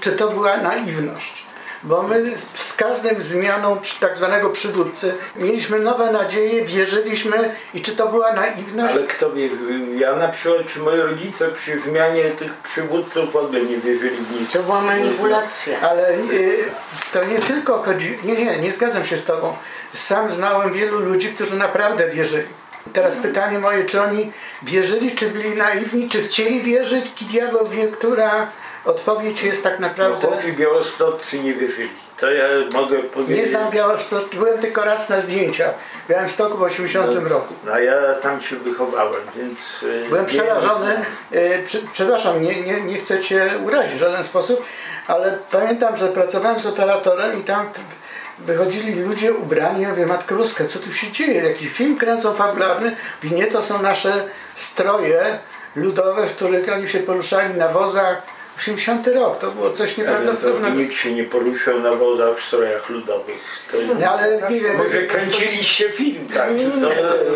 [0.00, 1.43] czy to była naiwność.
[1.84, 8.08] Bo my z- każdym zmianą tak zwanego przywódcy mieliśmy nowe nadzieje, wierzyliśmy i czy to
[8.08, 8.94] była naiwność?
[8.94, 9.58] Ale kto wierzył?
[9.96, 14.40] Ja na przykład, czy moi rodzice przy zmianie tych przywódców w ogóle nie wierzyli w
[14.40, 14.50] nic.
[14.50, 15.80] To była manipulacja.
[15.80, 16.64] Ale y,
[17.12, 18.18] to nie tylko chodzi.
[18.24, 19.56] Nie, nie, nie zgadzam się z Tobą.
[19.92, 22.48] Sam znałem wielu ludzi, którzy naprawdę wierzyli.
[22.92, 24.32] Teraz pytanie moje, czy oni
[24.62, 27.04] wierzyli, czy byli naiwni, czy chcieli wierzyć?
[27.30, 28.46] Diabeł wie, która
[28.84, 30.26] odpowiedź jest tak No, naprawdę.
[30.26, 31.90] chłopi białostoccy nie wierzyli.
[32.20, 33.36] To ja mogę powiedzieć.
[33.36, 35.74] Nie znam Białystok, byłem tylko raz na zdjęciach.
[36.04, 37.54] W Białymstoku w 80 roku.
[37.66, 39.82] No ja tam się wychowałem, więc...
[39.82, 40.94] y, Byłem przerażony,
[41.32, 44.62] e, prze- przepraszam, nie, nie, nie chcę Cię urazić w żaden sposób,
[45.06, 47.66] ale pamiętam, że pracowałem z operatorem i tam
[48.38, 51.48] wychodzili ludzie ubrani, ja mówię, Matko Boska, co tu się dzieje?
[51.48, 52.96] Jakiś film kręcą fabularny?
[53.22, 54.12] I nie, to są nasze
[54.54, 55.38] stroje
[55.76, 58.22] ludowe, w których oni się poruszali na wozach.
[58.58, 60.76] 80 rok, to było coś nieprawdopodobnego.
[60.76, 63.64] nikt się nie poruszał na wozach w strojach ludowych.
[63.70, 66.48] To No, ale nie wiem, może kręciliście film, tak?
[66.48, 66.90] Czy to,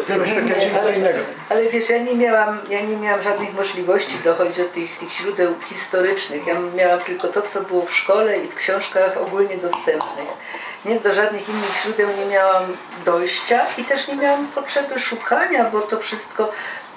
[0.07, 1.19] to myśmy kręcili co innego.
[1.49, 5.55] Ale wiesz, ja nie miałam, ja nie miałam żadnych możliwości dochodzić do tych, tych źródeł
[5.69, 6.47] historycznych.
[6.47, 10.29] Ja miałam tylko to, co było w szkole i w książkach ogólnie dostępnych.
[10.85, 12.65] Nie, do żadnych innych źródeł nie miałam
[13.05, 16.53] dojścia i też nie miałam potrzeby szukania, bo to wszystko,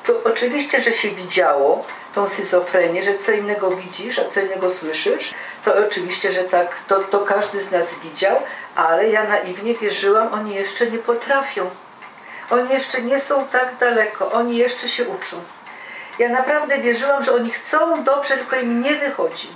[0.07, 1.85] to oczywiście, że się widziało
[2.15, 5.33] tą schizofrenię, że co innego widzisz, a co innego słyszysz,
[5.65, 8.41] to oczywiście, że tak, to, to każdy z nas widział,
[8.75, 11.69] ale ja naiwnie wierzyłam, oni jeszcze nie potrafią.
[12.49, 15.37] Oni jeszcze nie są tak daleko, oni jeszcze się uczą.
[16.19, 19.47] Ja naprawdę wierzyłam, że oni chcą dobrze, tylko im nie wychodzi.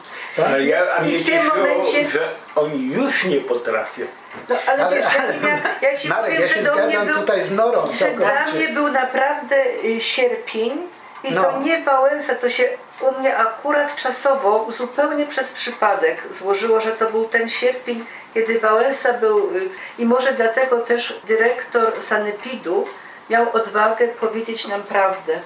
[0.45, 4.05] ale ja, a I w tym cieszyło, momencie- że oni już nie potrafią.
[4.49, 6.83] No ale, Ale- wiesz, ja, miałam- ja ci Marek, powiem, ja że się do mnie
[6.83, 9.55] zgadzam był, tutaj z Norą że dla mnie był naprawdę
[9.85, 10.87] y, sierpień
[11.25, 11.43] i No.
[11.43, 12.69] to nie Wałęsa, to się
[13.01, 19.13] u mnie akurat czasowo, zupełnie przez przypadek złożyło, że to był ten sierpień, kiedy Wałęsa
[19.13, 22.87] był y, i może dlatego też dyrektor Sanepidu
[23.29, 25.39] miał odwagę powiedzieć nam prawdę.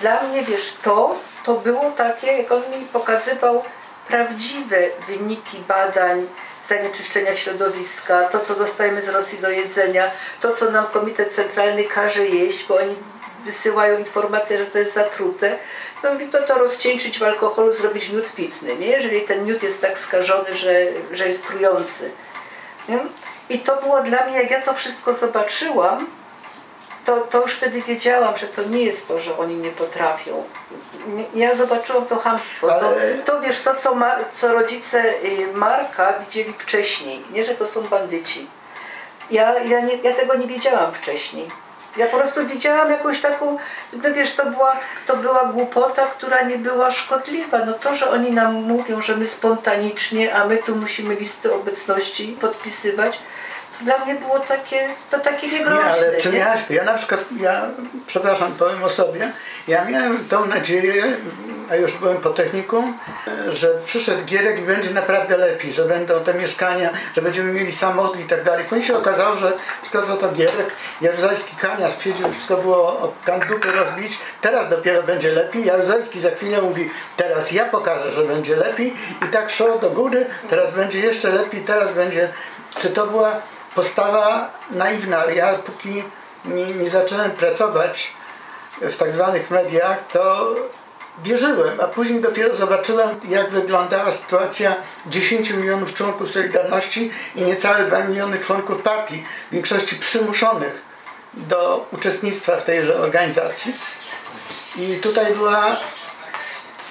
[0.00, 3.64] Dla mnie, wiesz, to, to było takie, jak on mi pokazywał
[4.08, 4.78] prawdziwe
[5.08, 6.26] wyniki badań
[6.66, 10.10] zanieczyszczenia środowiska, to co dostajemy z Rosji do jedzenia,
[10.40, 12.96] to co nam Komitet Centralny każe jeść, bo oni
[13.44, 15.56] wysyłają informację, że to jest zatrute.
[16.02, 18.86] No mówi, to to rozcieńczyć w alkoholu, zrobić miód pitny, nie?
[18.86, 20.74] Jeżeli ten miód jest tak skażony, że,
[21.12, 22.10] że jest trujący.
[22.88, 22.98] Nie?
[23.48, 26.06] I to było dla mnie, jak ja to wszystko zobaczyłam,
[27.04, 30.44] to, to już wtedy wiedziałam, że to nie jest to, że oni nie potrafią.
[31.34, 32.66] Ja zobaczyłam to hamstwo.
[32.68, 33.96] To, Ale- to wiesz, to co,
[34.32, 38.46] co rodzice y, Marka widzieli wcześniej, nie, że to są bandyci.
[39.30, 41.50] Ja, ja, nie, ja tego nie wiedziałam wcześniej.
[41.96, 43.58] Ja po prostu widziałam jakąś taką,
[43.92, 44.76] no wiesz, to była,
[45.06, 47.64] to była głupota, która nie była szkodliwa.
[47.64, 52.36] No to, że oni nam mówią, że my spontanicznie, a my tu musimy listy obecności
[52.40, 53.18] podpisywać,
[53.82, 55.84] dla mnie było takie, to takie Nie, niegroźne.
[55.84, 56.38] ale czy nie?
[56.38, 57.62] miałaś, ja na przykład, ja,
[58.06, 59.32] przepraszam, powiem o sobie,
[59.68, 61.16] ja miałem tą nadzieję,
[61.70, 62.98] a już byłem po technikum,
[63.48, 68.20] że przyszedł Gierek i będzie naprawdę lepiej, że będą te mieszkania, że będziemy mieli samochód
[68.20, 68.64] i tak dalej.
[68.64, 69.52] Później się okazało, że
[69.82, 75.32] co to Gierek, Jaruzelski Kania stwierdził, że wszystko było od kandupy rozbić, teraz dopiero będzie
[75.32, 75.64] lepiej.
[75.64, 78.94] Jaruzelski za chwilę mówi, teraz ja pokażę, że będzie lepiej
[79.24, 82.28] i tak szło do góry, teraz będzie jeszcze lepiej, teraz będzie...
[82.78, 83.40] Czy to była
[83.74, 86.02] postawa naiwna, ale ja póki
[86.44, 88.12] nie, nie zacząłem pracować
[88.80, 90.54] w tak zwanych mediach, to
[91.24, 94.74] wierzyłem, a później dopiero zobaczyłem, jak wyglądała sytuacja
[95.06, 100.82] 10 milionów członków Solidarności i niecałe 2 miliony członków partii, w większości przymuszonych
[101.34, 103.74] do uczestnictwa w tejże organizacji.
[104.76, 105.76] I tutaj była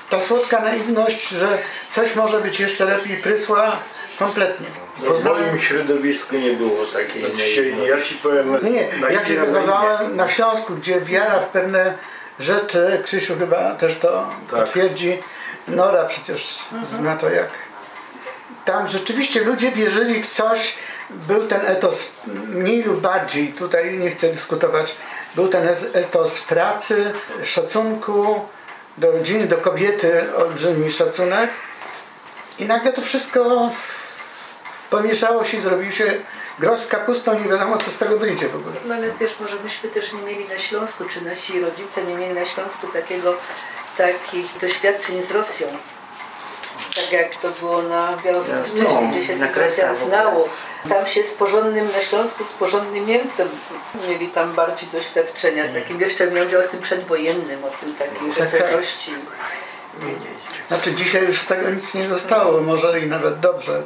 [0.10, 1.58] ta słodka naiwność, że
[1.90, 3.78] coś może być jeszcze lepiej prysła
[4.20, 4.89] kompletnie.
[5.04, 7.90] W moim środowisku nie było takiej Dzisiaj naiwności.
[7.90, 8.58] ja ci powiem.
[8.64, 8.88] nie, nie.
[9.12, 11.94] Ja się wychowałem na Śląsku, gdzie wiara w pewne
[12.40, 14.60] rzeczy, Krzysiu chyba też to Tak.
[14.60, 15.18] potwierdzi,
[15.68, 16.60] Nora przecież
[16.90, 17.50] zna to jak.
[18.66, 20.76] Tam rzeczywiście ludzie wierzyli w coś,
[21.10, 22.12] był ten etos
[22.48, 24.96] mniej lub bardziej, tutaj nie chcę dyskutować,
[25.36, 27.14] był ten et- etos pracy,
[27.44, 28.46] szacunku
[28.98, 31.50] do rodziny, do kobiety, olbrzymi szacunek.
[32.60, 33.72] I nagle to wszystko
[34.90, 36.14] pomieszało się, zrobił się
[36.60, 38.76] grosz z kapustą, nie wiadomo co z tego wyjdzie w ogóle.
[38.86, 42.34] No ale wiesz, może myśmy też nie mieli na Śląsku, czy nasi rodzice nie mieli
[42.34, 43.34] na Śląsku takiego,
[43.98, 45.68] takich doświadczeń z Rosją.
[46.96, 50.50] Tak jak to było na Białostoku, No, gdzie się Rosjan znało.
[50.90, 53.50] Tam się z porządnym, na Śląsku z porządnym Niemcem
[54.10, 58.52] mieli tam bardziej doświadczenia, takim jeszcze mówię o tym przedwojennym, o tym takiej Tak, tak.
[58.52, 59.12] rzetelności.
[60.68, 63.84] Znaczy dzisiaj już z tego nic nie zostało, może i nawet dobrze.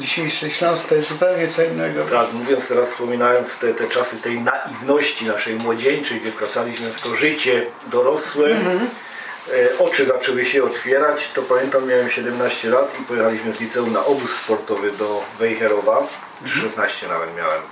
[0.00, 2.04] Dzisiejszy Śląsk to jest zupełnie co innego.
[2.04, 7.16] Tak, mówiąc teraz, wspominając te, te czasy tej naiwności naszej młodzieńczej, gdzie wracaliśmy w to
[7.16, 13.60] życie dorosłe, e, oczy zaczęły się otwierać, to pamiętam, miałem 17 lat i pojechaliśmy z
[13.60, 16.06] liceum na obóz sportowy do Wejherowa,
[16.46, 17.62] 16 nawet miałem.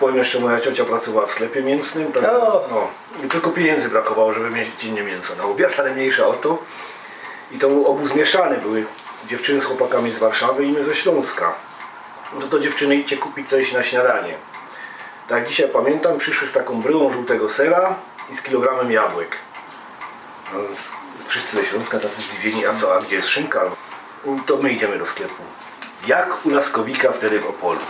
[0.00, 2.68] Powiem jeszcze, moja ciocia pracowała w sklepie mięsnym, tak, O!
[2.70, 2.90] no,
[3.24, 6.58] i tylko pieniędzy brakowało, żeby mieć dziennie mięso na obiad, ale mniejsza o to.
[7.52, 8.84] I to był obóz mieszany, były
[9.26, 11.54] dziewczyny z chłopakami z Warszawy i my ze Śląska.
[12.40, 14.34] No to dziewczyny idźcie kupić coś na śniadanie.
[15.28, 17.94] Tak dzisiaj pamiętam, przyszły z taką bryłą żółtego sera
[18.32, 19.36] i z kilogramem jabłek.
[20.52, 20.58] No,
[21.26, 23.60] wszyscy ze Śląska tacy zdziwieni, a co, a gdzie jest szynka?
[24.46, 25.42] To my idziemy do sklepu.
[26.06, 27.80] Jak u Laskowika wtedy w Opolu.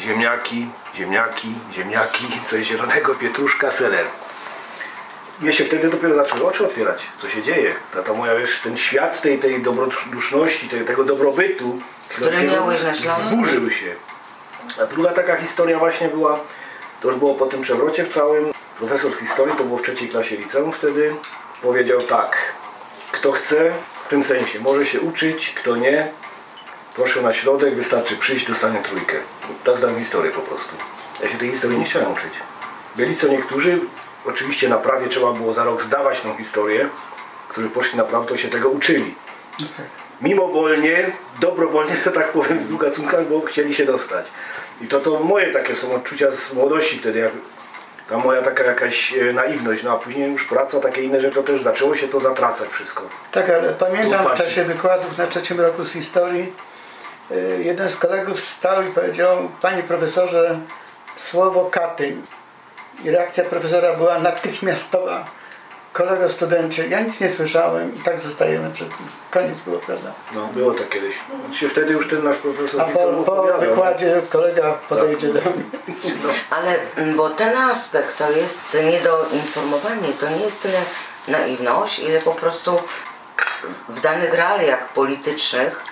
[0.00, 4.06] ziemniaki, ziemniaki, ziemniaki, coś zielonego, pietruszka, seler.
[5.40, 7.74] Mnie się wtedy dopiero zaczęły oczy otwierać, co się dzieje.
[7.94, 12.94] Ta, ta moja, wiesz, ten świat tej, tej dobroduszności, tej, tego dobrobytu, Który miałeś na
[12.94, 13.22] Śląsku?
[13.28, 13.94] zburzył się.
[14.82, 16.40] A druga taka historia właśnie była,
[17.00, 18.52] to już było po tym przewrocie w całym.
[18.78, 21.14] Profesor z historii, to było w trzeciej klasie liceum wtedy,
[21.62, 22.36] powiedział tak,
[23.12, 23.72] kto chce,
[24.06, 26.08] w tym sensie, może się uczyć, kto nie,
[26.96, 29.16] proszę na środek, wystarczy przyjść, dostanie trójkę.
[29.64, 30.76] Tak znam historię po prostu.
[31.22, 32.32] Ja się tej historii nie chciałem uczyć.
[32.96, 33.80] Byli co niektórzy,
[34.28, 36.88] oczywiście na prawie trzeba było za rok zdawać tą historię,
[37.48, 39.14] którzy poszli na prawo, to się tego uczyli.
[40.22, 44.26] Mimowolnie, dobrowolnie, że tak powiem, w gatunkach, bo chcieli się dostać.
[44.80, 47.32] I to, to moje takie są odczucia z młodości wtedy, jak
[48.08, 51.42] ta moja taka jakaś e, naiwność, no a później już praca, takie inne rzeczy, to
[51.42, 53.02] też zaczęło się to zatracać wszystko.
[53.32, 56.52] Tak, ale pamiętam w czasie wykładów na trzecim roku z historii
[57.30, 60.58] y, jeden z kolegów wstał i powiedział Panie profesorze,
[61.16, 62.22] słowo Katyń.
[63.04, 65.24] I reakcja profesora była natychmiastowa.
[65.92, 68.96] Kolego studencie, ja nic nie słyszałem i tak zostajemy przy tym.
[69.30, 70.12] Koniec było, prawda?
[70.34, 71.14] No, było tak kiedyś.
[71.52, 75.64] Się wtedy już ten nasz profesor A po, po wykładzie kolega podejdzie do mnie.
[76.50, 80.78] Ale mm, bo ten aspekt to jest to niedoinformowanie, to nie jest tyle
[81.28, 82.80] naiwność, ile po prostu
[83.88, 85.84] w danych realiach politycznych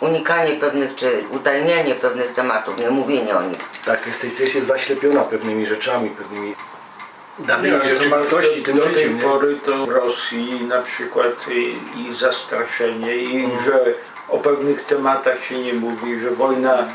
[0.00, 3.60] unikanie pewnych, czy utajnianie pewnych tematów, nie mówienie o nich.
[3.84, 8.94] Tak, jesteś, jesteś zaślepiona pewnymi rzeczami, pewnymi Nie, danymi to rzeczywistości, do, tym do tej
[8.94, 9.16] życiem.
[9.16, 9.22] Nie?
[9.22, 13.94] pory to w Rosji na przykład i, i zastraszenie i że
[14.28, 16.88] o pewnych tematach się nie mówi, że wojna,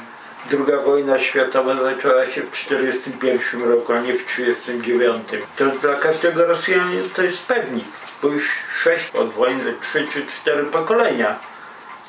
[0.50, 5.46] druga wojna światowa zaczęła się w 1941 roku, a nie w 1939.
[5.56, 7.86] To dla każdego Rosjanina to jest pewnik,
[8.22, 11.36] bo już sześć od wojny, trzy czy cztery pokolenia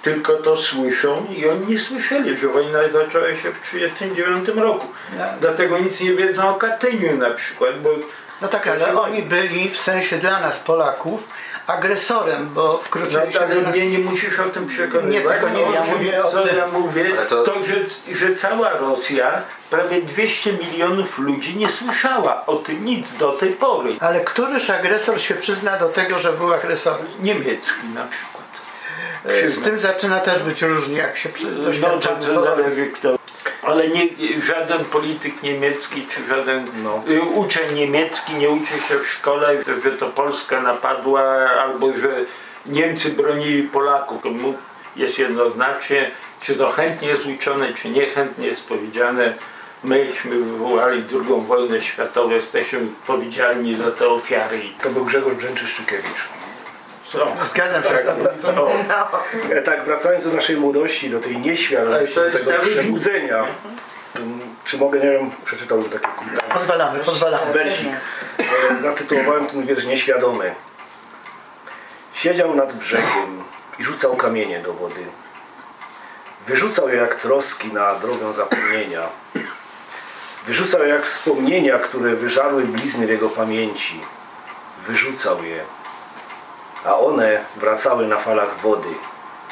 [0.02, 4.86] tylko to słyszą i oni nie słyszeli, że wojna zaczęła się w 1939 roku.
[5.40, 7.90] Dlatego nic nie wiedzą o Katyniu na przykład, bo
[8.42, 11.28] No tak, ale oni byli w sensie dla nas Polaków
[11.66, 13.70] agresorem, bo No, wkroczyli się ale do...
[13.70, 15.12] mnie nie musisz o tym przekonywać.
[15.14, 16.56] Nie, tylko nie, ja mówię o co tym.
[16.56, 17.74] ja mówię, to, to- że,
[18.16, 23.96] że cała Rosja, prawie 200 milionów ludzi nie słyszała o tym nic do tej pory.
[24.00, 27.06] Ale któryż agresor się przyzna do tego, że był agresorem?
[27.22, 28.35] Niemiecki na przykład.
[29.48, 33.18] Z tym zaczyna też być różnie, jak się przy, No zależy kto.
[33.62, 34.08] Ale nie,
[34.42, 37.02] żaden polityk niemiecki czy żaden No.
[37.08, 42.08] y, uczeń niemiecki nie uczy się w szkole, że to Polska napadła albo że
[42.66, 44.22] Niemcy bronili Polaków.
[44.96, 49.34] Jest jednoznacznie, czy to chętnie jest uczone, czy niechętnie jest powiedziane.
[49.84, 54.60] Myśmy wywołali drugą wojnę światową, jesteśmy odpowiedzialni za te ofiary.
[54.82, 56.28] To był Grzegorz Brzęczy-Szczykiewicz.
[57.44, 57.88] Zgadzam się
[58.38, 58.68] z tobą.
[59.50, 63.44] E, Tak, wracając do naszej młodości, do tej nieświadomości, do tego przebudzenia.
[64.16, 67.52] Mm, Czy mogę, nie wiem, przeczytałbym taki kulturalny Pozwalamy, pozwalamy.
[67.52, 67.88] wersik.
[68.38, 70.54] E, Zatytułowałem ten wiersz Nieświadomy.
[72.14, 73.42] Siedział nad brzegiem
[73.78, 75.04] i rzucał kamienie do wody.
[76.46, 79.02] Wyrzucał je jak troski na drogę zapomnienia.
[80.46, 84.00] Wyrzucał je jak wspomnienia, które wyżarły blizny w jego pamięci.
[84.86, 85.60] Wyrzucał je,
[86.86, 88.88] a one wracały na falach wody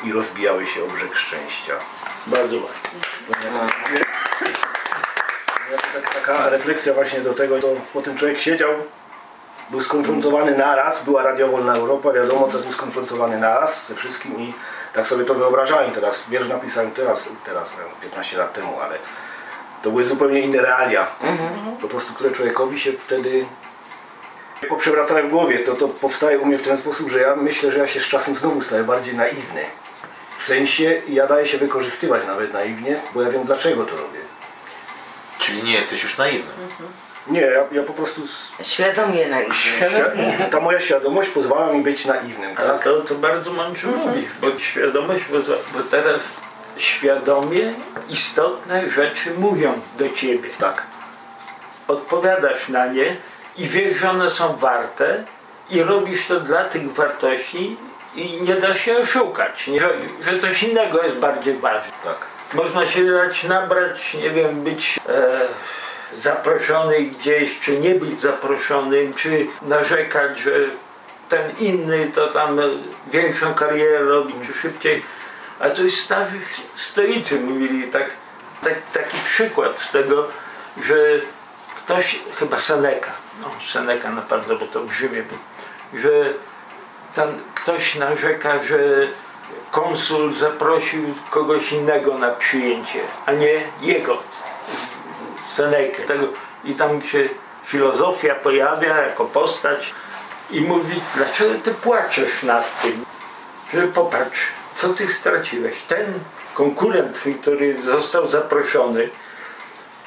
[0.04, 1.74] i rozbijały się o brzeg szczęścia.
[2.26, 4.00] Bardzo ładnie.
[5.94, 8.70] Tak, taka refleksja właśnie do tego, to po tym człowiek siedział,
[9.70, 14.54] był skonfrontowany naraz, była radiowolna Europa, wiadomo, to był skonfrontowany naraz ze wszystkim i
[14.92, 16.24] tak sobie to wyobrażałem teraz.
[16.28, 18.98] Wiersz napisałem teraz, teraz no, 15 lat temu, ale
[19.82, 21.06] to były zupełnie inne realia,
[21.80, 23.46] po prostu, które człowiekowi się wtedy
[24.64, 25.58] poprzewracały w głowie.
[25.58, 28.04] To, to powstaje u mnie w ten sposób, że ja myślę, że ja się z
[28.08, 29.64] czasem znowu staję bardziej naiwny.
[30.38, 34.18] W sensie ja daję się wykorzystywać nawet naiwnie, bo ja wiem dlaczego to robię.
[35.38, 36.50] Czyli nie jesteś już naiwny.
[37.26, 38.22] Nie, ja, ja po prostu
[38.62, 42.84] Świadomie na Świa- Ta moja świadomość pozwala mi być naiwnym, Ale tak?
[42.84, 45.38] to, to bardzo mądrze mówisz, bo świadomość, bo,
[45.78, 46.20] bo teraz
[46.76, 47.74] świadomie
[48.08, 50.48] istotne rzeczy mówią do ciebie.
[50.58, 50.82] Tak.
[51.88, 53.16] Odpowiadasz na nie
[53.56, 55.24] i wiesz, że one są warte
[55.70, 57.76] i robisz to dla tych wartości
[58.14, 59.70] i nie da się oszukać?
[59.78, 59.90] Że,
[60.20, 61.92] że coś innego jest bardziej ważne.
[62.04, 62.16] Tak.
[62.54, 65.40] Można się dać nabrać, nie wiem, być e,
[66.12, 70.52] zaproszony gdzieś, czy nie być zaproszonym, czy narzekać, że
[71.28, 72.60] ten inny to tam
[73.12, 75.02] większą karierę robi, czy szybciej.
[75.60, 76.40] A to jest starzy
[76.76, 78.10] stoicy mówili tak,
[78.64, 80.28] tak, taki przykład z tego,
[80.84, 80.96] że
[81.76, 83.10] ktoś, chyba Seneca,
[83.40, 84.90] no Seneca na pewno, bo to był,
[85.94, 86.10] że
[87.14, 88.78] tam ktoś narzeka, że
[89.70, 94.18] konsul zaprosił kogoś innego na przyjęcie, a nie jego.
[95.40, 96.02] Senekę.
[96.64, 97.28] I tam się
[97.64, 99.94] filozofia pojawia jako postać
[100.50, 103.04] i mówi, dlaczego ty płaczesz nad tym?
[103.74, 104.40] Że popatrz,
[104.74, 105.82] co ty straciłeś.
[105.82, 106.14] Ten
[106.54, 109.08] konkurent który został zaproszony,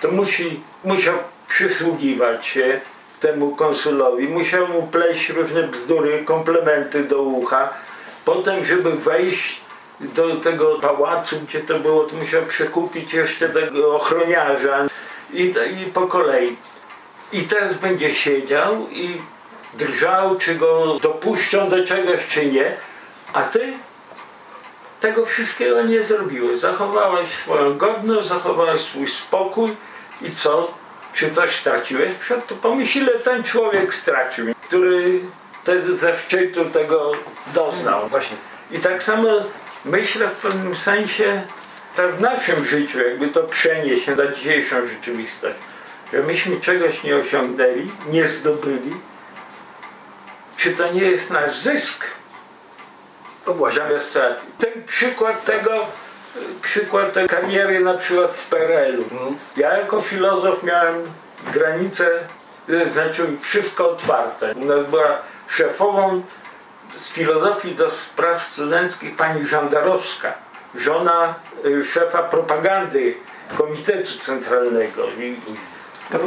[0.02, 1.18] to musi, musiał
[1.48, 2.82] przysługiwać się
[3.20, 7.70] temu konsulowi, musiał mu pleść różne bzdury, komplementy do ucha.
[8.26, 9.62] Potem, żeby wejść
[10.00, 14.86] do tego pałacu, gdzie to było, to musiał przekupić jeszcze tego ochroniarza
[15.34, 16.56] i, i po kolei.
[17.32, 19.22] I teraz będzie siedział i
[19.74, 22.76] drżał, czy go dopuszczą do czegoś, czy nie,
[23.34, 23.74] a ty
[25.00, 26.60] tego wszystkiego nie zrobiłeś.
[26.60, 29.76] Zachowałeś swoją godność, zachowałeś swój spokój
[30.22, 30.74] i co?
[31.18, 32.14] Czy coś straciłeś?
[32.48, 35.20] To pomyśl, ile ten człowiek stracił, który
[35.64, 37.12] wtedy ze szczytu tego
[37.54, 38.10] doznał.
[38.10, 38.38] Właśnie.
[38.72, 39.30] I tak samo
[39.86, 41.42] myślę w pewnym sensie,
[41.96, 45.60] tak w naszym życiu, jakby to przenieść na dzisiejszą rzeczywistość,
[46.14, 48.94] że myśmy czegoś nie osiągnęli, nie zdobyli,
[50.58, 52.06] czy to nie jest nasz zysk?
[53.48, 53.84] No właśnie.
[53.84, 54.46] Zamiast straty.
[54.58, 55.86] Ten przykład tego,
[56.62, 59.34] przykład tej kariery na przykład w PRL-u.
[59.58, 60.96] Ja jako filozof miałem
[61.54, 62.20] granice,
[62.84, 64.54] znaczy wszystko otwarte.
[64.56, 66.22] U nas była szefową
[66.98, 70.34] z filozofii do spraw studenckich pani Żandarowska,
[70.76, 71.34] żona
[71.66, 73.16] y, szefa propagandy
[73.58, 75.08] Komitetu Centralnego.
[75.20, 75.36] I,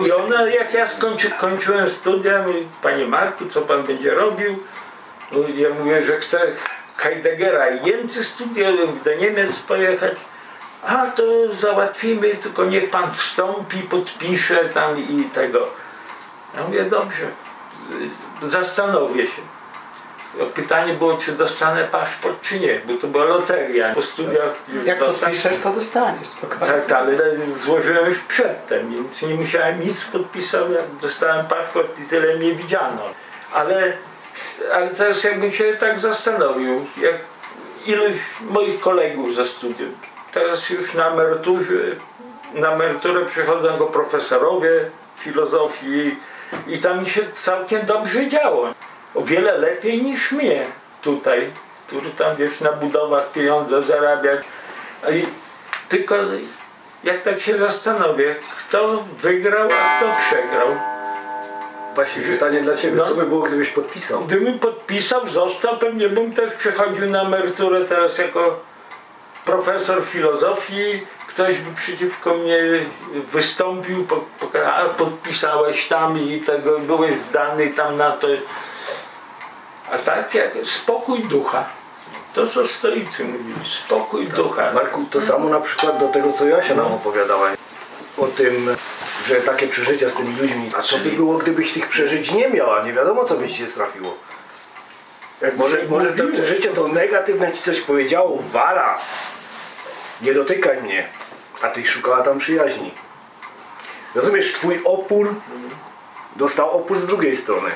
[0.06, 4.58] i ona, jak ja skończy, kończyłem studia, mówi, panie Marku, co pan będzie robił?
[5.32, 6.40] No, Ja mówię, że chcę
[7.00, 10.12] Heideggera i Niemcy studiować, do Niemiec pojechać.
[10.86, 11.22] A to
[11.54, 15.66] załatwimy, tylko niech pan wstąpi, podpisze tam i tego.
[16.56, 17.26] Ja mówię, dobrze,
[18.42, 19.42] zastanowię się.
[20.54, 23.94] Pytanie było, czy dostanę paszport, czy nie, bo to była loteria.
[23.94, 24.52] Po studiach
[24.84, 26.66] Jak dostać- podpiszesz, to dostaniesz, spokojnie.
[26.66, 27.16] tak, ale
[27.56, 30.64] złożyłem już przedtem, więc nie musiałem nic podpisać.
[31.02, 33.02] Dostałem paszport i tyle mnie widziano.
[33.52, 33.92] Ale,
[34.74, 37.14] ale teraz jakbym się tak zastanowił, jak
[37.86, 39.90] iluś moich kolegów ze studiów,
[40.32, 41.74] teraz już na emeryturze,
[42.54, 44.70] na emeryturę przychodzą go profesorowie
[45.18, 46.16] filozofii
[46.66, 48.68] i tam mi się całkiem dobrze działo.
[49.14, 50.66] O wiele lepiej niż mnie
[51.02, 51.50] tutaj,
[51.86, 54.40] który tam wiesz na budowach pieniądze zarabiać.
[55.12, 55.26] I
[55.88, 56.16] tylko
[57.04, 60.89] jak tak się zastanowię, kto wygrał, a kto przegrał.
[61.94, 63.06] Właśnie pytanie dla Ciebie, No.
[63.06, 64.20] co by było, gdybyś podpisał?
[64.20, 68.60] Gdybym podpisał, został, pewnie bym też przechodził na emeryturę teraz jako
[69.44, 71.06] profesor filozofii.
[71.28, 72.58] Ktoś by przeciwko mnie
[73.32, 74.06] wystąpił,
[74.98, 78.26] podpisałeś tam i tego byłeś zdany tam na to.
[79.92, 81.64] A tak jak spokój ducha.
[82.34, 83.54] To co stoicy mówili,
[83.84, 84.72] spokój ducha.
[84.72, 87.50] Marku, to samo na przykład do tego, co Jasia nam opowiadała.
[88.18, 88.76] O tym,
[89.28, 90.72] że takie przeżycia z tymi ludźmi.
[90.78, 93.54] A co by było, gdybyś tych przeżyć nie miał, a nie wiadomo, co by ci
[93.54, 94.16] się trafiło?
[95.40, 98.98] Jak Może, może to przeżycie to negatywne ci coś powiedziało, wara.
[100.22, 101.08] Nie dotykaj mnie.
[101.62, 102.94] A ty szukała tam przyjaźni.
[104.14, 105.34] Rozumiesz, twój opór
[106.36, 107.70] dostał opór z drugiej strony.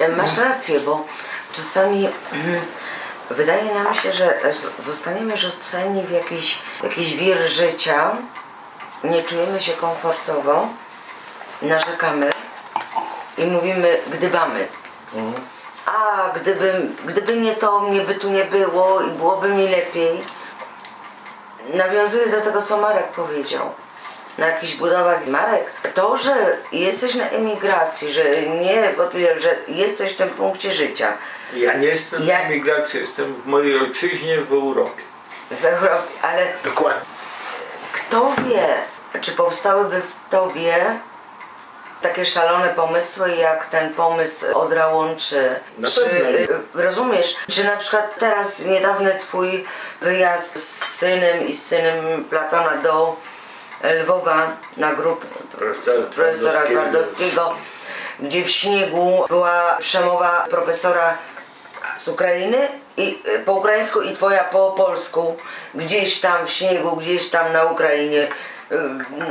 [0.00, 1.04] E, Masz rację, bo
[1.52, 2.60] czasami mm,
[3.30, 4.40] wydaje nam się, że
[4.78, 8.16] zostaniemy rzuceni w jakiś, w jakiś wir życia,
[9.04, 10.68] nie czujemy się komfortowo,
[11.62, 12.30] narzekamy
[13.38, 14.66] i mówimy, gdybamy.
[15.86, 20.20] A gdyby, gdyby nie to, mnie by tu nie było i byłoby mi lepiej.
[21.74, 23.70] Nawiązuję do tego, co Marek powiedział.
[24.38, 28.94] Na jakichś budowach Marek, to, że jesteś na emigracji, że nie,
[29.38, 31.12] że jesteś w tym punkcie życia
[31.54, 35.02] Ja nie jestem Ja- w emigracji, jestem w mojej ojczyźnie w Europie.
[35.50, 37.17] w Europie, ale Dokładnie.
[37.92, 38.66] Kto wie,
[39.20, 40.76] czy powstałyby w tobie
[42.02, 45.60] takie szalone pomysły, jak ten pomysł Odra łączy.
[45.78, 46.28] Na Czy, pewno.
[46.28, 49.64] y, rozumiesz, czy na przykład teraz niedawny twój
[50.00, 53.16] wyjazd z synem i z synem Platona do
[54.00, 55.26] Lwowa na grupę
[56.14, 56.62] Profesora.
[56.64, 57.54] Twardowskiego,
[58.20, 61.18] gdzie w śniegu była przemowa profesora
[61.98, 62.68] z Ukrainy
[62.98, 65.36] i y, po ukraińsku i twoja po polsku,
[65.74, 68.28] gdzieś tam w śniegu, gdzieś tam na Ukrainie,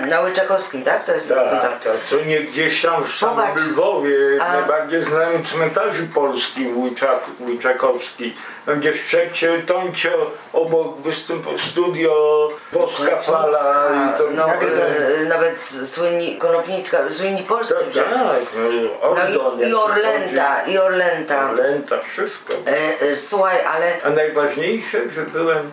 [0.07, 1.05] na Łyczakowskim, tak?
[1.05, 1.61] To jest Tak, tak.
[1.83, 3.61] tak, to nie gdzieś tam w samym Zobacz.
[3.71, 8.35] Lwowie, A- najbardziej znanym cmentarzy polski Łyczak, Łyczakowski,
[8.65, 14.23] tam gdzie Szczepcie, Toncio, obok występu studio Boska Fala i to...
[14.35, 17.75] no, tak, y, nawet słynni Konopnicka, słynni polscy.
[17.75, 18.89] tak, wzięli.
[19.01, 21.49] no, No i, i jak Orlęta, i Orlęta.
[21.49, 22.53] Orlęta, wszystko.
[22.53, 25.71] E, e, słuchaj, ale A najważniejsze, że byłem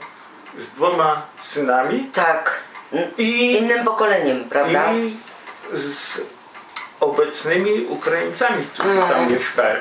[0.59, 2.61] z dwoma synami tak,
[3.19, 4.93] I, Innym pokoleniem, prawda?
[4.93, 5.17] i
[5.73, 6.21] z
[7.01, 9.77] obecnymi Ukraińcami, którzy tam mieszkają.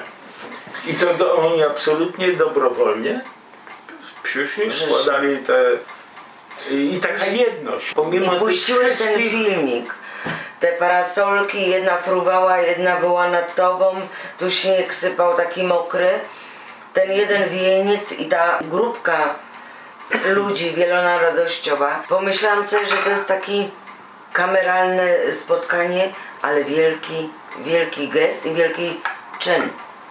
[0.88, 3.22] I to do, oni absolutnie dobrowolnie
[4.24, 5.64] przyszli, składali te...
[6.70, 9.94] I, i taka jedność, pomimo I puściłeś ten filmik.
[10.60, 13.96] Te parasolki, jedna fruwała, jedna była nad tobą,
[14.40, 16.10] tu śnieg sypał taki mokry.
[16.94, 19.36] Ten jeden wieniec i ta grupka
[20.26, 22.04] ludzi wielonarodowościowa.
[22.10, 23.70] Pomyślałam sobie, że to jest taki
[24.34, 26.10] kameralne spotkanie,
[26.42, 27.30] ale wielki,
[27.60, 29.00] wielki gest i wielki
[29.40, 29.62] czyn,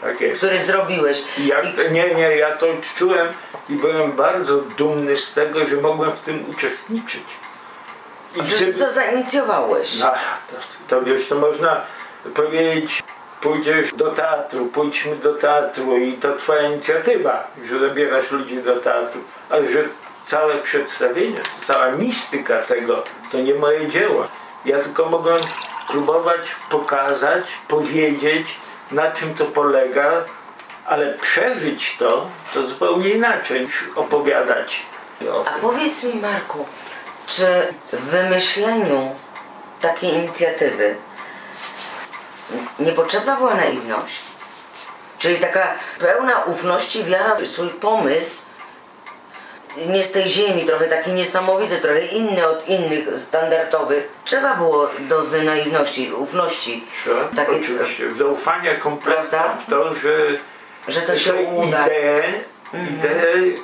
[0.01, 1.23] Tak który zrobiłeś.
[1.39, 2.66] Ja, I nie, nie, ja to
[2.99, 3.29] czułem
[3.69, 7.24] i byłem bardzo dumny z tego, że mogłem w tym uczestniczyć.
[8.37, 9.99] I że ty to zainicjowałeś.
[9.99, 10.12] No,
[10.51, 10.57] to,
[10.89, 11.81] to wiesz, to można
[12.35, 13.03] powiedzieć,
[13.43, 19.20] pójdziesz do teatru, pójdźmy do teatru i to twoja inicjatywa, że zabierasz ludzi do teatru,
[19.51, 19.85] ale że
[20.27, 23.02] całe przedstawienie, cała mistyka tego,
[23.32, 24.28] to nie moje dzieło.
[24.64, 25.40] Ja tylko mogłem
[25.89, 28.56] próbować pokazać, powiedzieć,
[28.90, 30.12] na czym to polega,
[30.86, 34.82] ale przeżyć to, to zupełnie inaczej niż opowiadać
[35.32, 35.60] o A tym.
[35.60, 36.66] powiedz mi, Marku,
[37.27, 37.47] czy
[37.93, 39.10] w wymyśleniu
[39.81, 40.94] takiej inicjatywy
[42.79, 44.15] niepotrzebna była naiwność?
[45.19, 48.47] Czyli taka pełna ufności, wiara w swój pomysł,
[49.87, 54.09] nie z tej ziemi, trochę taki niesamowity, trochę inny od innych standardowych.
[54.24, 56.85] Trzeba było dozy naiwności, ufności.
[57.37, 58.15] Tak, Takie- oczywiście.
[58.15, 59.57] Zaufania kompletne Prawda?
[59.66, 60.16] w to, że,
[60.89, 61.87] Że to się uda.
[61.87, 62.41] idee,
[62.74, 63.61] idee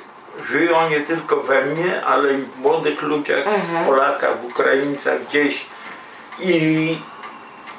[0.49, 3.85] żyją nie tylko we mnie, ale i w młodych ludziach, Mhm.
[3.85, 5.65] Polakach, Ukraińcach gdzieś.
[6.39, 6.97] I,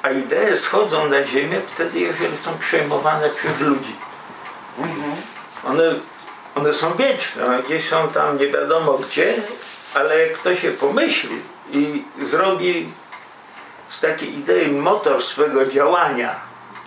[0.01, 3.95] a idee schodzą na ziemię wtedy, jeżeli są przejmowane przez ludzi.
[4.77, 5.15] Mhm.
[5.63, 5.83] One,
[6.55, 9.33] one są wieczne, one gdzieś są tam nie wiadomo gdzie,
[9.93, 11.41] ale jak ktoś je pomyśli
[11.71, 12.89] i zrobi
[13.89, 16.35] z takiej idei motor swego działania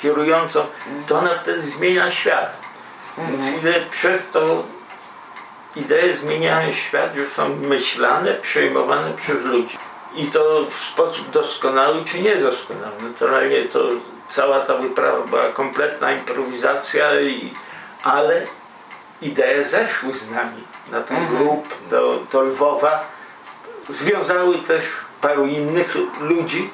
[0.02, 0.66] kierującą,
[1.06, 2.56] to ona wtedy zmienia świat.
[3.18, 4.62] Więc idee przez to
[5.76, 9.78] idee zmieniają świat, że są myślane, przejmowane przez ludzi.
[10.16, 12.92] I to w sposób doskonały czy niedoskonały.
[13.02, 13.80] Naturalnie to
[14.28, 17.54] cała ta wyprawa była kompletna improwizacja, i,
[18.02, 18.46] ale
[19.22, 23.04] idee zeszły z nami na ten grup do, do Lwowa.
[23.88, 24.84] Związały też
[25.20, 26.70] paru innych ludzi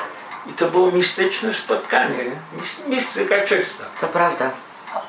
[0.47, 2.17] i to było mistyczne spotkanie.
[2.17, 2.61] nie?
[2.63, 3.85] Mis- Mistyka czysta.
[4.01, 4.51] To prawda.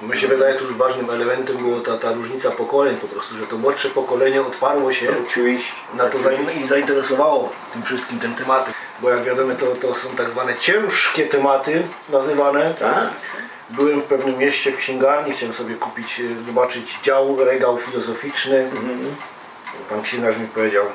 [0.01, 3.47] Mi się wydaje, tu już ważnym elementem było ta, ta różnica pokoleń po prostu, że
[3.47, 5.07] to młodsze pokolenie otwarło się
[5.93, 8.73] na to zain- i zainteresowało tym wszystkim tym tematem.
[8.99, 12.73] Bo jak wiadomo, to, to są tak zwane ciężkie tematy nazywane.
[12.79, 13.09] Tak.
[13.69, 18.69] Byłem w pewnym mieście w księgarni, chciałem sobie kupić, e, zobaczyć dział, regał filozoficzny.
[19.89, 20.85] Tam księgarz mi powiedział,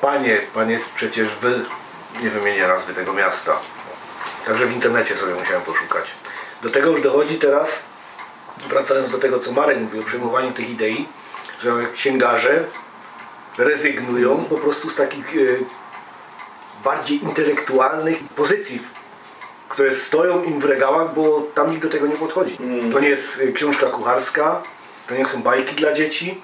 [0.00, 1.60] panie, pan jest przecież wy,
[2.22, 3.52] nie wymienię nazwy tego miasta.
[4.46, 6.04] Także w internecie sobie musiałem poszukać.
[6.62, 7.82] Do tego już dochodzi teraz,
[8.68, 11.08] wracając do tego, co Marek mówił o przejmowaniu tych idei,
[11.62, 12.64] że księgarze
[13.58, 15.38] rezygnują po prostu z takich e,
[16.84, 18.82] bardziej intelektualnych pozycji,
[19.68, 22.56] które stoją im w regałach, bo tam nikt do tego nie podchodzi.
[22.92, 24.62] To nie jest e, książka kucharska,
[25.08, 26.40] to nie są bajki dla dzieci,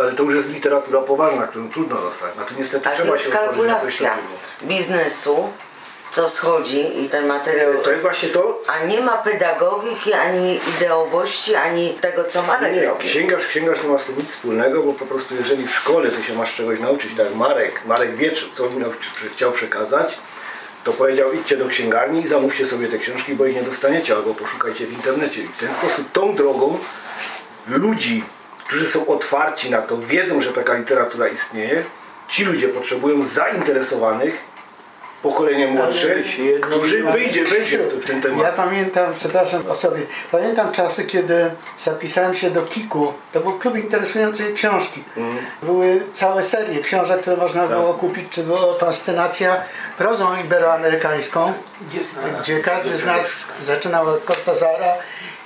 [0.00, 2.30] ale to już jest literatura poważna, którą trudno dostać.
[2.40, 4.28] A tu niestety to trzeba jest się otworzyć na coś takiego.
[4.62, 5.52] biznesu,
[6.12, 11.54] co schodzi i ten materiał To jest właśnie to, A nie ma pedagogiki, ani ideowości,
[11.54, 13.04] ani tego, co Marek Nie, robi.
[13.04, 16.22] księgarz, księgarz nie ma z tym nic wspólnego, bo po prostu jeżeli w szkole ty
[16.22, 20.18] się masz czegoś nauczyć, tak Marek, Marek wie, co mi nauczy- czy chciał przekazać,
[20.84, 24.34] to powiedział idźcie do księgarni i zamówcie sobie te książki, bo ich nie dostaniecie, albo
[24.34, 25.42] poszukajcie w internecie.
[25.42, 26.78] I w ten sposób tą drogą
[27.68, 28.24] ludzi,
[28.66, 31.84] którzy są otwarci na to, wiedzą, że taka literatura istnieje,
[32.28, 34.47] ci ludzie potrzebują zainteresowanych
[35.22, 36.08] pokolenie młodsze,
[36.60, 38.38] którzy wyjdzie, wyjdzie w, ten temat.
[38.40, 43.12] Ja pamiętam, przepraszam o sobie, pamiętam czasy, kiedy zapisałem się do KIK-u.
[43.32, 45.04] To był klub interesującej książki.
[45.62, 49.56] Były całe serie książek, które można było kupić, czy była fascynacja
[49.98, 51.52] prozą iberoamerykańską,
[52.40, 54.94] gdzie każdy z nas zaczynał od Cortazara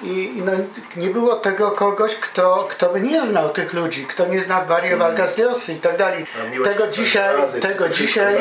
[0.02, 0.52] i, i no,
[0.96, 4.98] nie było tego kogoś, kto, kto by nie znał tych ludzi, kto nie znał Barrio
[4.98, 6.26] Vargas Llosa i tak dalej.
[6.64, 8.36] Tego dzisiaj, razy, tego dzisiaj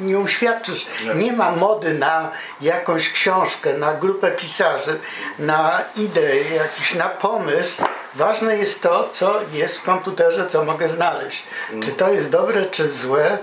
[0.00, 0.86] nie uświadczysz.
[1.14, 4.98] Nie ma mody na jakąś książkę, na grupę pisarzy,
[5.38, 7.82] na ideę, jakiś na pomysł.
[8.14, 11.44] Ważne jest to, co jest w komputerze, co mogę znaleźć.
[11.82, 13.38] Czy to jest dobre, czy złe,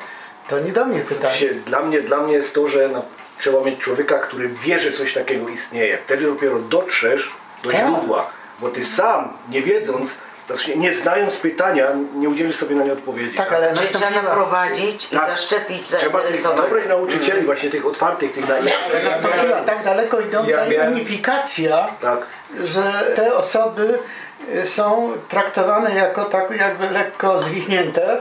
[0.47, 1.53] to nie do mnie pytanie.
[1.65, 3.01] Dla, mnie, dla mnie jest to, że na,
[3.39, 5.97] trzeba mieć człowieka, który wie, że coś takiego istnieje.
[6.05, 7.31] Wtedy dopiero dotrzesz
[7.63, 7.79] do Tak.
[7.79, 8.25] źródła.
[8.59, 10.17] Bo ty sam, nie wiedząc,
[10.47, 13.37] Znaczy, nie znając pytania, nie udzielisz sobie na nie odpowiedzi.
[13.37, 15.29] Tak, ale Czyli trzeba nastąpiła, naprowadzić i Tak.
[15.29, 18.73] zaszczepić Trzeba tych dobrych nauczycieli, właśnie tych otwartych, tych naiwnych.
[18.89, 22.19] ale nastąpiła tak daleko idąca Ja unifikacja, Tak.
[22.63, 22.83] że
[23.15, 23.99] te osoby
[24.65, 28.17] są traktowane jako tak jakby lekko zwichnięte,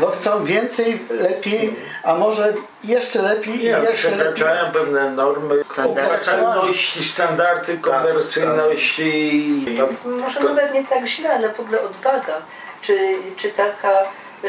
[0.00, 3.94] bo chcą więcej, lepiej, a może jeszcze lepiej i jeszcze lepiej.
[3.94, 9.64] przekraczają pewne normy opłacalności, standardy komercyjności.
[10.04, 12.34] Może nawet nie tak źle, ale w ogóle odwaga.
[12.82, 13.98] Czy, czy taka,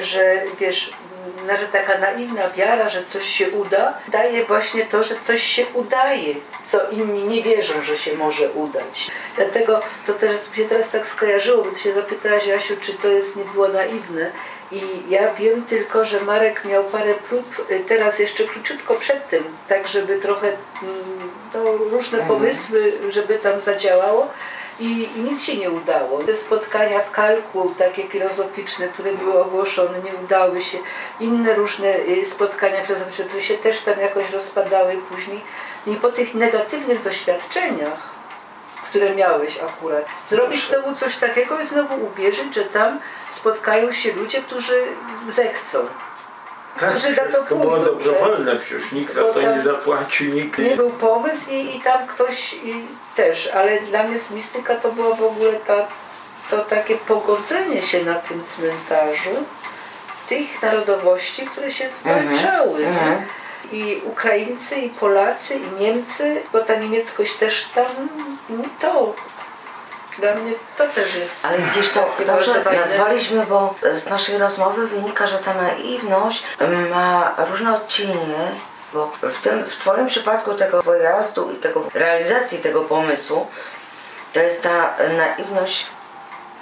[0.01, 0.93] że wiesz,
[1.59, 6.35] że taka naiwna wiara, że coś się uda, daje właśnie to, że coś się udaje,
[6.65, 9.11] co inni nie wierzą, że się może udać.
[9.35, 13.07] Dlatego to też mi się teraz tak skojarzyło, bo ty się zapytałaś, Jasiu, czy to
[13.07, 14.31] jest, nie było naiwne.
[14.71, 19.43] I ja wiem tylko, że Marek miał parę prób, y, teraz jeszcze króciutko przed tym,
[19.67, 24.27] tak żeby trochę mm, no, różne pomysły, żeby tam zadziałało.
[24.79, 26.23] I, I nic się nie udało.
[26.23, 30.77] Te spotkania w kalku, takie filozoficzne, które były ogłoszone, nie udały się.
[31.19, 35.41] Inne różne y, spotkania filozoficzne, które się też tam jakoś rozpadały później.
[35.87, 38.15] I po tych negatywnych doświadczeniach,
[38.89, 42.99] które miałeś akurat, zrobić znowu coś takiego i znowu uwierzyć, że tam
[43.29, 44.83] spotkają się ludzie, którzy
[45.29, 45.79] zechcą.
[46.79, 50.75] Tak, Którzy na to wszystko było pójdą, dobrowolne, przecież nikt to nie zapłacił, nikt Nie
[50.75, 52.85] był pomysł i, i tam ktoś i
[53.15, 55.87] też, ale dla mnie z mistyka to było w ogóle ta,
[56.49, 59.45] to takie pogodzenie się na tym cmentarzu
[60.29, 62.79] tych narodowości, które się zwalczały.
[62.79, 62.87] nie?
[62.87, 63.25] mhm.
[63.71, 67.85] I Ukraińcy, i Polacy, i Niemcy, bo ta niemieckość też tam,
[68.49, 69.15] no to
[70.19, 75.27] dla mnie to też jest Ale gdzieś to dobrze nazwaliśmy, bo z naszej rozmowy wynika,
[75.27, 76.43] że ta naiwność
[76.91, 78.51] ma różne odcienie,
[78.95, 83.47] bo w, tym, w Twoim przypadku tego wyjazdu i tego realizacji tego pomysłu,
[84.33, 85.85] to jest ta naiwność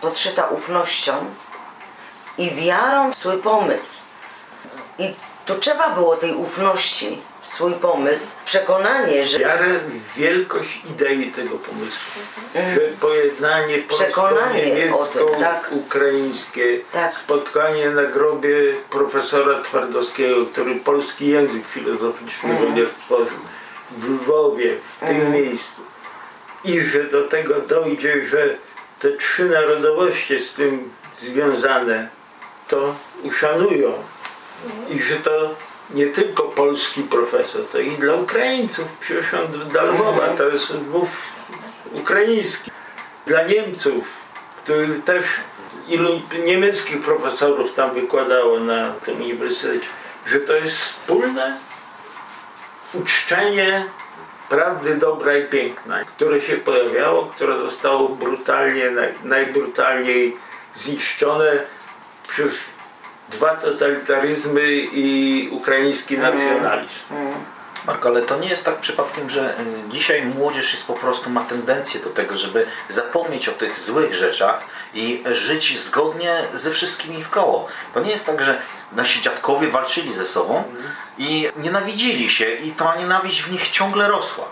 [0.02, 1.14] podszyta ufnością
[2.38, 4.02] i wiarą w swój pomysł.
[5.00, 5.16] I
[5.46, 7.22] tu trzeba było tej ufności
[7.54, 12.22] swój pomysł, przekonanie, że wiarę w wielkość idei tego pomysłu.
[12.56, 13.88] Że pojednanie Mhm.
[13.88, 15.70] Przekonanie o tym, tak.
[16.92, 17.16] Tak.
[17.16, 18.56] spotkanie na grobie
[18.90, 22.68] profesora Twardowskiego, który polski język filozoficzny Mhm.
[22.68, 23.38] będzie stworzył
[23.98, 25.82] w Lwowie, w tym miejscu.
[26.64, 28.56] I że do tego dojdzie, że
[29.00, 32.08] te trzy narodowości z tym związane
[32.68, 33.94] to uszanują.
[34.90, 35.56] I że to
[35.94, 38.86] nie tylko polski profesor, to i dla Ukraińców.
[39.34, 41.10] On do Lwowa to jest Lwów
[41.92, 42.72] ukraiński.
[43.28, 44.04] Dla Niemców,
[44.64, 45.26] którzy też
[45.88, 49.88] ilu niemieckich profesorów tam wykładało na tym uniwersytecie,
[50.26, 51.58] że to jest wspólne
[52.94, 53.86] uczczenie
[54.50, 60.38] prawdy dobra i piękna, które się pojawiało, które zostało brutalnie, naj, najbrutalniej
[60.74, 61.64] zniszczone
[62.28, 62.73] przez
[63.30, 67.14] dwa totalitaryzmy i ukraiński nacjonalizm.
[67.88, 71.42] Marko, ale to nie jest tak przypadkiem, że y, dzisiaj młodzież jest po prostu ma
[71.42, 74.64] tendencję do tego, żeby zapomnieć o tych złych rzeczach
[74.94, 77.68] i żyć zgodnie ze wszystkimi w koło.
[77.94, 80.64] To nie jest tak, że nasi dziadkowie walczyli ze sobą
[81.18, 84.46] i nienawidzili się i ta nienawiść w nich ciągle rosła.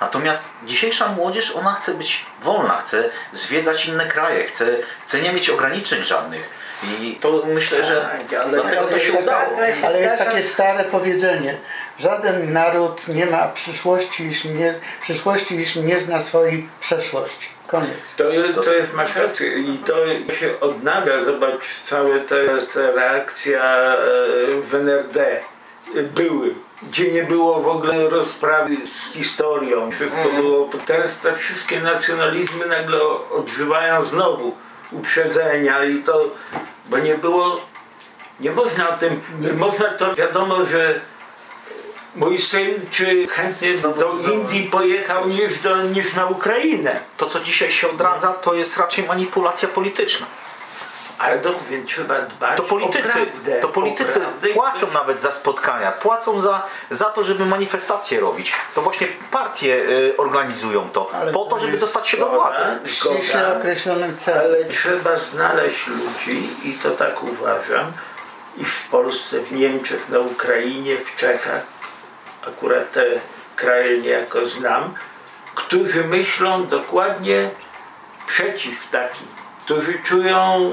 [0.00, 4.66] Natomiast dzisiejsza młodzież, ona chce być wolna, chce zwiedzać inne kraje, chce,
[5.02, 6.63] chce nie mieć ograniczeń żadnych.
[7.00, 9.56] I to myślę, że Tak, ale- dlatego to się jest udało.
[9.86, 11.56] Ale jest takie stare powiedzenie.
[11.98, 17.48] Żaden naród nie ma przyszłości, jeśli nie, przyszłości, jeśli nie zna swojej przeszłości.
[17.66, 18.14] Koniec.
[18.16, 19.94] To, to jest, masz rację i to
[20.34, 22.36] się odnawia, zobacz całe te,
[22.74, 23.96] te reakcja e,
[24.60, 25.40] w NRD
[26.02, 32.66] były, gdzie nie było w ogóle rozprawy z historią, wszystko było, teraz te wszystkie nacjonalizmy
[32.66, 33.00] nagle
[33.30, 34.54] odżywają znowu
[34.92, 36.30] uprzedzenia i to,
[36.86, 37.60] bo nie było,
[38.40, 39.20] nie można o tym,
[39.56, 41.00] można to, wiadomo, że
[42.16, 47.00] mój syn czy chętnie do Indii pojechał niż, do, niż na Ukrainę.
[47.16, 50.26] To, co dzisiaj się odradza, to jest raczej manipulacja polityczna.
[51.18, 53.60] Ale to więc trzeba dbać To politycy, o prawdę.
[53.60, 54.20] to politycy
[54.54, 58.52] płacą nawet za spotkania, płacą za, za to, żeby manifestacje robić.
[58.74, 62.62] To właśnie partie y, organizują to, Ale po to żeby dostać się do władzy.
[62.86, 64.40] Ściśle określonym celem.
[64.40, 67.92] ale trzeba znaleźć ludzi i to tak uważam
[68.56, 71.62] i w Polsce, w Niemczech, na Ukrainie, w Czechach,
[72.48, 73.04] akurat te
[73.56, 74.94] kraje niejako znam,
[75.54, 77.50] którzy myślą dokładnie
[78.26, 79.26] przeciw takim,
[79.64, 80.72] którzy czują,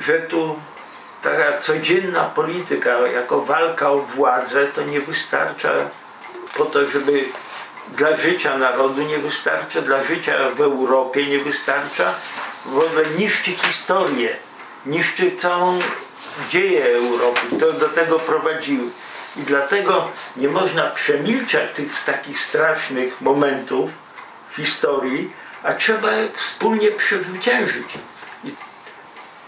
[0.00, 0.56] że tu
[1.22, 5.70] taka codzienna polityka jako walka o władzę to nie wystarcza
[6.56, 7.24] po to, żeby
[7.88, 12.14] dla życia narodu nie wystarcza, dla życia w Europie nie wystarcza
[12.64, 14.36] w ogóle niszczy historię,
[14.86, 15.78] niszczy całą
[16.50, 17.40] dzieję Europy.
[17.60, 18.88] To do tego prowadziły.
[19.36, 23.90] I dlatego nie można przemilczać tych takich strasznych momentów
[24.50, 27.86] w historii, a trzeba wspólnie przezwyciężyć.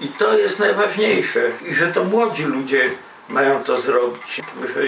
[0.00, 1.40] I, to jest najważniejsze.
[1.68, 2.90] I że to młodzi ludzie
[3.28, 4.42] mają to zrobić.
[4.74, 4.82] Że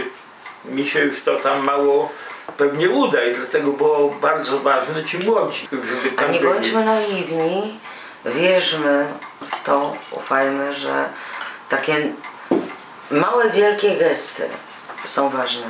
[0.65, 2.13] mi się już to tam mało
[2.57, 6.53] pewnie uda i dlatego było bardzo ważne ci młodzi, żeby A tam nie byli.
[6.53, 7.79] bądźmy naiwni,
[8.25, 9.07] wierzmy
[9.51, 11.05] w to, ufajmy, że
[11.69, 12.13] takie
[13.11, 14.49] małe, wielkie gesty
[15.05, 15.67] są ważne.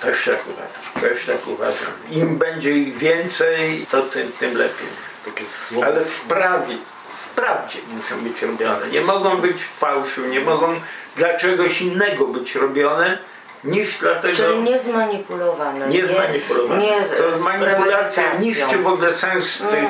[0.00, 1.00] Też tak uważam.
[1.10, 1.92] Też tak uważam.
[2.10, 4.86] Im będzie ich więcej, to tym, tym lepiej.
[5.24, 5.86] Takie słowo.
[5.86, 6.76] Ale w prawie,
[7.40, 8.88] prawdzie muszą być robione.
[8.90, 10.74] Nie mogą być fałszu, nie mogą
[11.16, 13.18] dla czegoś innego być robione
[13.64, 14.36] niż dlatego.
[14.36, 15.88] Czyli nie zmanipulowane.
[15.88, 16.82] nie zmanipulowane.
[16.82, 19.84] Nie to manipulacja niszczy w ogóle sens tych,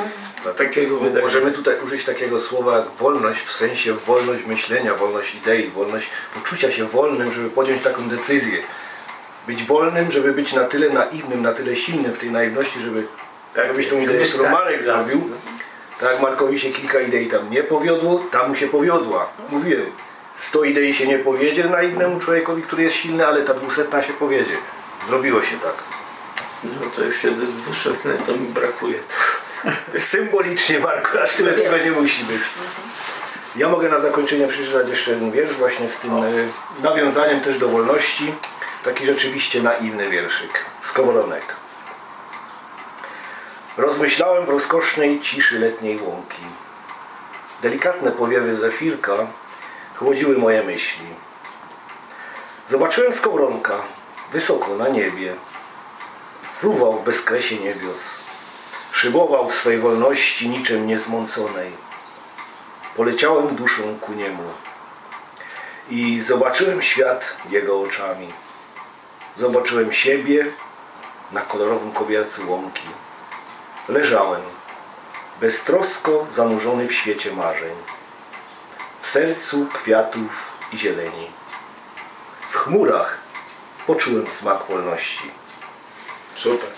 [0.57, 1.25] takiego wydarzenia.
[1.25, 6.73] Możemy tutaj użyć takiego słowa jak wolność, w sensie wolność myślenia, wolność idei, wolność poczucia
[6.73, 8.59] się wolnym, żeby podjąć taką decyzję.
[9.47, 13.07] Być wolnym, żeby być na tyle naiwnym, na tyle silnym w tej naiwności, żeby
[13.55, 15.31] Tak, żebyś tą ideę, którą Marek zrobił,
[16.01, 19.29] tak Markowi się kilka idei tam nie powiodło, tam mu się powiodła.
[19.49, 19.87] Mówiłem,
[20.37, 24.53] 100 idei się nie powiedzie naiwnemu człowiekowi, który jest silny, ale ta dwusetna się powiedzie.
[25.09, 25.75] Zrobiło się tak.
[26.65, 28.99] No to jeszcze do dwusetne to mi brakuje.
[30.01, 32.43] Symbolicznie, Marku, aż tyle tego nie musi być.
[33.57, 36.23] Ja mogę na zakończenie przeczytać jeszcze jeden wiersz właśnie z tym e,
[36.83, 38.35] nawiązaniem też do wolności.
[38.85, 40.65] Taki rzeczywiście naiwny wierszyk.
[40.83, 41.57] Skowronek.
[43.79, 46.43] Rozmyślałem w rozkosznej ciszy letniej łąki.
[47.63, 49.13] Delikatne powiewy zefirka
[49.97, 51.07] chłodziły moje myśli.
[52.69, 53.83] Zobaczyłem skowronka
[54.33, 55.35] wysoko na niebie.
[56.61, 58.21] Fruwał w bezkresie niebios.
[58.93, 61.73] Szybował w swej wolności niczym niezmąconej.
[62.97, 64.45] Poleciałem duszą ku niemu
[65.91, 68.33] i zobaczyłem świat jego oczami.
[69.37, 70.47] Zobaczyłem siebie
[71.33, 72.89] na kolorowym kobiercu łąki.
[73.89, 74.43] Leżałem,
[75.41, 77.75] beztrosko zanurzony w świecie marzeń.
[79.03, 80.31] W sercu kwiatów
[80.73, 81.31] i zieleni.
[82.51, 83.19] W chmurach
[83.87, 85.31] poczułem smak wolności.
[86.35, 86.69] Super.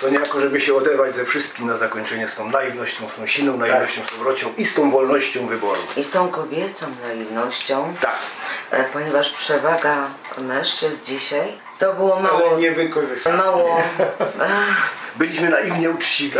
[0.00, 3.56] To niejako, żeby się oderwać ze wszystkim na zakończenie z tą naiwnością, z tą silną
[3.56, 5.80] naiwnością, z tą wrocią i z tą wolnością wyboru.
[5.96, 8.16] I z tą kobiecą naiwnością, Tak.
[8.70, 10.08] e, ponieważ przewaga
[10.38, 13.36] mężczyzn dzisiaj to było mało, Ale nie wykorzystane.
[13.36, 13.82] mało
[15.16, 16.38] Byliśmy naiwnie uczciwi.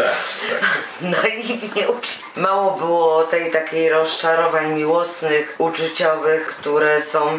[1.23, 7.39] naiwnie uczy- Mało było tej takiej rozczarowań miłosnych, uczuciowych, które są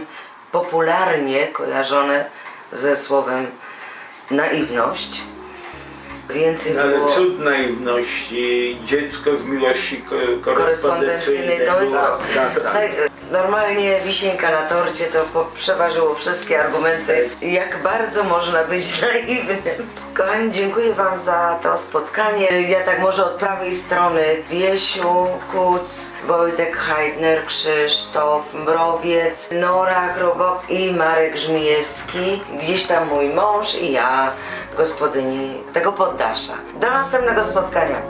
[0.51, 2.25] popularnie kojarzone
[2.71, 3.51] ze słowem
[4.31, 5.21] naiwność.
[6.29, 11.59] Więcej No, ale było cud naiwności, dziecko z miłości ko- korespondencyjnej.
[11.65, 12.17] To jest to.
[12.35, 12.91] Tak, tak, tak.
[13.31, 19.87] Normalnie wisienka na torcie to przeważyło wszystkie argumenty, jak bardzo można być naiwnym.
[20.17, 22.45] Kochani, dziękuję Wam za to spotkanie.
[22.61, 30.91] Ja tak może od prawej strony Wiesiu, Kuc, Wojtek Heidner, Krzysztof Mrowiec, Nora Chrobok i
[30.91, 32.41] Marek Żmijewski.
[32.61, 34.31] Gdzieś tam mój mąż i ja,
[34.77, 36.53] gospodyni tego poddasza.
[36.81, 38.01] Do następnego spotkania.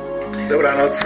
[0.49, 1.03] Dobranoc.